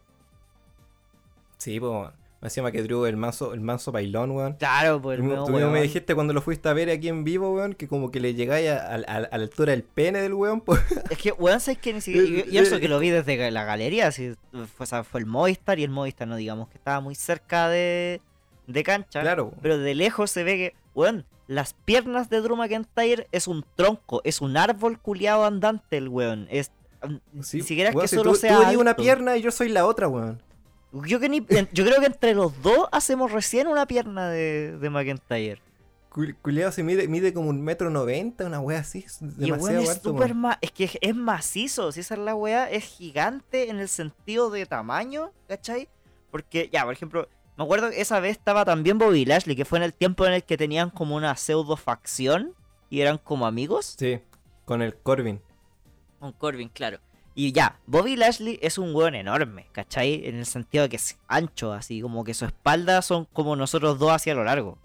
Sí, 1.58 1.80
pues. 1.80 2.12
Me 2.41 2.45
encima 2.45 2.72
que 2.72 2.82
Drew 2.84 3.04
el 3.06 3.18
manso, 3.18 3.54
el 3.54 3.60
manso 3.60 3.91
bailón, 3.91 4.32
weón. 4.32 4.54
Claro, 4.54 5.02
pues 5.02 5.18
el 5.20 5.26
mismo- 5.26 5.43
tú 5.45 5.52
mismo 5.52 5.72
me 5.72 5.82
dijiste 5.82 6.16
cuando 6.16 6.34
lo 6.34 6.41
fuiste 6.41 6.70
a 6.70 6.74
ver 6.74 6.89
aquí 6.89 7.10
en 7.10 7.26
vivo, 7.26 7.54
weón, 7.54 7.74
que 7.74 7.89
como 7.89 8.12
que 8.12 8.22
le 8.22 8.34
llegáis 8.34 8.70
a, 8.70 8.78
a- 8.78 8.95
a- 8.95 9.28
a 9.30 9.38
la 9.38 9.43
altura 9.43 9.72
del 9.72 9.84
pene 9.84 10.22
del 10.22 10.34
weón, 10.34 10.62
pues. 10.62 10.80
Es 11.12 11.18
que, 11.18 11.34
weón, 11.34 11.60
sabes 11.60 11.80
que 11.80 11.93
ni 11.93 12.00
siquiera. 12.00 12.28
Y, 12.50 12.56
y 12.56 12.58
eso 12.58 12.80
que 12.80 12.88
lo 12.88 12.97
vi 13.00 13.10
desde 13.10 13.52
la 13.52 13.66
galería, 13.66 14.08
así, 14.08 14.36
fue, 14.52 14.84
o 14.84 14.86
sea, 14.86 15.04
fue 15.04 15.20
el 15.20 15.26
Movistar 15.26 15.80
y 15.80 15.84
el 15.84 15.89
Movistar, 15.89 16.30
no 16.30 16.38
digamos 16.38 16.70
que 16.70 16.78
estaba 16.78 17.02
muy 17.02 17.14
cerca 17.16 17.68
de, 17.68 18.22
de 18.70 18.84
cancha. 18.84 19.22
Claro. 19.22 19.53
Pero 19.61 19.78
de 19.78 19.95
lejos 19.95 20.32
se 20.32 20.43
ve 20.43 20.55
que, 20.55 20.76
weón, 20.93 21.26
las 21.47 21.74
piernas 21.74 22.30
de 22.30 22.41
Drew 22.41 22.55
McIntyre 22.55 23.28
es 23.32 23.47
un 23.47 23.65
tronco, 23.76 24.22
es 24.24 24.39
un 24.41 24.55
árbol 24.57 24.99
culiado 24.99 25.45
andante 25.45 25.97
el 25.97 26.07
weón. 26.09 26.47
Es, 26.49 26.72
Sí, 27.41 27.57
ni 27.57 27.63
siquiera 27.63 27.89
es 27.91 27.95
que 27.95 28.07
si 28.09 28.17
solo 28.17 28.32
tú, 28.32 28.36
sea. 28.38 28.72
tú 28.74 28.80
una 28.80 28.93
pierna 28.95 29.38
y 29.38 29.41
yo 29.41 29.51
soy 29.51 29.70
la 29.70 29.86
otra, 29.86 30.07
weón. 30.09 30.41
Yo, 30.91 31.20
que 31.20 31.30
ni- 31.30 31.45
yo 31.72 31.86
creo 31.86 31.99
que 32.01 32.07
entre 32.07 32.34
los 32.34 32.61
dos 32.61 32.88
hacemos 32.91 33.32
recién 33.32 33.67
una 33.67 33.86
pierna 33.86 34.30
de, 34.30 34.78
de 34.78 34.89
McIntyre. 34.89 35.61
Cul- 36.11 36.36
Culeado 36.41 36.72
se 36.72 36.84
mide, 36.84 37.07
mide 37.07 37.34
como 37.34 37.49
un 37.49 37.61
metro 37.61 37.89
noventa, 37.89 38.45
una 38.45 38.59
wea 38.59 38.80
así. 38.80 39.03
es 39.05 39.22
Y 39.22 39.26
Demasiado 39.45 39.80
es 39.82 39.89
alto, 39.91 40.11
weón. 40.11 40.38
ma- 40.38 40.57
Es 40.61 40.72
que 40.72 40.89
es- 40.99 41.15
macizo. 41.15 41.91
Si 41.93 42.01
esa 42.01 42.15
es 42.15 42.20
la 42.20 42.36
weá, 42.36 42.70
es 42.70 42.84
gigante 42.84 43.70
en 43.70 43.80
el 43.80 43.88
sentido 43.88 44.49
de 44.49 44.65
tamaño, 44.65 45.32
¿cachai? 45.47 45.88
Porque, 46.32 46.70
ya, 46.74 46.84
por 46.84 46.93
ejemplo, 46.93 47.30
me 47.60 47.66
acuerdo 47.66 47.89
que 47.89 47.99
esa 48.01 48.20
vez 48.22 48.32
estaba 48.38 48.64
también 48.64 48.97
Bobby 48.97 49.26
Lashley, 49.26 49.55
que 49.55 49.66
fue 49.66 49.78
en 49.80 49.84
el 49.84 49.93
tiempo 49.93 50.26
en 50.26 50.32
el 50.34 50.43
que 50.45 50.55
tenían 50.57 50.89
como 50.89 51.16
una 51.16 51.36
pseudo 51.36 51.76
facción 51.78 52.55
y 52.89 53.01
eran 53.01 53.18
como 53.18 53.45
amigos. 53.45 53.95
Sí, 53.99 54.22
con 54.66 54.82
el 54.82 54.95
Corbin. 54.95 55.41
Con 56.20 56.32
Corbin, 56.32 56.70
claro. 56.70 56.99
Y 57.36 57.51
ya, 57.51 57.78
Bobby 57.86 58.16
Lashley 58.16 58.60
es 58.62 58.78
un 58.78 58.95
weón 58.95 59.14
enorme, 59.14 59.68
¿cachai? 59.74 60.26
En 60.28 60.36
el 60.38 60.45
sentido 60.45 60.84
de 60.84 60.89
que 60.89 60.95
es 60.95 61.18
ancho, 61.28 61.74
así 61.74 62.01
como 62.01 62.24
que 62.24 62.34
su 62.34 62.45
espalda 62.45 63.01
son 63.01 63.26
como 63.26 63.55
nosotros 63.57 63.99
dos 63.99 64.12
hacia 64.12 64.34
lo 64.34 64.43
largo. 64.45 64.78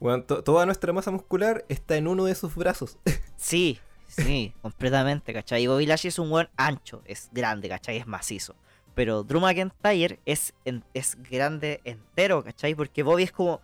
Weón, 0.00 0.26
to- 0.26 0.42
toda 0.44 0.66
nuestra 0.66 0.92
masa 0.92 1.10
muscular 1.12 1.64
está 1.68 1.96
en 1.96 2.08
uno 2.08 2.24
de 2.24 2.34
sus 2.34 2.54
brazos. 2.56 2.98
Sí, 3.36 3.78
sí, 4.08 4.52
completamente, 4.62 5.32
¿cachai? 5.32 5.62
Y 5.62 5.66
Bobby 5.66 5.86
Lashley 5.86 6.08
es 6.08 6.18
un 6.18 6.30
buen 6.30 6.48
ancho, 6.56 7.02
es 7.04 7.28
grande, 7.32 7.68
¿cachai? 7.68 7.98
Es 7.98 8.06
macizo. 8.06 8.54
Pero 8.94 9.22
Drew 9.24 9.40
McIntyre 9.40 10.20
es, 10.24 10.54
en- 10.64 10.84
es 10.94 11.16
grande 11.30 11.80
entero, 11.84 12.44
¿cachai? 12.44 12.74
Porque 12.74 13.02
Bobby 13.02 13.24
es 13.24 13.32
como. 13.32 13.60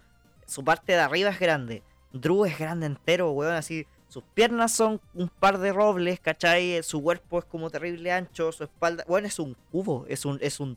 Su 0.47 0.65
parte 0.65 0.93
de 0.93 0.99
arriba 0.99 1.31
es 1.31 1.39
grande. 1.39 1.83
Drew 2.13 2.45
es 2.45 2.59
grande 2.59 2.87
entero, 2.87 3.31
weón, 3.31 3.53
así. 3.55 3.87
Sus 4.09 4.25
piernas 4.35 4.73
son 4.73 5.01
un 5.15 5.29
par 5.29 5.59
de 5.59 5.73
robles, 5.73 6.19
¿cachai? 6.19 6.83
Su 6.83 7.01
cuerpo 7.01 7.39
es 7.39 7.45
como 7.45 7.71
terrible 7.71 8.11
ancho, 8.11 8.51
su 8.51 8.65
espalda. 8.65 9.05
Bueno, 9.07 9.29
es 9.29 9.39
un 9.39 9.57
cubo, 9.71 10.05
es 10.09 10.25
un. 10.25 10.39
Es 10.43 10.59
un. 10.59 10.77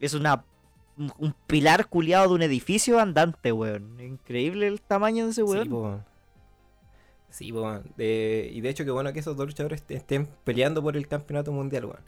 Es 0.00 0.12
una. 0.12 0.44
Un, 0.98 1.12
un 1.18 1.34
pilar 1.46 1.88
culiado 1.88 2.28
de 2.28 2.34
un 2.34 2.42
edificio 2.42 2.98
andante, 3.00 3.52
weón. 3.52 3.98
Increíble 4.00 4.66
el 4.66 4.82
tamaño 4.82 5.24
de 5.24 5.30
ese 5.30 5.42
weón. 5.42 5.62
Sí, 5.64 5.68
po, 5.70 5.82
weón. 5.82 6.04
Sí, 7.30 7.52
po, 7.52 7.62
weón. 7.62 7.92
De- 7.96 8.50
y 8.52 8.60
de 8.60 8.68
hecho, 8.68 8.84
que 8.84 8.90
bueno 8.90 9.12
que 9.14 9.20
esos 9.20 9.36
dos 9.36 9.46
luchadores 9.46 9.80
est- 9.80 9.90
estén 9.92 10.26
peleando 10.44 10.82
por 10.82 10.96
el 10.98 11.08
campeonato 11.08 11.52
mundial, 11.52 11.86
weón. 11.86 12.00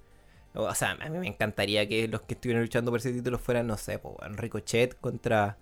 O 0.60 0.74
sea, 0.74 0.96
a 1.00 1.08
mí 1.08 1.18
me 1.18 1.28
encantaría 1.28 1.88
que 1.88 2.08
los 2.08 2.22
que 2.22 2.34
estuvieran 2.34 2.62
luchando 2.62 2.90
por 2.90 2.98
ese 2.98 3.12
título 3.12 3.38
fueran, 3.38 3.66
no 3.66 3.76
sé, 3.76 3.98
po, 3.98 4.16
Ricochet 4.30 4.98
contra 5.00 5.56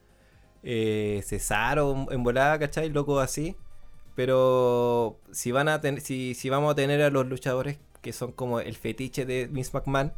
eh, 0.62 1.22
Cesaro 1.24 2.06
en 2.10 2.22
volada, 2.22 2.58
¿cachai? 2.58 2.88
Loco 2.90 3.20
así. 3.20 3.56
Pero 4.14 5.20
si 5.30 5.52
van 5.52 5.68
a 5.68 5.80
si, 6.00 6.34
si 6.34 6.48
vamos 6.48 6.72
a 6.72 6.74
tener 6.74 7.02
a 7.02 7.10
los 7.10 7.26
luchadores 7.26 7.78
que 8.00 8.12
son 8.14 8.32
como 8.32 8.60
el 8.60 8.74
fetiche 8.76 9.26
de 9.26 9.46
Vince 9.46 9.72
McMahon, 9.74 10.12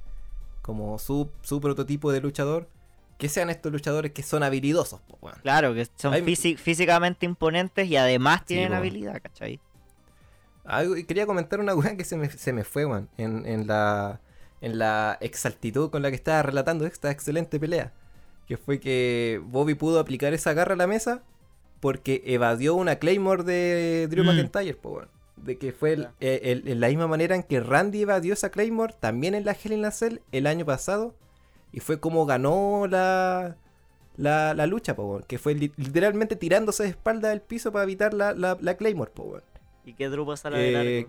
como 0.63 0.99
su, 0.99 1.31
su 1.43 1.61
prototipo 1.61 2.13
de 2.13 2.21
luchador, 2.21 2.69
que 3.19 3.29
sean 3.29 3.51
estos 3.51 3.73
luchadores 3.73 4.13
que 4.13 4.23
son 4.23 4.45
habilidosos, 4.45 5.01
po. 5.01 5.19
Claro, 5.43 5.75
que 5.75 5.89
son 5.97 6.15
físicamente 6.57 7.27
imponentes 7.27 7.89
y 7.89 7.97
además 7.97 8.45
tienen 8.45 8.73
habilidad, 8.75 9.21
¿cachai? 9.21 9.59
Algo- 10.65 10.95
quería 11.07 11.27
comentar 11.27 11.59
una 11.59 11.75
weá 11.75 11.97
que 11.97 12.05
se 12.05 12.17
me, 12.17 12.31
se 12.31 12.53
me 12.53 12.63
fue, 12.63 12.85
weón. 12.85 13.09
En, 13.17 13.45
en 13.47 13.67
la, 13.67 14.21
en 14.61 14.79
la 14.79 15.19
exactitud 15.21 15.91
con 15.91 16.03
la 16.03 16.11
que 16.11 16.17
estaba 16.17 16.43
relatando 16.43 16.87
esta 16.87 17.11
excelente 17.11 17.59
pelea. 17.61 17.93
Que 18.47 18.57
fue 18.57 18.81
que 18.81 19.41
Bobby 19.45 19.75
pudo 19.75 20.01
aplicar 20.01 20.33
esa 20.35 20.53
garra 20.55 20.75
a 20.75 20.77
la 20.77 20.87
mesa 20.87 21.23
porque 21.81 22.23
evadió 22.27 22.75
una 22.75 22.97
Claymore 22.97 23.45
de 23.45 24.09
Drew 24.11 24.25
Mm. 24.25 24.29
McIntyre, 24.29 24.75
po, 24.75 24.91
weón. 24.91 25.09
De 25.37 25.57
que 25.59 25.73
fue 25.73 25.93
el- 25.93 26.09
el- 26.21 26.67
en 26.67 26.81
la 26.81 26.89
misma 26.89 27.07
manera 27.07 27.37
en 27.37 27.45
que 27.45 27.61
Randy 27.61 28.03
evadió 28.03 28.33
esa 28.33 28.51
Claymore 28.51 28.95
también 28.99 29.35
en 29.37 29.45
la 29.45 29.53
Hell 29.53 29.73
in 29.73 29.85
a 29.85 29.91
Cell 29.93 30.19
el 30.33 30.47
año 30.49 30.65
pasado. 30.65 31.15
Y 31.73 31.81
fue 31.81 32.01
como 32.01 32.27
ganó 32.27 32.87
la, 32.89 33.57
la, 34.17 34.55
la 34.55 34.67
lucha, 34.67 34.97
po. 34.97 35.21
Que 35.29 35.39
fue 35.39 35.55
li- 35.55 35.73
literalmente 35.77 36.35
tirándose 36.35 36.83
de 36.83 36.89
espalda 36.89 37.29
del 37.29 37.41
piso 37.43 37.71
para 37.71 37.85
evitar 37.85 38.15
la, 38.15 38.33
la, 38.33 38.57
la 38.61 38.77
Claymore, 38.77 39.13
po. 39.15 39.39
Y 39.85 39.93
que 39.93 40.09
Drew 40.09 40.27
pasa 40.27 40.51
la 40.51 40.59
de 40.59 40.73
largo. 40.73 40.89
Eh, 40.91 41.07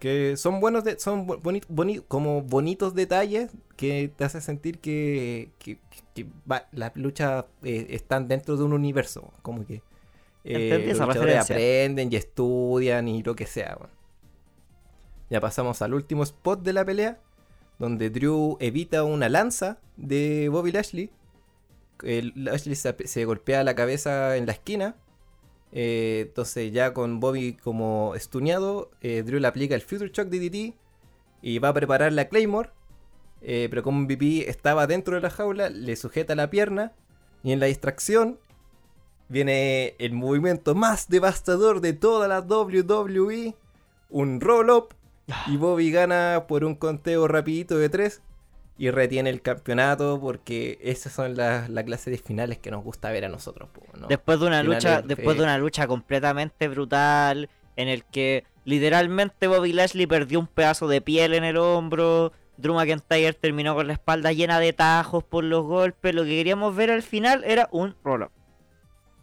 que 0.00 0.36
son 0.36 0.58
buenos 0.60 0.82
de, 0.82 0.98
son 0.98 1.26
bo- 1.28 1.38
boni- 1.40 1.62
boni- 1.68 2.02
como 2.08 2.42
bonitos 2.42 2.94
detalles 2.94 3.50
que 3.76 4.10
te 4.16 4.24
hacen 4.24 4.40
sentir 4.40 4.78
que, 4.80 5.50
que, 5.60 5.78
que 6.14 6.26
va- 6.50 6.66
las 6.72 6.96
luchas 6.96 7.44
eh, 7.62 7.86
están 7.90 8.26
dentro 8.26 8.56
de 8.56 8.64
un 8.64 8.72
universo 8.72 9.32
como 9.42 9.64
que 9.66 9.82
eh, 10.44 10.70
los 10.88 10.98
luchadores 11.08 11.34
aprenden 11.52 12.12
y 12.12 12.16
estudian 12.16 13.06
y 13.08 13.22
lo 13.22 13.36
que 13.36 13.46
sea 13.46 13.76
weón. 13.78 13.90
ya 15.30 15.40
pasamos 15.40 15.82
al 15.82 15.94
último 15.94 16.22
spot 16.24 16.62
de 16.62 16.72
la 16.72 16.84
pelea 16.84 17.20
donde 17.78 18.10
Drew 18.10 18.56
evita 18.60 19.04
una 19.04 19.28
lanza 19.28 19.78
de 19.96 20.48
Bobby 20.48 20.72
Lashley 20.72 21.10
el 22.02 22.32
Lashley 22.34 22.74
se 22.74 23.24
golpea 23.26 23.62
la 23.64 23.74
cabeza 23.74 24.36
en 24.38 24.46
la 24.46 24.52
esquina 24.52 24.96
eh, 25.72 26.24
entonces 26.28 26.72
ya 26.72 26.92
con 26.92 27.20
Bobby 27.20 27.54
como 27.54 28.14
estuneado, 28.14 28.90
eh, 29.00 29.22
Drew 29.22 29.38
le 29.40 29.46
aplica 29.46 29.74
el 29.74 29.82
Future 29.82 30.10
Shock 30.12 30.28
DDT 30.28 30.74
y 31.42 31.58
va 31.58 31.68
a 31.68 31.74
preparar 31.74 32.12
la 32.12 32.28
Claymore. 32.28 32.70
eh, 33.42 33.68
pero 33.70 33.82
como 33.82 34.00
MVP 34.00 34.50
estaba 34.50 34.86
dentro 34.86 35.14
de 35.14 35.22
la 35.22 35.30
jaula, 35.30 35.70
le 35.70 35.96
sujeta 35.96 36.34
la 36.34 36.50
pierna 36.50 36.92
y 37.42 37.52
en 37.52 37.60
la 37.60 37.66
distracción 37.66 38.38
viene 39.28 39.94
el 39.98 40.12
movimiento 40.12 40.74
más 40.74 41.08
devastador 41.08 41.80
de 41.80 41.92
toda 41.94 42.28
la 42.28 42.40
WWE, 42.40 43.54
un 44.10 44.40
roll-up. 44.40 44.94
Y 45.46 45.56
Bobby 45.56 45.92
gana 45.92 46.46
por 46.48 46.64
un 46.64 46.74
conteo 46.74 47.28
rapidito 47.28 47.78
de 47.78 47.88
3 47.88 48.20
y 48.80 48.90
retiene 48.90 49.28
el 49.28 49.42
campeonato 49.42 50.18
porque 50.18 50.78
esas 50.80 51.12
son 51.12 51.36
las 51.36 51.68
la 51.68 51.84
clase 51.84 52.10
de 52.10 52.16
finales 52.16 52.56
que 52.56 52.70
nos 52.70 52.82
gusta 52.82 53.10
ver 53.10 53.26
a 53.26 53.28
nosotros. 53.28 53.68
después 54.08 54.40
de 54.40 54.46
una 54.46 54.62
finales, 54.62 54.84
lucha, 54.84 55.02
después 55.02 55.36
de 55.36 55.42
una 55.42 55.58
lucha 55.58 55.86
completamente 55.86 56.66
brutal, 56.66 57.50
en 57.76 57.88
el 57.88 58.04
que 58.04 58.44
Literalmente 58.64 59.48
Bobby 59.48 59.72
Lashley 59.72 60.06
perdió 60.06 60.38
un 60.38 60.46
pedazo 60.46 60.88
de 60.88 61.00
piel 61.00 61.34
en 61.34 61.44
el 61.44 61.58
hombro. 61.58 62.32
Drew 62.56 62.74
McIntyre 62.74 63.32
terminó 63.34 63.74
con 63.74 63.86
la 63.86 63.94
espalda 63.94 64.32
llena 64.32 64.60
de 64.60 64.72
tajos 64.72 65.24
por 65.24 65.44
los 65.44 65.64
golpes. 65.64 66.14
Lo 66.14 66.24
que 66.24 66.30
queríamos 66.30 66.74
ver 66.74 66.90
al 66.90 67.02
final 67.02 67.42
era 67.44 67.68
un 67.72 67.94
roll-up. 68.02 68.30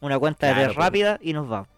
Una 0.01 0.19
cuenta 0.19 0.47
de 0.47 0.53
tres 0.53 0.67
pues. 0.67 0.77
rápida 0.77 1.17
y 1.21 1.33
nos 1.33 1.47
vamos. 1.47 1.69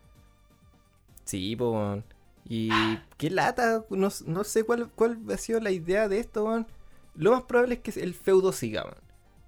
Sí, 1.23 1.55
weón. 1.55 2.03
Y 2.45 2.71
qué 3.17 3.29
lata, 3.29 3.85
no, 3.89 4.09
no 4.25 4.43
sé 4.43 4.63
cuál, 4.63 4.89
cuál 4.95 5.19
ha 5.31 5.37
sido 5.37 5.59
la 5.59 5.71
idea 5.71 6.07
de 6.07 6.19
esto. 6.19 6.65
Lo 7.15 7.31
más 7.31 7.43
probable 7.43 7.75
es 7.75 7.79
que 7.81 7.99
el 8.01 8.13
feudo 8.13 8.51
siga, 8.51 8.83
weón. 8.83 8.95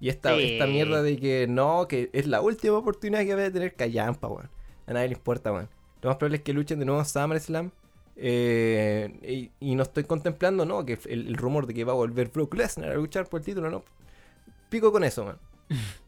Y 0.00 0.08
esta, 0.08 0.36
Sí. 0.36 0.52
esta 0.54 0.66
mierda 0.66 1.02
de 1.02 1.16
que 1.18 1.46
no, 1.48 1.86
que 1.88 2.10
es 2.12 2.26
la 2.26 2.40
última 2.40 2.76
oportunidad 2.78 3.24
que 3.24 3.34
va 3.34 3.44
a 3.46 3.50
tener 3.52 3.74
Callampa, 3.74 4.28
weón. 4.28 4.50
A 4.86 4.92
nadie 4.92 5.08
le 5.08 5.14
importa, 5.14 5.52
weón. 5.52 5.68
Lo 6.02 6.08
más 6.10 6.16
probable 6.16 6.38
es 6.38 6.42
que 6.42 6.52
luchen 6.52 6.78
de 6.80 6.84
nuevo 6.84 7.00
en 7.00 7.06
SummerSlam. 7.06 7.70
Eh, 8.16 9.50
y, 9.60 9.70
y 9.70 9.74
no 9.74 9.82
estoy 9.84 10.04
contemplando, 10.04 10.64
¿no? 10.66 10.84
Que 10.84 10.98
el, 11.06 11.28
el 11.28 11.34
rumor 11.36 11.66
de 11.66 11.74
que 11.74 11.84
va 11.84 11.92
a 11.92 11.96
volver 11.96 12.28
Brock 12.28 12.54
Lesnar 12.54 12.90
a 12.90 12.94
luchar 12.94 13.26
por 13.28 13.40
el 13.40 13.46
título, 13.46 13.70
¿no? 13.70 13.84
Pico 14.68 14.90
con 14.92 15.04
eso, 15.04 15.24
man. 15.24 15.38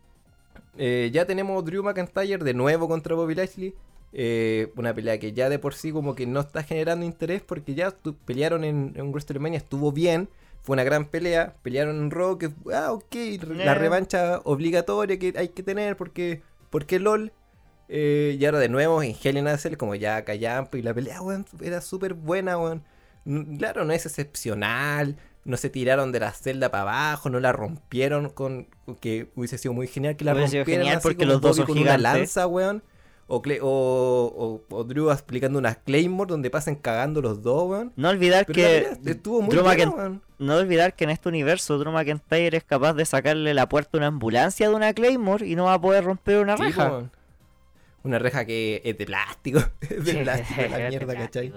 Eh, 0.77 1.11
ya 1.13 1.25
tenemos 1.25 1.65
Drew 1.65 1.85
McIntyre 1.85 2.39
de 2.43 2.53
nuevo 2.53 2.89
contra 2.89 3.15
Bobby 3.15 3.35
Lashley. 3.37 3.75
Eh, 4.13 4.73
una 4.77 4.95
pelea 4.95 5.19
que 5.19 5.33
ya 5.33 5.49
de 5.49 5.59
por 5.59 5.75
sí 5.75 5.93
como 5.93 6.15
que 6.17 6.27
no 6.27 6.41
está 6.41 6.63
generando 6.63 7.05
interés 7.07 7.43
porque 7.43 7.75
ya 7.75 7.95
pelearon 8.25 8.65
en, 8.65 8.93
en 8.97 9.11
WrestleMania, 9.13 9.59
estuvo 9.59 9.93
bien. 9.93 10.29
Fue 10.65 10.75
una 10.75 10.83
gran 10.83 11.05
pelea. 11.05 11.55
Pelearon 11.63 11.97
en 11.97 12.11
Raw, 12.11 12.39
que 12.39 12.51
ah, 12.75 12.93
ok, 12.93 13.15
la 13.55 13.73
Eh. 13.73 13.75
revancha 13.75 14.41
obligatoria 14.45 15.19
que 15.19 15.33
hay 15.37 15.51
que 15.51 15.63
tener 15.63 15.97
porque, 15.97 16.43
porque 16.71 16.99
LOL. 16.99 17.33
Eh, 17.89 18.37
y 18.41 18.45
ahora 18.47 18.59
de 18.59 18.71
nuevo 18.71 19.03
en 19.03 19.15
Hell 19.23 19.37
in 19.37 19.47
a 19.47 19.59
Cell, 19.59 19.77
como 19.77 19.95
ya 19.95 20.25
callampa 20.25 20.79
y 20.79 20.83
la 20.83 20.95
pelea, 20.95 21.21
weón, 21.21 21.45
era 21.63 21.81
súper 21.83 22.15
buena, 22.15 22.59
weón. 22.59 22.83
Claro, 23.59 23.85
no 23.85 23.93
es 23.93 24.07
excepcional, 24.07 25.17
no 25.45 25.57
se 25.59 25.69
tiraron 25.71 26.11
de 26.13 26.21
la 26.21 26.33
celda 26.33 26.71
para 26.71 26.83
abajo, 26.83 27.29
no 27.31 27.41
la 27.41 27.53
rompieron 27.53 28.31
con, 28.31 28.69
que 29.01 29.31
hubiese 29.37 29.59
sido 29.59 29.75
muy 29.75 29.87
genial 29.87 30.17
que 30.17 30.25
la 30.25 30.35
Hubiese 30.35 30.59
rompieran 30.59 30.83
genial 30.85 30.97
así 30.99 31.03
porque 31.09 31.27
los 31.27 31.41
dos 31.43 31.57
son 31.57 31.67
con 31.67 31.79
una 31.79 31.99
lanza, 31.99 32.47
weón. 32.47 32.83
O, 33.27 33.37
o, 33.63 34.63
o, 34.71 34.77
o 34.77 34.85
Drew 34.85 35.11
aplicando 35.11 35.59
una 35.59 35.75
Claymore 35.77 36.29
donde 36.29 36.51
pasen 36.51 36.75
cagando 36.75 37.23
los 37.23 37.43
dos, 37.43 37.71
weón. 37.71 37.93
No 37.97 38.11
olvidar 38.11 38.45
Pero 38.47 38.55
que 38.55 39.11
estuvo 39.11 39.41
muy 39.41 39.55
Drew 39.55 39.65
weón. 39.65 40.23
No 40.45 40.57
olvidar 40.57 40.95
que 40.95 41.05
en 41.05 41.11
este 41.11 41.29
universo 41.29 41.79
Drew 41.79 41.93
McIntyre 41.93 42.57
es 42.57 42.65
capaz 42.65 42.95
de 42.95 43.05
sacarle 43.05 43.55
la 43.55 43.69
puerta 43.69 43.91
a 43.95 43.99
una 43.99 44.07
ambulancia 44.09 44.69
de 44.69 44.75
una 44.75 44.93
Claymore 44.93 45.47
y 45.47 45.57
no 45.57 45.65
va 45.65 45.75
a 45.75 45.81
poder 45.81 46.05
romper 46.05 46.39
una 46.39 46.57
reja. 46.57 47.11
Una 48.03 48.19
reja 48.19 48.45
que 48.45 48.83
es 48.85 48.99
de 48.99 49.07
plástico. 49.07 49.61
es 49.81 50.05
de 50.05 50.23
plástico 50.23 50.63
la 50.71 50.79
mierda, 50.89 51.15
¿cachai? 51.15 51.53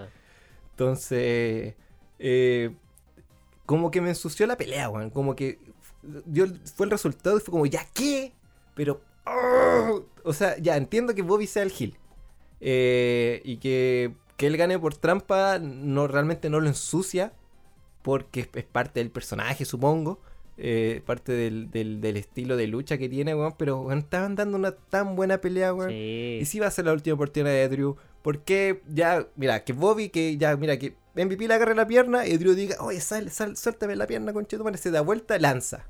Entonces, 0.71 1.75
eh, 2.19 2.71
como 3.65 3.91
que 3.91 4.01
me 4.01 4.09
ensució 4.09 4.47
la 4.47 4.57
pelea, 4.57 4.89
weón. 4.89 5.09
Como 5.09 5.35
que 5.35 5.59
dio, 6.25 6.47
fue 6.75 6.85
el 6.85 6.91
resultado 6.91 7.37
y 7.37 7.41
fue 7.41 7.51
como, 7.51 7.65
¿ya 7.65 7.85
qué? 7.93 8.33
Pero, 8.75 9.01
¡oh! 9.25 10.05
o 10.23 10.33
sea, 10.33 10.57
ya 10.57 10.77
entiendo 10.77 11.13
que 11.13 11.21
Bobby 11.21 11.47
sea 11.47 11.63
el 11.63 11.73
heel. 11.77 11.97
Eh, 12.61 13.41
y 13.43 13.57
que, 13.57 14.13
que 14.35 14.47
él 14.47 14.57
gane 14.57 14.79
por 14.79 14.95
trampa 14.95 15.59
no 15.59 16.07
realmente 16.07 16.49
no 16.49 16.59
lo 16.59 16.67
ensucia. 16.67 17.33
Porque 18.07 18.49
es, 18.53 18.63
parte 18.63 19.01
del 19.01 19.11
personaje, 19.11 19.65
supongo. 19.65 20.21
Eh, 20.55 21.01
parte 21.05 21.33
del, 21.33 21.69
del- 21.69 21.99
del 21.99 22.15
estilo 22.15 22.55
de 22.55 22.65
lucha 22.67 22.97
que 22.97 23.09
tiene, 23.09 23.35
weón. 23.35 23.53
Pero, 23.57 23.81
weón, 23.81 23.99
estaban 23.99 24.35
dando 24.35 24.55
una 24.57 24.71
tan 24.71 25.17
buena 25.17 25.39
pelea, 25.41 25.73
weón. 25.73 25.89
Sí. 25.89 26.39
Y 26.41 26.45
si 26.45 26.59
va 26.59 26.67
a 26.67 26.71
ser 26.71 26.85
la 26.85 26.93
última 26.93 27.15
oportunidad 27.15 27.51
de 27.51 27.67
Drew. 27.67 27.97
Porque 28.21 28.81
ya, 28.87 29.27
mira, 29.35 29.63
que 29.65 29.73
Bobby, 29.73 30.07
que 30.07 30.37
ya, 30.37 30.55
mira, 30.55 30.77
que 30.79 30.95
MVP 31.15 31.47
le 31.49 31.53
agarre 31.53 31.75
la 31.75 31.85
pierna 31.85 32.25
y 32.25 32.37
Drew 32.37 32.53
diga, 32.55 32.77
oye, 32.79 33.01
sal, 33.01 33.29
sal, 33.29 33.57
suéltame 33.57 33.95
la 33.97 34.07
pierna, 34.07 34.31
conchetumare, 34.31 34.77
se 34.77 34.89
da 34.89 35.01
vuelta, 35.01 35.37
lanza. 35.37 35.85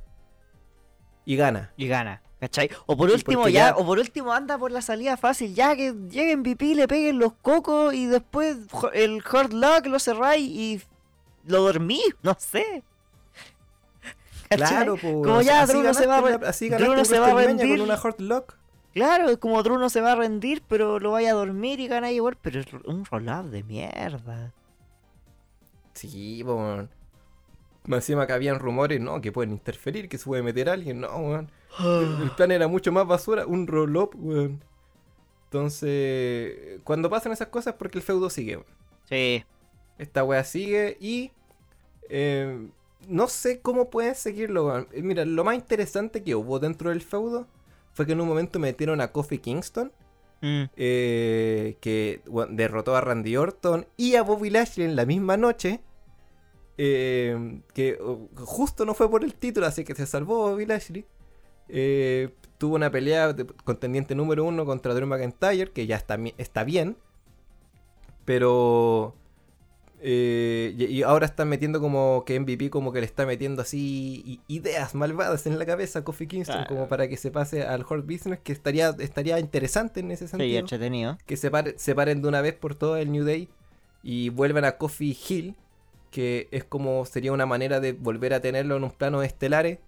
Y 1.26 1.36
gana. 1.36 1.72
Y 1.78 1.88
gana, 1.88 2.22
¿cachai? 2.40 2.70
O 2.88 2.96
por 2.98 3.10
último 3.12 3.48
ya, 3.48 3.70
ya- 3.72 3.76
o 3.78 3.86
por 3.86 4.00
último 4.00 4.32
anda 4.34 4.58
por 4.58 4.72
la 4.72 4.82
salida 4.82 5.18
fácil, 5.18 5.54
ya 5.54 5.76
que 5.76 5.94
lleguen 6.10 6.42
VP, 6.42 6.74
le 6.76 6.88
peguen 6.88 7.20
los 7.20 7.34
cocos 7.34 7.94
y 7.94 8.06
después 8.08 8.58
el 8.94 9.22
hard 9.30 9.54
luck 9.54 9.86
lo 9.88 10.00
cerráis 10.00 10.48
y 10.48 10.82
lo 11.48 11.62
dormí, 11.62 12.02
no 12.22 12.36
sé. 12.38 12.84
Claro, 14.50 14.96
pues. 14.96 15.14
Como 15.14 15.42
ya 15.42 15.66
no 15.66 15.94
se 15.94 16.08
va 16.08 16.20
a 16.20 16.36
así 16.50 16.70
Drew 16.70 16.92
ganaste 16.92 16.98
no 16.98 17.06
se 17.06 17.20
va 17.20 17.32
a 17.32 17.44
rendir. 17.46 17.80
con 17.80 17.82
una. 17.82 18.44
Claro, 18.94 19.30
es 19.30 19.38
como 19.38 19.62
Drew 19.62 19.78
no 19.78 19.90
se 19.90 20.02
va 20.02 20.14
a 20.14 20.16
rendir, 20.16 20.64
pero 20.68 21.00
lo 21.00 21.12
vaya 21.12 21.32
a 21.32 21.34
dormir 21.34 21.80
y 21.80 21.88
gana 21.88 22.12
igual, 22.12 22.38
pero 22.42 22.62
es 22.62 22.68
un 22.86 23.06
roll-up 23.06 23.50
de 23.50 23.64
mierda. 23.64 24.54
Sí, 25.94 26.44
weón. 26.44 26.90
Más 27.86 27.98
encima 28.00 28.28
que 28.28 28.34
habían 28.34 28.60
rumores, 28.60 29.00
no, 29.00 29.22
que 29.22 29.32
pueden 29.32 29.52
interferir, 29.52 30.10
que 30.10 30.18
se 30.18 30.26
puede 30.26 30.44
meter 30.44 30.70
alguien, 30.70 31.02
no, 31.02 31.16
weón. 31.16 31.52
El, 31.80 32.22
el 32.24 32.32
plan 32.32 32.52
era 32.52 32.68
mucho 32.68 32.92
más 32.92 33.06
basura, 33.06 33.46
un 33.46 33.68
roll-up, 33.68 34.12
weón. 34.16 34.64
Entonces, 35.46 36.80
cuando 36.84 37.10
pasan 37.10 37.32
esas 37.32 37.48
cosas, 37.48 37.74
es 37.74 37.78
porque 37.78 37.98
el 37.98 38.04
feudo 38.04 38.30
sigue, 38.30 38.58
weón. 38.58 38.68
Sí, 39.10 39.46
Esta 39.98 40.24
wea 40.24 40.44
sigue 40.44 40.98
y. 41.00 41.32
eh, 42.10 42.70
no 43.08 43.28
sé 43.28 43.62
cómo 43.62 43.90
pueden 43.90 44.16
seguirlo. 44.16 44.80
Eh, 44.92 45.02
Mira, 45.04 45.26
lo 45.26 45.44
más 45.44 45.56
interesante 45.56 46.24
que 46.24 46.36
hubo 46.36 46.60
dentro 46.60 46.90
del 46.90 47.02
feudo 47.02 47.48
fue 47.94 48.06
que 48.06 48.14
en 48.14 48.22
un 48.22 48.28
momento 48.28 48.60
metieron 48.60 49.02
a 49.02 49.12
Kofi 49.12 49.40
Kingston, 49.40 49.92
Mm, 50.42 50.66
eh, 50.76 51.78
que 51.82 52.22
bueno, 52.28 52.54
derrotó 52.56 52.96
a 52.96 53.02
Randy 53.02 53.38
Orton 53.38 53.88
y 53.98 54.16
a 54.16 54.22
Bobby 54.24 54.52
Lashley 54.52 54.86
en 54.86 54.96
la 54.96 55.06
misma 55.06 55.38
noche. 55.38 55.82
eh, 56.78 57.62
que 57.74 57.98
oh, 58.02 58.30
justo 58.38 58.86
no 58.86 58.94
fue 58.94 59.10
por 59.10 59.24
el 59.24 59.34
título, 59.36 59.66
así 59.68 59.84
que 59.84 59.96
se 59.96 60.06
salvó 60.08 60.50
Bobby 60.52 60.66
Lashley. 60.66 61.06
Eh, 61.70 62.30
tuvo 62.58 62.76
una 62.76 62.92
pelea 62.92 63.34
de 63.34 63.46
contendiente 63.46 64.16
número 64.16 64.46
uno 64.46 64.66
contra 64.66 64.94
Drew 64.94 65.08
McIntyre, 65.08 65.72
que 65.72 65.88
ya 65.88 65.98
está 65.98 66.64
bien. 66.64 66.98
Pero. 68.26 69.16
Eh, 70.00 70.76
y, 70.78 70.86
y 70.86 71.04
ahora 71.04 71.26
están 71.26 71.50
metiendo 71.50 71.80
como 71.82 72.24
que 72.26 72.40
MVP 72.40 72.70
como 72.70 72.92
que 72.94 73.00
le 73.00 73.06
está 73.08 73.26
metiendo 73.26 73.62
así 73.64 74.42
ideas 74.48 74.94
malvadas 74.96 75.48
en 75.48 75.58
la 75.58 75.66
cabeza 75.66 76.00
a 76.00 76.04
Kofi 76.04 76.28
Kingston 76.28 76.66
como 76.66 76.88
para 76.88 77.08
que 77.08 77.18
se 77.18 77.32
pase 77.32 77.64
al 77.64 77.82
Hard 77.90 78.04
Business 78.04 78.40
que 78.44 78.52
estaría, 78.54 78.96
estaría 79.00 79.40
interesante 79.40 80.00
en 80.02 80.12
ese 80.12 80.28
sí, 80.28 80.32
sentido 80.32 80.60
entretenido. 80.60 81.18
que 81.26 81.36
se, 81.38 81.50
pare- 81.50 81.76
se 81.78 81.96
paren 81.96 82.22
de 82.22 82.28
una 82.28 82.42
vez 82.42 82.54
por 82.54 82.76
todo 82.76 82.98
el 82.98 83.12
New 83.12 83.26
Day 83.26 83.50
y 84.04 84.30
vuelvan 84.30 84.66
a 84.66 84.78
Kofi 84.78 85.18
Hill, 85.28 85.56
que 86.12 86.48
es 86.52 86.64
como 86.64 87.06
sería 87.06 87.32
una 87.34 87.46
manera 87.46 87.80
de 87.80 87.94
volver 87.94 88.34
a 88.34 88.40
tenerlo 88.42 88.78
en 88.78 88.84
un 88.84 88.92
plano 88.92 89.24
estelares 89.24 89.80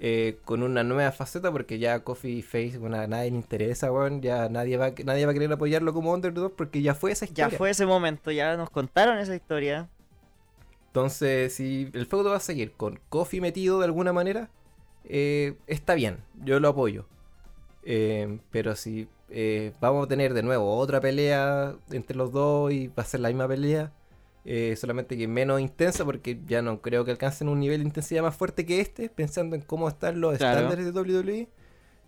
eh, 0.00 0.38
con 0.44 0.62
una 0.62 0.84
nueva 0.84 1.12
faceta, 1.12 1.50
porque 1.52 1.78
ya 1.78 2.04
Kofi 2.04 2.42
Face, 2.42 2.78
bueno, 2.78 2.98
a 2.98 3.06
nadie 3.06 3.30
le 3.30 3.36
interesa, 3.36 3.92
weón, 3.92 4.22
ya 4.22 4.48
nadie 4.48 4.76
va, 4.76 4.86
a- 4.86 4.94
nadie 5.04 5.24
va 5.26 5.32
a 5.32 5.34
querer 5.34 5.52
apoyarlo 5.52 5.92
como 5.92 6.12
Underdog 6.12 6.54
porque 6.56 6.82
ya 6.82 6.94
fue 6.94 7.12
esa 7.12 7.26
Ya 7.26 7.32
historia. 7.46 7.58
fue 7.58 7.70
ese 7.70 7.86
momento, 7.86 8.30
ya 8.30 8.56
nos 8.56 8.70
contaron 8.70 9.18
esa 9.18 9.34
historia. 9.34 9.88
Entonces, 10.88 11.54
si 11.54 11.90
el 11.92 12.06
feudo 12.06 12.30
va 12.30 12.36
a 12.36 12.40
seguir 12.40 12.72
con 12.72 12.98
Kofi 13.08 13.40
metido 13.40 13.78
de 13.78 13.84
alguna 13.84 14.12
manera, 14.12 14.50
eh, 15.04 15.54
está 15.66 15.94
bien, 15.94 16.18
yo 16.44 16.60
lo 16.60 16.68
apoyo. 16.68 17.06
Eh, 17.84 18.38
pero 18.50 18.76
si 18.76 19.08
vamos 19.80 20.06
a 20.06 20.08
tener 20.08 20.34
de 20.34 20.42
nuevo 20.42 20.76
otra 20.76 21.00
pelea 21.00 21.76
entre 21.90 22.16
los 22.16 22.32
dos 22.32 22.72
y 22.72 22.88
va 22.88 23.02
a 23.02 23.06
ser 23.06 23.20
la 23.20 23.28
misma 23.28 23.46
pelea, 23.48 23.92
eh, 24.44 24.76
solamente 24.76 25.16
que 25.16 25.28
menos 25.28 25.60
intensa, 25.60 26.04
porque 26.04 26.40
ya 26.46 26.62
no 26.62 26.80
creo 26.80 27.04
que 27.04 27.10
alcancen 27.10 27.48
un 27.48 27.60
nivel 27.60 27.80
de 27.80 27.86
intensidad 27.86 28.22
más 28.22 28.34
fuerte 28.36 28.64
que 28.64 28.80
este, 28.80 29.08
pensando 29.10 29.56
en 29.56 29.62
cómo 29.62 29.88
están 29.88 30.20
los 30.20 30.38
Claro. 30.38 30.56
estándares 30.60 30.86
de 30.86 30.92
WWE, 31.00 31.48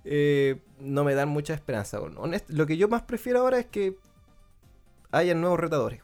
eh, 0.04 0.62
no 0.78 1.04
me 1.04 1.14
dan 1.14 1.28
mucha 1.28 1.52
esperanza. 1.54 2.00
Honest- 2.00 2.48
lo 2.48 2.66
que 2.66 2.76
yo 2.76 2.88
más 2.88 3.02
prefiero 3.02 3.40
ahora 3.40 3.58
es 3.58 3.66
que 3.66 3.96
hayan 5.10 5.40
nuevos 5.40 5.60
retadores 5.60 6.00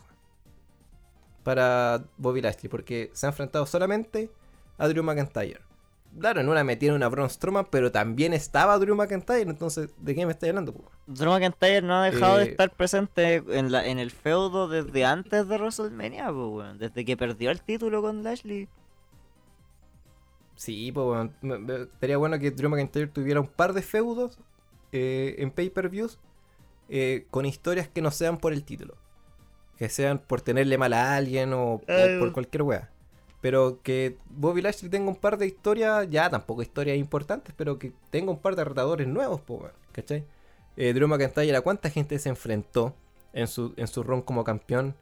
para 1.43 2.05
Bobby 2.17 2.41
Lashley, 2.43 2.69
porque 2.69 3.11
se 3.15 3.27
ha 3.27 3.29
enfrentado 3.31 3.67
solamente 3.67 4.31
a 4.79 4.89
Drew 4.89 5.03
McIntyre. 5.05 5.61
Claro, 6.19 6.41
en 6.41 6.49
una 6.49 6.65
metieron 6.65 7.03
a 7.03 7.09
Braun 7.09 7.29
Strowman, 7.29 7.67
pero 7.71 7.93
también 7.93 8.33
estaba 8.33 8.79
Drew 8.79 8.95
McIntyre, 8.97 9.43
entonces, 9.51 9.91
¿de 9.99 10.15
qué 10.15 10.25
me 10.25 10.33
estáis 10.33 10.51
hablando? 10.51 10.73
po? 10.73 10.91
Drew 11.07 11.31
McIntyre 11.31 11.83
no 11.83 11.95
ha 11.95 12.05
dejado 12.05 12.39
de 12.39 12.45
Eh, 12.45 12.51
estar 12.51 12.71
presente 12.75 13.43
en, 13.49 13.71
la, 13.71 13.87
en 13.87 13.99
el 13.99 14.11
feudo 14.11 14.67
desde 14.69 15.05
antes 15.05 15.47
de 15.47 15.57
WrestleMania. 15.59 16.33
Desde 16.79 17.05
que 17.05 17.17
perdió 17.17 17.51
el 17.51 17.61
título 17.61 18.03
con 18.03 18.23
Lashley. 18.25 18.69
Sí, 20.55 20.91
pues 20.91 21.31
bueno, 21.43 21.83
estaría 21.83 22.17
bueno 22.17 22.39
que 22.39 22.51
Drew 22.51 22.71
McIntyre 22.71 23.09
tuviera 23.09 23.41
un 23.41 23.47
par 23.49 23.75
de 23.75 23.83
feudos 23.83 24.39
eh, 24.93 25.37
en 25.39 25.51
pay-per-views 25.51 26.19
eh, 26.89 27.27
con 27.31 27.45
historias 27.45 27.89
que 27.89 28.01
no 28.01 28.11
sean 28.11 28.39
por 28.39 28.53
el 28.55 28.65
título. 28.65 28.97
Que 29.77 29.91
sean 29.91 30.19
por 30.19 30.41
tenerle 30.41 30.79
mal 30.79 30.95
a 30.95 31.15
alguien 31.17 31.53
o, 31.53 31.75
o 31.75 31.83
por 32.19 32.33
cualquier 32.33 32.63
wea. 32.63 32.91
Pero 33.41 33.81
que 33.83 34.17
Bobby 34.31 34.63
Lashley 34.63 34.91
tenga 34.91 35.09
un 35.09 35.17
par 35.17 35.37
de 35.39 35.47
historias, 35.47 36.09
ya 36.11 36.29
tampoco 36.31 36.63
historias 36.63 36.97
importantes, 36.97 37.55
pero 37.57 37.79
que 37.79 37.93
tenga 38.11 38.31
un 38.31 38.39
par 38.39 38.57
de 38.57 38.65
retadores 38.65 39.07
nuevos, 39.07 39.41
po, 39.41 39.69
¿cachai? 39.93 40.25
Eh, 40.77 40.93
Drew 40.93 41.07
McIntyre, 41.09 41.55
¿a 41.57 41.61
cuánta 41.61 41.91
gente 41.91 42.19
se 42.19 42.29
enfrentó 42.29 42.95
en 43.33 43.47
su, 43.47 43.73
en 43.77 43.87
su 43.87 44.03
run 44.03 44.23
como 44.23 44.43
campeón? 44.45 44.95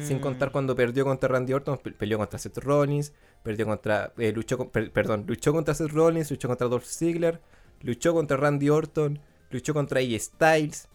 Sin 0.00 0.18
Mm, 0.18 0.20
contar 0.20 0.52
cuando 0.52 0.74
perdió 0.74 1.04
contra 1.04 1.28
Randy 1.28 1.52
Orton, 1.52 1.76
pe- 1.76 1.92
peleó 1.92 2.16
contra 2.16 2.38
Seth 2.38 2.56
Rollins, 2.58 3.12
perdió 3.42 3.66
contra. 3.66 4.12
eh, 4.16 4.32
luchó 4.32 4.56
con- 4.56 4.70
per- 4.70 4.90
perdón, 4.90 5.24
luchó 5.26 5.52
contra 5.52 5.74
Seth 5.74 5.90
Rollins, 5.92 6.30
luchó 6.30 6.48
contra 6.48 6.66
Dolph 6.66 6.86
Ziggler, 6.86 7.40
luchó 7.82 8.14
contra 8.14 8.38
Randy 8.38 8.70
Orton, 8.70 9.18
luchó 9.50 9.74
contra 9.74 10.00
AJ 10.00 10.18
Styles, 10.18 10.88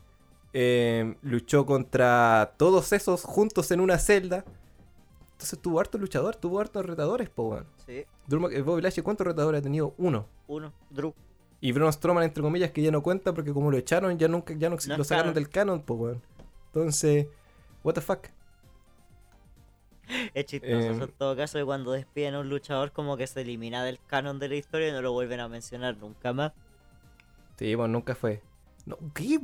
eh, 0.53 1.15
luchó 1.21 1.65
contra 1.67 2.53
todos 2.57 2.91
esos 2.91 3.21
juntos 3.23 3.69
en 3.71 3.81
una 3.81 3.99
celda. 3.99 4.45
Entonces 5.37 5.59
tuvo 5.61 5.79
harto 5.79 5.99
luchador, 5.99 6.35
tuvo 6.35 6.59
hartos 6.59 6.83
retadores, 6.83 7.29
po, 7.29 7.43
weón. 7.49 7.67
Sí, 7.85 7.91
eh, 7.97 8.07
Bobby 8.27 8.81
Lashley, 8.81 9.03
¿cuántos 9.03 9.27
retadores 9.27 9.59
ha 9.59 9.61
tenido? 9.61 9.93
Uno. 9.97 10.25
uno, 10.47 10.73
Drew. 10.89 11.13
Y 11.61 11.71
Braun 11.73 11.93
Strowman, 11.93 12.23
entre 12.23 12.41
comillas, 12.41 12.71
que 12.71 12.81
ya 12.81 12.89
no 12.91 13.03
cuenta 13.03 13.33
porque 13.35 13.53
como 13.53 13.69
lo 13.69 13.77
echaron, 13.77 14.17
ya 14.17 14.27
nunca 14.27 14.55
ya 14.55 14.69
no, 14.69 14.77
No 14.87 14.97
lo 14.97 15.03
sacaron 15.03 15.31
canon. 15.31 15.33
del 15.35 15.49
canon, 15.49 15.81
po, 15.83 15.93
weón. 15.93 16.21
Entonces, 16.67 17.27
what 17.83 17.93
the 17.93 18.01
fuck. 18.01 18.27
Es 20.33 20.45
chistoso 20.45 20.73
Em. 20.73 21.01
en 21.03 21.11
todo 21.11 21.35
caso 21.35 21.59
que 21.59 21.65
cuando 21.65 21.91
despiden 21.91 22.33
a 22.35 22.39
un 22.39 22.49
luchador 22.49 22.91
como 22.91 23.15
que 23.17 23.27
se 23.27 23.41
elimina 23.41 23.83
del 23.83 23.99
canon 24.07 24.39
de 24.39 24.49
la 24.49 24.55
historia 24.55 24.87
y 24.89 24.91
no 24.91 25.01
lo 25.03 25.11
vuelven 25.11 25.39
a 25.39 25.47
mencionar 25.49 25.97
nunca 25.97 26.33
más. 26.33 26.53
Sí, 27.57 27.75
bueno, 27.75 27.93
nunca 27.93 28.15
fue. 28.15 28.41
No, 28.85 28.97
¿qué? 29.13 29.39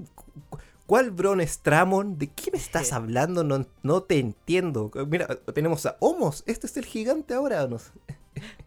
Cu- 0.94 1.00
¿Cuál 1.00 1.12
Braun 1.12 1.48
Strowman? 1.48 2.18
¿De 2.18 2.28
qué 2.28 2.52
me 2.52 2.58
estás 2.58 2.92
hablando? 2.94 3.44
No, 3.44 3.66
no 3.82 4.04
te 4.04 4.20
entiendo. 4.20 4.92
Mira, 5.08 5.28
tenemos 5.54 5.86
a 5.86 5.98
Homos. 6.00 6.44
Este 6.46 6.68
es 6.68 6.78
el 6.78 6.86
gigante 6.86 7.34
ahora. 7.34 7.66
No 7.68 7.80
sé. 7.80 7.92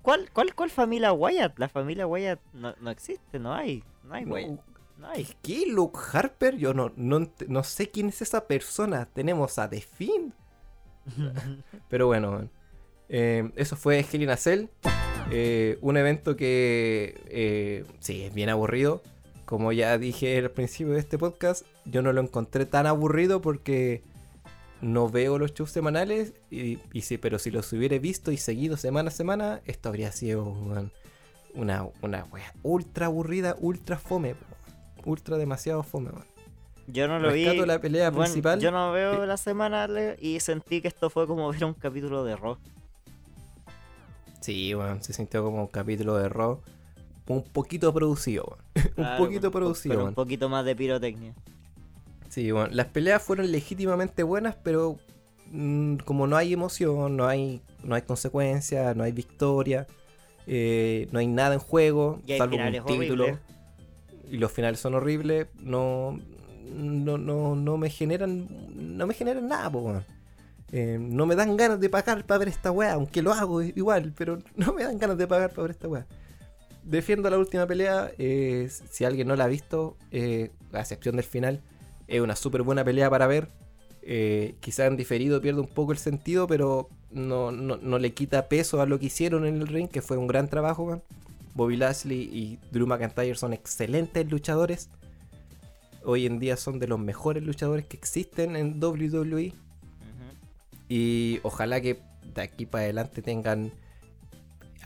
¿Cuál, 0.03 0.31
cuál, 0.33 0.55
cuál 0.55 0.71
familia 0.71 1.13
Wyatt? 1.13 1.59
La 1.59 1.69
familia 1.69 2.07
Wyatt 2.07 2.41
no, 2.53 2.75
no 2.81 2.91
existe, 2.91 3.39
no 3.39 3.53
hay. 3.55 3.83
No 4.05 4.15
hay 4.15 4.25
No, 4.25 4.35
Wyatt. 4.35 4.61
No 4.99 5.09
hay. 5.09 5.29
¿Qué? 5.43 5.65
¿Luke 5.67 5.99
Harper? 6.13 6.57
Yo 6.57 6.73
no, 6.75 6.93
no, 6.97 7.31
no 7.49 7.63
sé 7.65 7.91
quién 7.91 8.09
es 8.09 8.23
esa 8.23 8.47
persona. 8.47 9.07
Tenemos 9.13 9.59
a 9.59 9.69
The 9.69 9.81
Fiend. 9.81 10.33
Pero 11.89 12.07
bueno. 12.07 12.49
Eh, 13.09 13.51
eso 13.57 13.77
fue 13.77 14.01
Hell 14.11 14.23
in 14.23 14.31
a 14.31 14.37
Cell. 14.37 14.67
Eh, 15.31 15.79
un 15.81 15.97
evento 15.97 16.37
que 16.37 17.21
eh, 17.29 17.85
sí, 18.01 18.23
es 18.25 18.35
bien 18.35 18.49
aburrido. 18.49 19.03
Como 19.47 19.73
ya 19.73 19.97
dije 19.97 20.37
al 20.39 20.51
principio 20.51 20.93
de 20.93 20.99
este 21.01 21.19
podcast, 21.19 21.65
yo 21.85 22.03
no 22.03 22.13
lo 22.13 22.21
encontré 22.21 22.67
tan 22.67 22.87
aburrido 22.87 23.41
porque 23.41 24.03
no 24.83 25.09
veo 25.09 25.39
los 25.39 25.55
shows 25.55 25.71
semanales. 25.71 26.35
Y, 26.51 26.79
y 26.93 27.01
sí, 27.03 27.17
pero 27.17 27.39
si 27.39 27.51
los 27.51 27.73
hubiera 27.73 27.97
visto 27.99 28.33
y 28.33 28.37
seguido 28.37 28.77
semana 28.77 29.09
a 29.09 29.13
semana, 29.13 29.61
esto 29.65 29.89
habría 29.89 30.11
sido 30.13 30.45
una, 31.55 31.89
una 32.03 32.25
wea 32.25 32.53
ultra 32.63 33.07
aburrida, 33.07 33.57
ultra 33.61 33.97
fome. 33.99 34.35
Ultra 35.05 35.39
demasiado 35.39 35.83
fome, 35.85 36.11
man. 36.11 36.25
Yo 36.89 37.07
no 37.07 37.19
lo 37.21 37.33
vi. 37.33 37.45
La 37.45 37.81
pelea 37.81 38.11
Bueno, 38.11 38.25
principal. 38.25 38.61
yo 38.61 38.71
no 38.73 38.91
veo 38.93 39.23
Eh, 39.23 39.27
la 39.27 39.37
semana 39.37 39.89
y 40.21 40.41
sentí 40.41 40.81
que 40.81 40.89
esto 40.89 41.09
fue 41.11 41.27
como 41.29 41.49
ver 41.51 41.65
un 41.65 41.75
capítulo 41.75 42.25
de 42.25 42.35
Raw. 42.37 42.59
Sí, 44.41 44.75
weón, 44.75 45.03
se 45.03 45.13
sintió 45.13 45.43
como 45.45 45.61
un 45.63 45.67
capítulo 45.69 46.17
de 46.17 46.29
Raw 46.29 46.61
un 47.29 47.43
poquito 47.43 47.93
producido, 47.93 48.59
un 48.75 48.93
Claro, 48.95 49.25
poquito 49.25 49.51
con- 49.51 49.61
producido, 49.61 49.97
con 49.99 50.09
un 50.09 50.15
poquito 50.15 50.49
más 50.49 50.65
de 50.65 50.77
pirotecnia. 50.77 51.35
Sí, 52.29 52.51
bueno, 52.51 52.69
las 52.73 52.87
peleas 52.87 53.23
fueron 53.23 53.51
legítimamente 53.51 54.23
buenas, 54.23 54.57
pero 54.63 54.99
mm, 55.53 55.97
como 56.05 56.27
no 56.27 56.37
hay 56.37 56.53
emoción, 56.53 57.17
no 57.17 57.27
hay, 57.27 57.61
no 57.83 57.95
hay 57.95 58.03
consecuencia, 58.03 58.95
no 58.95 59.05
hay 59.05 59.13
victoria, 59.13 59.87
eh, 60.47 61.09
no 61.13 61.19
hay 61.19 61.27
nada 61.27 61.55
en 61.55 61.61
juego, 61.61 62.21
Y 62.27 62.33
hay 62.33 62.39
salvo 62.39 62.57
un 62.57 62.85
título, 62.87 63.39
y 64.31 64.37
los 64.39 64.53
finales 64.53 64.81
son 64.81 64.95
horribles, 64.95 65.47
no, 65.61 66.19
no, 66.75 67.17
no, 67.17 67.55
no 67.55 67.77
me 67.77 67.91
generan, 67.91 68.47
no 68.75 69.07
me 69.07 69.15
generan 69.15 69.49
nada, 69.49 69.71
po, 69.71 69.79
weón. 69.81 70.05
Eh, 70.73 70.99
no 71.01 71.27
me 71.27 71.37
dan 71.37 71.57
ganas 71.57 71.79
de 71.79 71.89
pagar 71.89 72.27
para 72.27 72.39
ver 72.39 72.49
esta 72.49 72.73
weá, 72.73 72.95
aunque 72.95 73.23
lo 73.23 73.33
hago 73.33 73.63
igual, 73.63 74.13
pero 74.17 74.39
no 74.57 74.73
me 74.73 74.83
dan 74.83 74.99
ganas 74.99 75.17
de 75.17 75.27
pagar 75.27 75.51
para 75.51 75.63
ver 75.63 75.71
esta 75.71 75.89
weá. 75.89 76.07
Defiendo 76.87 77.29
la 77.29 77.37
última 77.39 77.67
pelea, 77.67 78.13
eh, 78.17 78.71
si 78.91 79.05
alguien 79.05 79.27
no 79.27 79.35
la 79.35 79.45
ha 79.45 79.49
visto, 79.49 79.97
eh, 80.13 80.51
a 80.73 80.81
excepción 80.81 81.17
del 81.17 81.25
final, 81.25 81.61
es 82.07 82.21
una 82.21 82.37
súper 82.37 82.63
buena 82.63 82.85
pelea 82.85 83.11
para 83.11 83.27
ver. 83.27 83.49
Eh, 84.03 84.55
quizá 84.61 84.87
en 84.87 84.97
diferido 84.97 85.41
pierde 85.41 85.61
un 85.61 85.67
poco 85.67 85.91
el 85.91 85.99
sentido, 85.99 86.47
pero 86.47 86.89
no, 87.11 87.51
no- 87.51 87.77
no 87.77 87.99
le 87.99 88.15
quita 88.15 88.49
peso 88.49 88.81
a 88.81 88.87
lo 88.87 89.01
que 89.01 89.07
hicieron 89.07 89.45
en 89.47 89.57
el 89.57 89.67
ring, 89.67 89.89
que 89.89 90.01
fue 90.01 90.17
un 90.17 90.29
gran 90.29 90.49
trabajo. 90.49 90.85
weón. 90.85 91.03
Bobby 91.55 91.77
Lashley 91.77 92.21
y 92.33 92.59
Drew 92.71 92.87
McIntyre 92.87 93.35
son 93.35 93.53
excelentes 93.53 94.31
luchadores. 94.31 94.89
Hoy 96.05 96.27
en 96.27 96.39
día 96.39 96.57
son 96.57 96.79
de 96.79 96.87
los 96.87 97.01
mejores 97.01 97.43
luchadores 97.43 97.85
que 97.87 97.97
existen 97.97 98.55
en 98.55 98.79
WWE. 98.81 99.53
Y 100.89 101.41
ojalá 101.43 101.81
que 101.81 101.99
de 102.33 102.43
aquí 102.43 102.65
para 102.67 102.85
adelante 102.85 103.23
tengan 103.23 103.73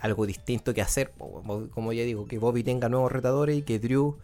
algo 0.00 0.26
distinto 0.26 0.74
que 0.74 0.82
hacer. 0.82 1.12
Como 1.16 1.92
ya 1.92 2.04
digo, 2.04 2.26
que 2.26 2.38
Bobby 2.38 2.62
tenga 2.62 2.88
nuevos 2.88 3.12
retadores 3.12 3.58
y 3.58 3.62
que 3.62 3.78
Drew 3.78 4.18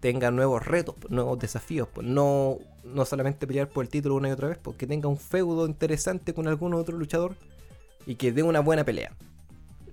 tenga 0.00 0.30
nuevos 0.30 0.66
retos, 0.66 0.96
nuevos 1.08 1.38
desafíos. 1.38 1.88
No, 2.02 2.58
no 2.84 3.04
solamente 3.04 3.46
pelear 3.46 3.68
por 3.68 3.84
el 3.84 3.90
título 3.90 4.16
una 4.16 4.28
y 4.28 4.32
otra 4.32 4.48
vez, 4.48 4.58
porque 4.58 4.86
tenga 4.86 5.08
un 5.08 5.16
feudo 5.16 5.66
interesante 5.66 6.34
con 6.34 6.48
algún 6.48 6.74
otro 6.74 6.96
luchador 6.96 7.36
y 8.06 8.16
que 8.16 8.32
dé 8.32 8.42
una 8.42 8.60
buena 8.60 8.84
pelea. 8.84 9.14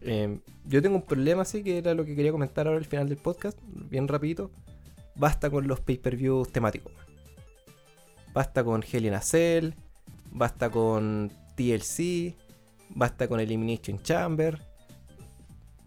Eh, 0.02 0.40
yo 0.66 0.82
tengo 0.82 0.96
un 0.96 1.04
problema 1.04 1.42
así 1.42 1.64
que 1.64 1.78
era 1.78 1.94
lo 1.94 2.06
que 2.06 2.16
quería 2.16 2.32
comentar 2.32 2.68
ahora 2.68 2.80
al 2.80 2.86
final 2.86 3.08
del 3.08 3.18
podcast, 3.18 3.58
bien 3.64 4.08
rapidito. 4.08 4.52
Basta 5.16 5.50
con 5.50 5.68
los 5.68 5.80
pay-per-views 5.80 6.52
temáticos. 6.52 6.94
Basta 8.34 8.64
con 8.64 8.84
Hell 8.90 9.06
in 9.06 9.14
a 9.14 9.22
Cell, 9.22 9.74
basta 10.32 10.70
con 10.70 11.32
TLC, 11.56 12.36
basta 12.90 13.28
con 13.28 13.40
Elimination 13.40 14.02
Chamber, 14.02 14.68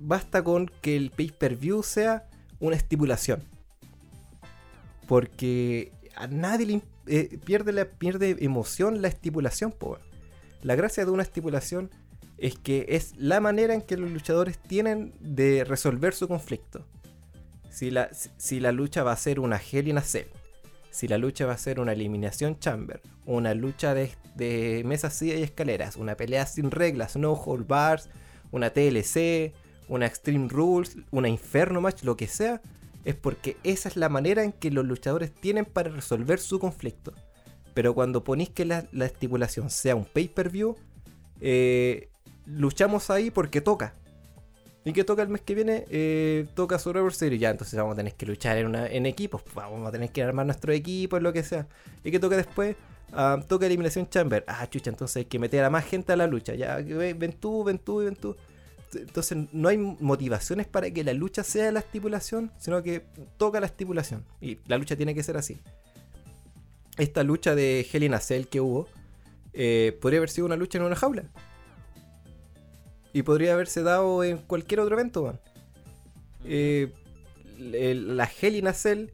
basta 0.02 0.42
con 0.44 0.70
que 0.80 0.96
el 0.96 1.10
pay-per-view 1.10 1.82
sea 1.82 2.28
una 2.60 2.76
estipulación. 2.76 3.42
Porque 5.06 5.92
a 6.16 6.26
nadie 6.26 6.66
le 6.66 6.82
eh, 7.06 7.38
pierde, 7.44 7.72
la, 7.72 7.84
pierde 7.86 8.36
emoción 8.40 9.02
la 9.02 9.08
estipulación. 9.08 9.74
La 10.62 10.74
gracia 10.76 11.04
de 11.04 11.10
una 11.10 11.22
estipulación 11.22 11.90
es 12.38 12.58
que 12.58 12.86
es 12.88 13.14
la 13.16 13.40
manera 13.40 13.74
en 13.74 13.82
que 13.82 13.96
los 13.96 14.10
luchadores 14.10 14.58
tienen 14.58 15.14
de 15.20 15.64
resolver 15.64 16.14
su 16.14 16.28
conflicto. 16.28 16.84
Si 17.70 17.90
la, 17.90 18.10
si- 18.36 18.60
la 18.60 18.72
lucha 18.72 19.02
va 19.02 19.12
a 19.12 19.16
ser 19.16 19.40
una 19.40 19.58
Hell 19.58 19.88
in 19.88 19.98
a 19.98 20.02
si 20.02 21.08
la 21.08 21.16
lucha 21.16 21.46
va 21.46 21.54
a 21.54 21.58
ser 21.58 21.80
una 21.80 21.92
eliminación 21.92 22.58
chamber, 22.58 23.00
una 23.24 23.54
lucha 23.54 23.94
de, 23.94 24.12
de 24.34 24.82
mesas, 24.84 25.22
y 25.22 25.30
escaleras, 25.30 25.96
una 25.96 26.16
pelea 26.16 26.44
sin 26.44 26.70
reglas, 26.70 27.16
no 27.16 27.32
hold 27.32 27.66
bars, 27.66 28.10
una 28.50 28.70
TLC, 28.70 29.54
una 29.92 30.06
Extreme 30.06 30.48
Rules, 30.48 30.96
una 31.10 31.28
Inferno 31.28 31.80
Match, 31.80 32.02
lo 32.02 32.16
que 32.16 32.26
sea, 32.26 32.60
es 33.04 33.14
porque 33.14 33.56
esa 33.62 33.88
es 33.88 33.96
la 33.96 34.08
manera 34.08 34.42
en 34.44 34.52
que 34.52 34.70
los 34.70 34.84
luchadores 34.86 35.32
tienen 35.32 35.64
para 35.64 35.90
resolver 35.90 36.38
su 36.38 36.58
conflicto. 36.58 37.12
Pero 37.74 37.94
cuando 37.94 38.22
ponéis 38.24 38.50
que 38.50 38.64
la, 38.64 38.86
la 38.92 39.06
estipulación 39.06 39.70
sea 39.70 39.94
un 39.96 40.04
pay-per-view, 40.04 40.76
eh, 41.40 42.08
luchamos 42.46 43.10
ahí 43.10 43.30
porque 43.30 43.60
toca. 43.60 43.94
¿Y 44.84 44.92
qué 44.92 45.04
toca 45.04 45.22
el 45.22 45.28
mes 45.28 45.42
que 45.42 45.54
viene? 45.54 45.84
Eh, 45.90 46.46
toca 46.54 46.78
Survivor 46.78 47.14
Series. 47.14 47.40
Ya, 47.40 47.50
entonces 47.50 47.78
vamos 47.78 47.92
a 47.94 47.96
tener 47.96 48.14
que 48.14 48.26
luchar 48.26 48.58
en, 48.58 48.66
una- 48.66 48.86
equipos. 48.86 49.42
Vamos 49.54 49.86
a 49.88 49.92
tener 49.92 50.10
que 50.10 50.22
armar 50.22 50.44
nuestro 50.46 50.72
equipo, 50.72 51.18
lo 51.20 51.32
que 51.32 51.42
sea. 51.44 51.68
¿Y 52.02 52.10
qué 52.10 52.18
toca 52.18 52.36
después? 52.36 52.76
Ah, 53.12 53.38
toca 53.46 53.66
Eliminación 53.66 54.08
Chamber. 54.08 54.44
Ah, 54.46 54.66
chucha, 54.68 54.90
entonces 54.90 55.16
hay 55.18 55.24
que 55.26 55.38
meter 55.38 55.62
a 55.64 55.70
más 55.70 55.84
gente 55.84 56.12
a 56.12 56.16
la 56.16 56.26
lucha. 56.26 56.54
Ya, 56.54 56.84
que 56.84 56.94
ve- 56.94 57.14
ven 57.14 57.32
tú, 57.32 57.62
ven 57.62 57.78
tú 57.78 57.98
ven 57.98 58.16
tú. 58.16 58.36
Entonces 58.94 59.38
no 59.52 59.68
hay 59.68 59.78
motivaciones 59.78 60.66
para 60.66 60.90
que 60.90 61.04
la 61.04 61.12
lucha 61.12 61.44
sea 61.44 61.72
la 61.72 61.80
estipulación, 61.80 62.52
sino 62.58 62.82
que 62.82 63.04
toca 63.36 63.60
la 63.60 63.66
estipulación. 63.66 64.24
Y 64.40 64.58
la 64.66 64.78
lucha 64.78 64.96
tiene 64.96 65.14
que 65.14 65.22
ser 65.22 65.36
así. 65.36 65.58
Esta 66.98 67.22
lucha 67.22 67.54
de 67.54 67.86
Hell 67.90 68.02
in 68.02 68.14
a 68.14 68.20
Cell 68.20 68.46
que 68.46 68.60
hubo, 68.60 68.88
eh, 69.54 69.98
podría 70.00 70.18
haber 70.18 70.30
sido 70.30 70.46
una 70.46 70.56
lucha 70.56 70.78
en 70.78 70.84
una 70.84 70.96
jaula. 70.96 71.24
Y 73.12 73.22
podría 73.22 73.54
haberse 73.54 73.82
dado 73.82 74.24
en 74.24 74.38
cualquier 74.38 74.80
otro 74.80 74.94
evento, 74.94 75.22
weón. 75.22 75.40
Eh, 76.44 76.92
la 77.58 78.28
Hell 78.40 78.56
in 78.56 78.66
a 78.66 78.72
Cell, 78.72 79.08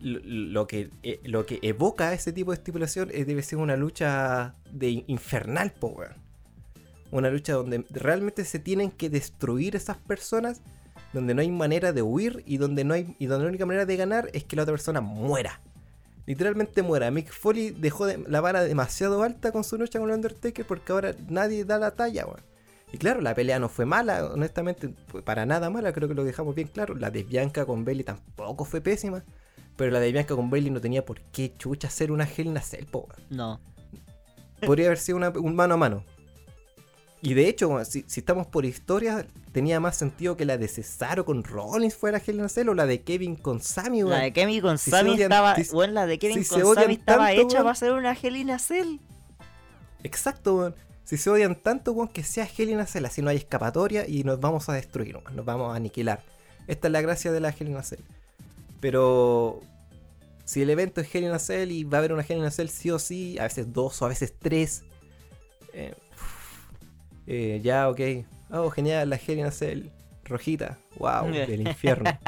lo, 0.00 0.66
que, 0.66 0.90
eh, 1.02 1.20
lo 1.24 1.46
que 1.46 1.58
evoca 1.62 2.12
ese 2.14 2.32
tipo 2.32 2.52
de 2.52 2.56
estipulación 2.56 3.10
es, 3.12 3.26
debe 3.26 3.42
ser 3.42 3.58
una 3.58 3.76
lucha 3.76 4.54
de 4.70 5.04
infernal, 5.06 5.72
po. 5.72 6.00
Una 7.10 7.30
lucha 7.30 7.54
donde 7.54 7.84
realmente 7.90 8.44
se 8.44 8.58
tienen 8.58 8.90
que 8.90 9.10
destruir 9.10 9.74
esas 9.76 9.96
personas, 9.96 10.60
donde 11.12 11.34
no 11.34 11.40
hay 11.40 11.50
manera 11.50 11.92
de 11.92 12.02
huir 12.02 12.42
y 12.46 12.58
donde 12.58 12.84
no 12.84 12.94
hay 12.94 13.16
y 13.18 13.26
donde 13.26 13.44
la 13.44 13.48
única 13.48 13.66
manera 13.66 13.84
de 13.86 13.96
ganar 13.96 14.30
es 14.32 14.44
que 14.44 14.54
la 14.56 14.62
otra 14.62 14.72
persona 14.74 15.00
muera. 15.00 15.60
Literalmente 16.26 16.82
muera. 16.82 17.10
Mick 17.10 17.32
Foley 17.32 17.70
dejó 17.70 18.06
de- 18.06 18.18
la 18.28 18.40
vara 18.40 18.62
demasiado 18.62 19.22
alta 19.24 19.50
con 19.50 19.64
su 19.64 19.76
lucha 19.76 19.98
con 19.98 20.08
el 20.10 20.14
Undertaker 20.16 20.64
porque 20.64 20.92
ahora 20.92 21.14
nadie 21.28 21.64
da 21.64 21.78
la 21.78 21.90
talla, 21.92 22.26
weón. 22.26 22.40
Y 22.92 22.98
claro, 22.98 23.20
la 23.20 23.34
pelea 23.34 23.58
no 23.58 23.68
fue 23.68 23.86
mala, 23.86 24.26
honestamente, 24.26 24.94
fue 25.08 25.22
para 25.22 25.46
nada 25.46 25.70
mala, 25.70 25.92
creo 25.92 26.08
que 26.08 26.14
lo 26.14 26.24
dejamos 26.24 26.54
bien 26.54 26.68
claro. 26.68 26.94
La 26.94 27.10
de 27.10 27.22
Bianca 27.24 27.64
con 27.64 27.84
Bailey 27.84 28.04
tampoco 28.04 28.64
fue 28.64 28.80
pésima, 28.80 29.24
pero 29.76 29.90
la 29.92 30.00
de 30.00 30.12
Bianca 30.12 30.34
con 30.36 30.50
Bailey 30.50 30.70
no 30.70 30.80
tenía 30.80 31.04
por 31.04 31.20
qué 31.32 31.56
chucha 31.56 31.88
hacer 31.88 32.10
una 32.12 32.24
Hell 32.24 32.46
in 32.48 32.56
a 32.56 32.60
Cell, 32.62 32.86
po, 32.86 33.08
weón. 33.08 33.26
No. 33.30 33.60
podría 34.66 34.86
haber 34.86 34.98
sido 34.98 35.16
una- 35.16 35.30
un 35.30 35.56
mano 35.56 35.74
a 35.74 35.76
mano. 35.78 36.04
Y 37.22 37.34
de 37.34 37.48
hecho, 37.48 37.84
si, 37.84 38.04
si 38.06 38.20
estamos 38.20 38.46
por 38.46 38.64
historia, 38.64 39.26
tenía 39.52 39.78
más 39.78 39.96
sentido 39.96 40.36
que 40.38 40.46
la 40.46 40.56
de 40.56 40.68
Cesaro 40.68 41.26
con 41.26 41.44
Rollins 41.44 41.94
fuera 41.94 42.20
Hell 42.24 42.36
in 42.36 42.40
a 42.42 42.48
Cell 42.48 42.68
o 42.70 42.74
la 42.74 42.86
de 42.86 43.02
Kevin 43.02 43.36
con 43.36 43.60
Sammy, 43.60 44.00
La 44.00 44.06
weón. 44.06 44.20
de 44.22 44.32
Kevin 44.32 44.60
con 44.62 44.78
Si 44.78 44.90
Sammy 44.90 45.10
odian- 45.10 45.22
estaba. 45.24 45.54
si- 45.56 45.70
Bueno, 45.70 45.92
la 45.92 46.06
de 46.06 46.18
Kevin 46.18 46.44
con 46.44 46.74
Sammy 46.74 46.94
estaba 46.94 47.32
hecha 47.32 47.62
para 47.62 47.74
ser 47.74 47.92
una 47.92 48.12
Helena 48.12 48.58
Cell. 48.58 48.96
Exacto, 50.02 50.56
weón. 50.56 50.74
Si 51.04 51.16
se 51.18 51.28
odian 51.28 51.56
tanto, 51.56 51.92
weón, 51.92 52.08
que 52.08 52.22
sea 52.22 52.48
Hell 52.56 52.70
in 52.70 52.78
a 52.80 52.86
Cell, 52.86 53.04
así 53.04 53.20
no 53.20 53.30
hay 53.30 53.36
escapatoria 53.36 54.06
y 54.08 54.24
nos 54.24 54.40
vamos 54.40 54.68
a 54.68 54.72
destruir, 54.72 55.16
weón, 55.16 55.36
nos 55.36 55.44
vamos 55.44 55.72
a 55.72 55.76
aniquilar. 55.76 56.22
Esta 56.68 56.88
es 56.88 56.92
la 56.92 57.00
gracia 57.02 57.32
de 57.32 57.40
la 57.40 57.50
Hell 57.50 57.68
in 57.68 57.76
a 57.76 57.82
Cell. 57.82 58.00
Pero 58.80 59.60
si 60.46 60.62
el 60.62 60.70
evento 60.70 61.00
es 61.00 61.14
Hell 61.14 61.24
in 61.24 61.32
a 61.32 61.38
Cell 61.38 61.70
y 61.70 61.84
va 61.84 61.98
a 61.98 62.00
haber 62.00 62.12
una 62.12 62.22
Hell 62.22 62.38
in 62.38 62.44
a 62.44 62.50
Cell 62.50 62.68
sí 62.68 62.90
o 62.90 62.98
sí, 62.98 63.38
a 63.38 63.42
veces 63.42 63.72
dos 63.72 64.00
o 64.00 64.06
a 64.06 64.08
veces 64.08 64.32
tres, 64.38 64.84
eh, 65.74 65.94
eh, 67.26 67.60
ya, 67.62 67.88
ok. 67.88 68.00
Oh, 68.50 68.70
genial, 68.70 69.08
la 69.08 69.16
Hell 69.16 69.38
in 69.38 69.46
a 69.46 69.50
Cell. 69.50 69.90
Rojita, 70.24 70.78
wow, 70.96 71.30
del 71.30 71.66
infierno. 71.66 72.10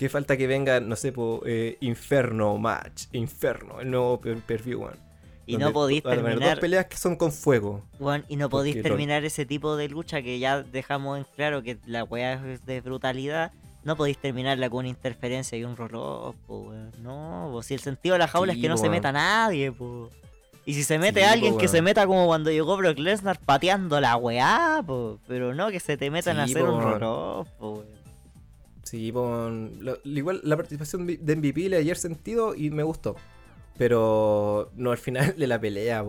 Que 0.00 0.08
falta 0.08 0.38
que 0.38 0.46
venga, 0.46 0.80
no 0.80 0.96
sé, 0.96 1.12
po, 1.12 1.42
eh, 1.44 1.76
Inferno 1.80 2.56
Match, 2.56 3.04
Inferno, 3.12 3.82
el 3.82 3.90
nuevo 3.90 4.18
per, 4.18 4.38
per 4.38 4.62
view, 4.62 4.80
weón. 4.80 4.96
Y 5.44 5.58
no 5.58 5.74
podéis 5.74 6.02
terminar. 6.02 6.38
dos 6.40 6.58
peleas 6.58 6.86
que 6.86 6.96
son 6.96 7.16
con 7.16 7.30
fuego. 7.30 7.84
Weón, 7.98 8.24
y 8.26 8.36
no 8.36 8.48
podéis 8.48 8.80
terminar 8.80 9.26
ese 9.26 9.44
tipo 9.44 9.76
de 9.76 9.90
lucha 9.90 10.22
que 10.22 10.38
ya 10.38 10.62
dejamos 10.62 11.18
en 11.18 11.26
claro 11.36 11.62
que 11.62 11.78
la 11.84 12.04
weá 12.04 12.40
es 12.50 12.64
de 12.64 12.80
brutalidad. 12.80 13.52
No 13.84 13.94
podéis 13.94 14.16
terminarla 14.16 14.70
con 14.70 14.78
una 14.78 14.88
interferencia 14.88 15.58
y 15.58 15.64
un 15.64 15.76
roll 15.76 16.34
po, 16.46 16.60
weón. 16.60 16.92
No, 17.02 17.50
po, 17.52 17.62
si 17.62 17.74
el 17.74 17.80
sentido 17.80 18.14
de 18.14 18.20
la 18.20 18.28
jaula 18.28 18.54
Sí, 18.54 18.58
es 18.58 18.62
que 18.62 18.68
no 18.70 18.78
se 18.78 18.88
meta 18.88 19.12
nadie, 19.12 19.70
po. 19.70 20.08
Y 20.66 20.74
si 20.74 20.82
se 20.84 20.98
mete 20.98 21.20
Sí, 21.20 21.26
po, 21.26 21.32
alguien 21.32 21.52
que 21.54 21.58
weón. 21.66 21.68
se 21.68 21.82
meta 21.82 22.06
como 22.06 22.26
cuando 22.26 22.50
llegó 22.50 22.76
Brock 22.76 22.98
Lesnar 22.98 23.40
pateando 23.40 24.00
la 24.00 24.16
weá, 24.16 24.82
po. 24.86 25.18
Pero 25.26 25.54
no 25.54 25.70
que 25.70 25.80
se 25.80 25.96
te 25.96 26.10
metan 26.10 26.38
a 26.38 26.44
hacer 26.44 26.64
po, 26.64 26.72
un 26.72 26.78
weón. 26.84 27.00
roll 27.00 27.46
po. 27.58 27.84
Sí, 28.82 29.06
igual 29.06 30.40
la 30.44 30.56
participación 30.56 31.06
de 31.06 31.36
MVP 31.36 31.68
le 31.68 31.76
ayer 31.76 31.96
sentido 31.96 32.54
y 32.54 32.70
me 32.70 32.82
gustó. 32.82 33.16
Pero 33.78 34.70
no 34.76 34.90
al 34.92 34.98
final 34.98 35.34
de 35.36 35.46
la 35.46 35.60
pelea. 35.60 36.04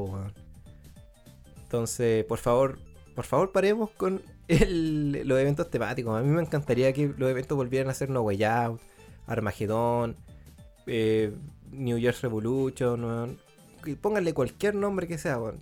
Entonces, 1.63 2.25
por 2.25 2.39
favor, 2.39 2.79
por 3.15 3.25
favor 3.25 3.51
paremos 3.51 3.89
con 3.91 4.21
el- 4.47 5.21
los 5.25 5.39
eventos 5.39 5.69
temáticos. 5.69 6.17
A 6.19 6.21
mí 6.23 6.29
me 6.29 6.41
encantaría 6.41 6.91
que 6.93 7.13
los 7.17 7.29
eventos 7.29 7.55
volvieran 7.55 7.89
a 7.89 7.93
ser 7.93 8.09
No 8.09 8.21
Way 8.21 8.43
Out, 8.43 8.81
Armagedón, 9.27 10.17
eh, 10.87 11.33
New 11.71 11.97
Year's 11.97 12.21
Revolution, 12.21 13.37
Pónganle 14.01 14.33
cualquier 14.33 14.75
nombre 14.75 15.07
que 15.07 15.17
sea, 15.17 15.39
weón. 15.39 15.61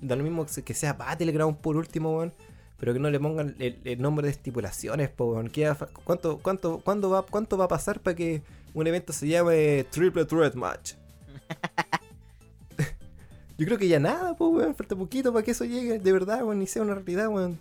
Da 0.00 0.16
lo 0.16 0.22
mismo 0.22 0.46
que 0.64 0.74
sea 0.74 0.94
Battleground 0.94 1.58
por 1.58 1.76
último, 1.76 2.16
weón. 2.16 2.32
Pero 2.78 2.92
que 2.92 2.98
no 2.98 3.10
le 3.10 3.20
pongan 3.20 3.54
el, 3.58 4.00
nombre 4.02 4.26
de 4.26 4.32
estipulaciones, 4.32 5.10
weón. 5.18 5.48
¿Qué 5.48 5.68
va- 5.68 5.88
¿Cuánto, 6.04 6.40
va, 7.10 7.22
¿Cuánto 7.24 7.56
va 7.56 7.64
a 7.64 7.68
pasar 7.68 8.00
para 8.00 8.16
que 8.16 8.42
un 8.74 8.86
evento 8.86 9.12
se 9.12 9.28
llame 9.28 9.84
Triple 9.90 10.24
Threat 10.24 10.54
Match? 10.54 10.94
Yo 13.58 13.66
creo 13.66 13.78
que 13.78 13.88
ya 13.88 14.00
nada, 14.00 14.32
weón. 14.32 14.74
Falta 14.74 14.96
poquito 14.96 15.32
para 15.32 15.44
que 15.44 15.52
eso 15.52 15.64
llegue 15.64 15.98
de 15.98 16.12
verdad, 16.12 16.42
weón. 16.42 16.58
Ni 16.58 16.66
sea 16.66 16.82
una 16.82 16.94
realidad, 16.94 17.28
weón. 17.28 17.58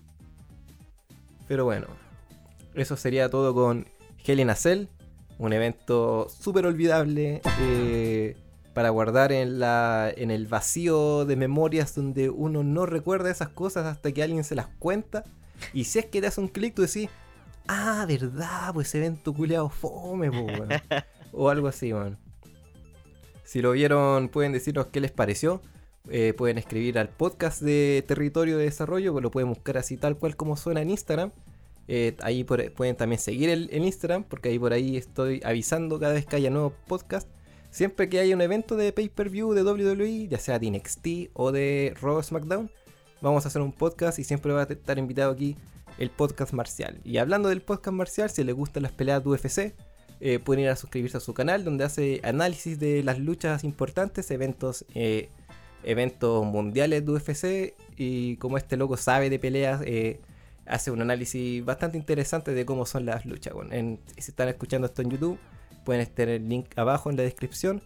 Pero 1.48 1.66
bueno, 1.66 1.88
eso 2.74 2.96
sería 2.96 3.30
todo 3.30 3.54
con 3.54 3.86
a 4.50 4.56
Cell. 4.56 4.86
Un 5.38 5.54
evento 5.54 6.30
súper 6.30 6.66
olvidable 6.66 7.42
eh, 7.60 8.38
para 8.74 8.90
guardar 8.90 9.32
en, 9.32 9.60
la, 9.60 10.12
en 10.16 10.32
el 10.32 10.48
vacío 10.48 11.26
de 11.26 11.36
memorias 11.36 11.94
donde 11.96 12.30
uno 12.30 12.64
no 12.64 12.86
recuerda 12.86 13.30
esas 13.30 13.50
cosas 13.50 13.86
hasta 13.86 14.12
que 14.12 14.24
alguien 14.24 14.44
se 14.44 14.56
las 14.56 14.68
cuenta. 14.80 15.24
Y 15.74 15.84
si 15.84 16.00
es 16.00 16.06
que 16.06 16.22
te 16.22 16.28
hace 16.28 16.42
un 16.42 16.48
clic, 16.48 16.74
tú 16.74 16.82
decís, 16.84 17.10
ah, 17.68 18.06
verdad, 18.08 18.74
pues 18.74 18.88
ese 18.88 19.00
evento 19.00 19.34
culeado 19.34 19.70
fome, 19.70 20.32
po, 20.32 20.44
weón. 20.46 20.70
o 21.34 21.50
algo 21.50 21.68
así, 21.68 21.94
weón. 21.94 22.18
Si 23.44 23.62
lo 23.62 23.72
vieron, 23.74 24.30
pueden 24.30 24.54
decirnos 24.54 24.88
qué 24.88 25.02
les 25.02 25.12
pareció. 25.12 25.62
Eh, 26.10 26.34
pueden 26.36 26.58
escribir 26.58 26.98
al 26.98 27.10
podcast 27.10 27.62
de 27.62 28.04
Territorio 28.08 28.58
de 28.58 28.64
Desarrollo, 28.64 29.12
pues 29.12 29.22
lo 29.22 29.30
pueden 29.30 29.50
buscar 29.50 29.78
así 29.78 29.98
tal 29.98 30.18
cual 30.18 30.36
como 30.36 30.58
suena 30.58 30.82
en 30.82 30.90
Instagram. 30.90 31.32
Eh, 31.88 32.16
ahí 32.22 32.44
por- 32.44 32.72
pueden 32.74 32.96
también 32.96 33.20
seguir 33.20 33.50
el, 33.50 33.70
en 33.72 33.84
Instagram, 33.84 34.24
porque 34.24 34.50
ahí 34.50 34.58
por 34.58 34.72
ahí 34.74 34.98
estoy 34.98 35.42
avisando 35.44 36.00
cada 36.00 36.14
vez 36.14 36.26
que 36.26 36.38
haya 36.38 36.50
nuevos 36.50 36.74
podcasts. 36.88 37.30
Siempre 37.72 38.10
que 38.10 38.20
haya 38.20 38.36
un 38.36 38.42
evento 38.42 38.76
de 38.76 38.92
pay-per-view 38.92 39.54
de 39.54 39.64
WWE, 39.64 40.28
ya 40.28 40.38
sea 40.38 40.60
de 40.60 40.70
NXT 40.70 41.32
o 41.34 41.54
de 41.54 41.96
Raw 42.02 42.22
SmackDown, 42.22 42.70
vamos 43.22 43.46
a 43.46 43.48
hacer 43.48 43.62
un 43.62 43.72
podcast 43.72 44.20
y 44.20 44.26
siempre 44.26 44.52
va 44.52 44.64
a 44.64 44.66
estar 44.66 45.00
invitado 45.00 45.32
aquí 45.32 45.56
el 45.98 46.10
podcast 46.10 46.52
marcial. 46.52 47.00
Y 47.06 47.18
hablando 47.18 47.48
del 47.48 47.62
podcast 47.62 47.96
marcial, 47.96 48.30
si 48.30 48.44
les 48.44 48.54
gustan 48.54 48.84
las 48.84 48.92
peleas 48.92 49.24
de 49.24 49.30
UFC, 49.30 49.74
eh, 50.20 50.40
pueden 50.40 50.66
ir 50.66 50.70
a 50.70 50.76
suscribirse 50.76 51.16
a 51.16 51.22
su 51.22 51.34
canal 51.34 51.64
donde 51.64 51.86
hace 51.86 52.20
análisis 52.26 52.78
de 52.78 53.04
las 53.04 53.20
luchas 53.20 53.64
importantes, 53.64 54.30
eventos, 54.32 54.86
eh, 54.94 55.30
eventos 55.84 56.46
mundiales 56.46 57.06
de 57.06 57.12
UFC 57.14 57.74
y 57.96 58.36
como 58.36 58.58
este 58.58 58.76
loco 58.76 58.98
sabe 58.98 59.30
de 59.30 59.40
peleas, 59.40 59.82
eh, 59.86 60.20
hace 60.66 60.92
un 60.92 61.02
análisis 61.02 61.64
bastante 61.64 61.98
interesante 61.98 62.54
de 62.54 62.66
cómo 62.66 62.86
son 62.86 63.06
las 63.06 63.26
luchas. 63.26 63.54
Si 64.18 64.30
están 64.30 64.50
escuchando 64.50 64.88
esto 64.88 65.02
en 65.02 65.12
YouTube, 65.12 65.40
pueden 65.84 66.06
tener 66.08 66.42
el 66.42 66.50
link 66.50 66.68
abajo 66.78 67.10
en 67.10 67.18
la 67.18 67.24
descripción. 67.24 67.82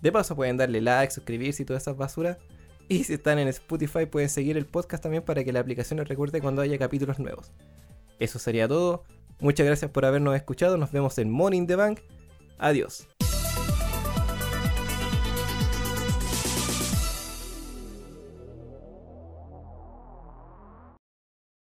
De 0.00 0.12
paso 0.12 0.34
pueden 0.34 0.56
darle 0.56 0.80
like, 0.80 1.12
suscribirse 1.12 1.62
y 1.62 1.66
todas 1.66 1.82
esas 1.82 1.96
basuras. 1.96 2.38
Y 2.88 3.04
si 3.04 3.14
están 3.14 3.38
en 3.38 3.48
Spotify 3.48 4.06
pueden 4.06 4.28
seguir 4.28 4.56
el 4.56 4.66
podcast 4.66 5.02
también 5.02 5.22
para 5.22 5.44
que 5.44 5.52
la 5.52 5.60
aplicación 5.60 5.98
les 5.98 6.08
recuerde 6.08 6.40
cuando 6.40 6.62
haya 6.62 6.78
capítulos 6.78 7.18
nuevos. 7.18 7.52
Eso 8.18 8.38
sería 8.38 8.66
todo. 8.66 9.04
Muchas 9.38 9.66
gracias 9.66 9.90
por 9.90 10.04
habernos 10.04 10.34
escuchado. 10.34 10.76
Nos 10.76 10.92
vemos 10.92 11.16
en 11.18 11.30
Morning 11.30 11.66
the 11.66 11.76
Bank. 11.76 12.00
Adiós. 12.58 13.06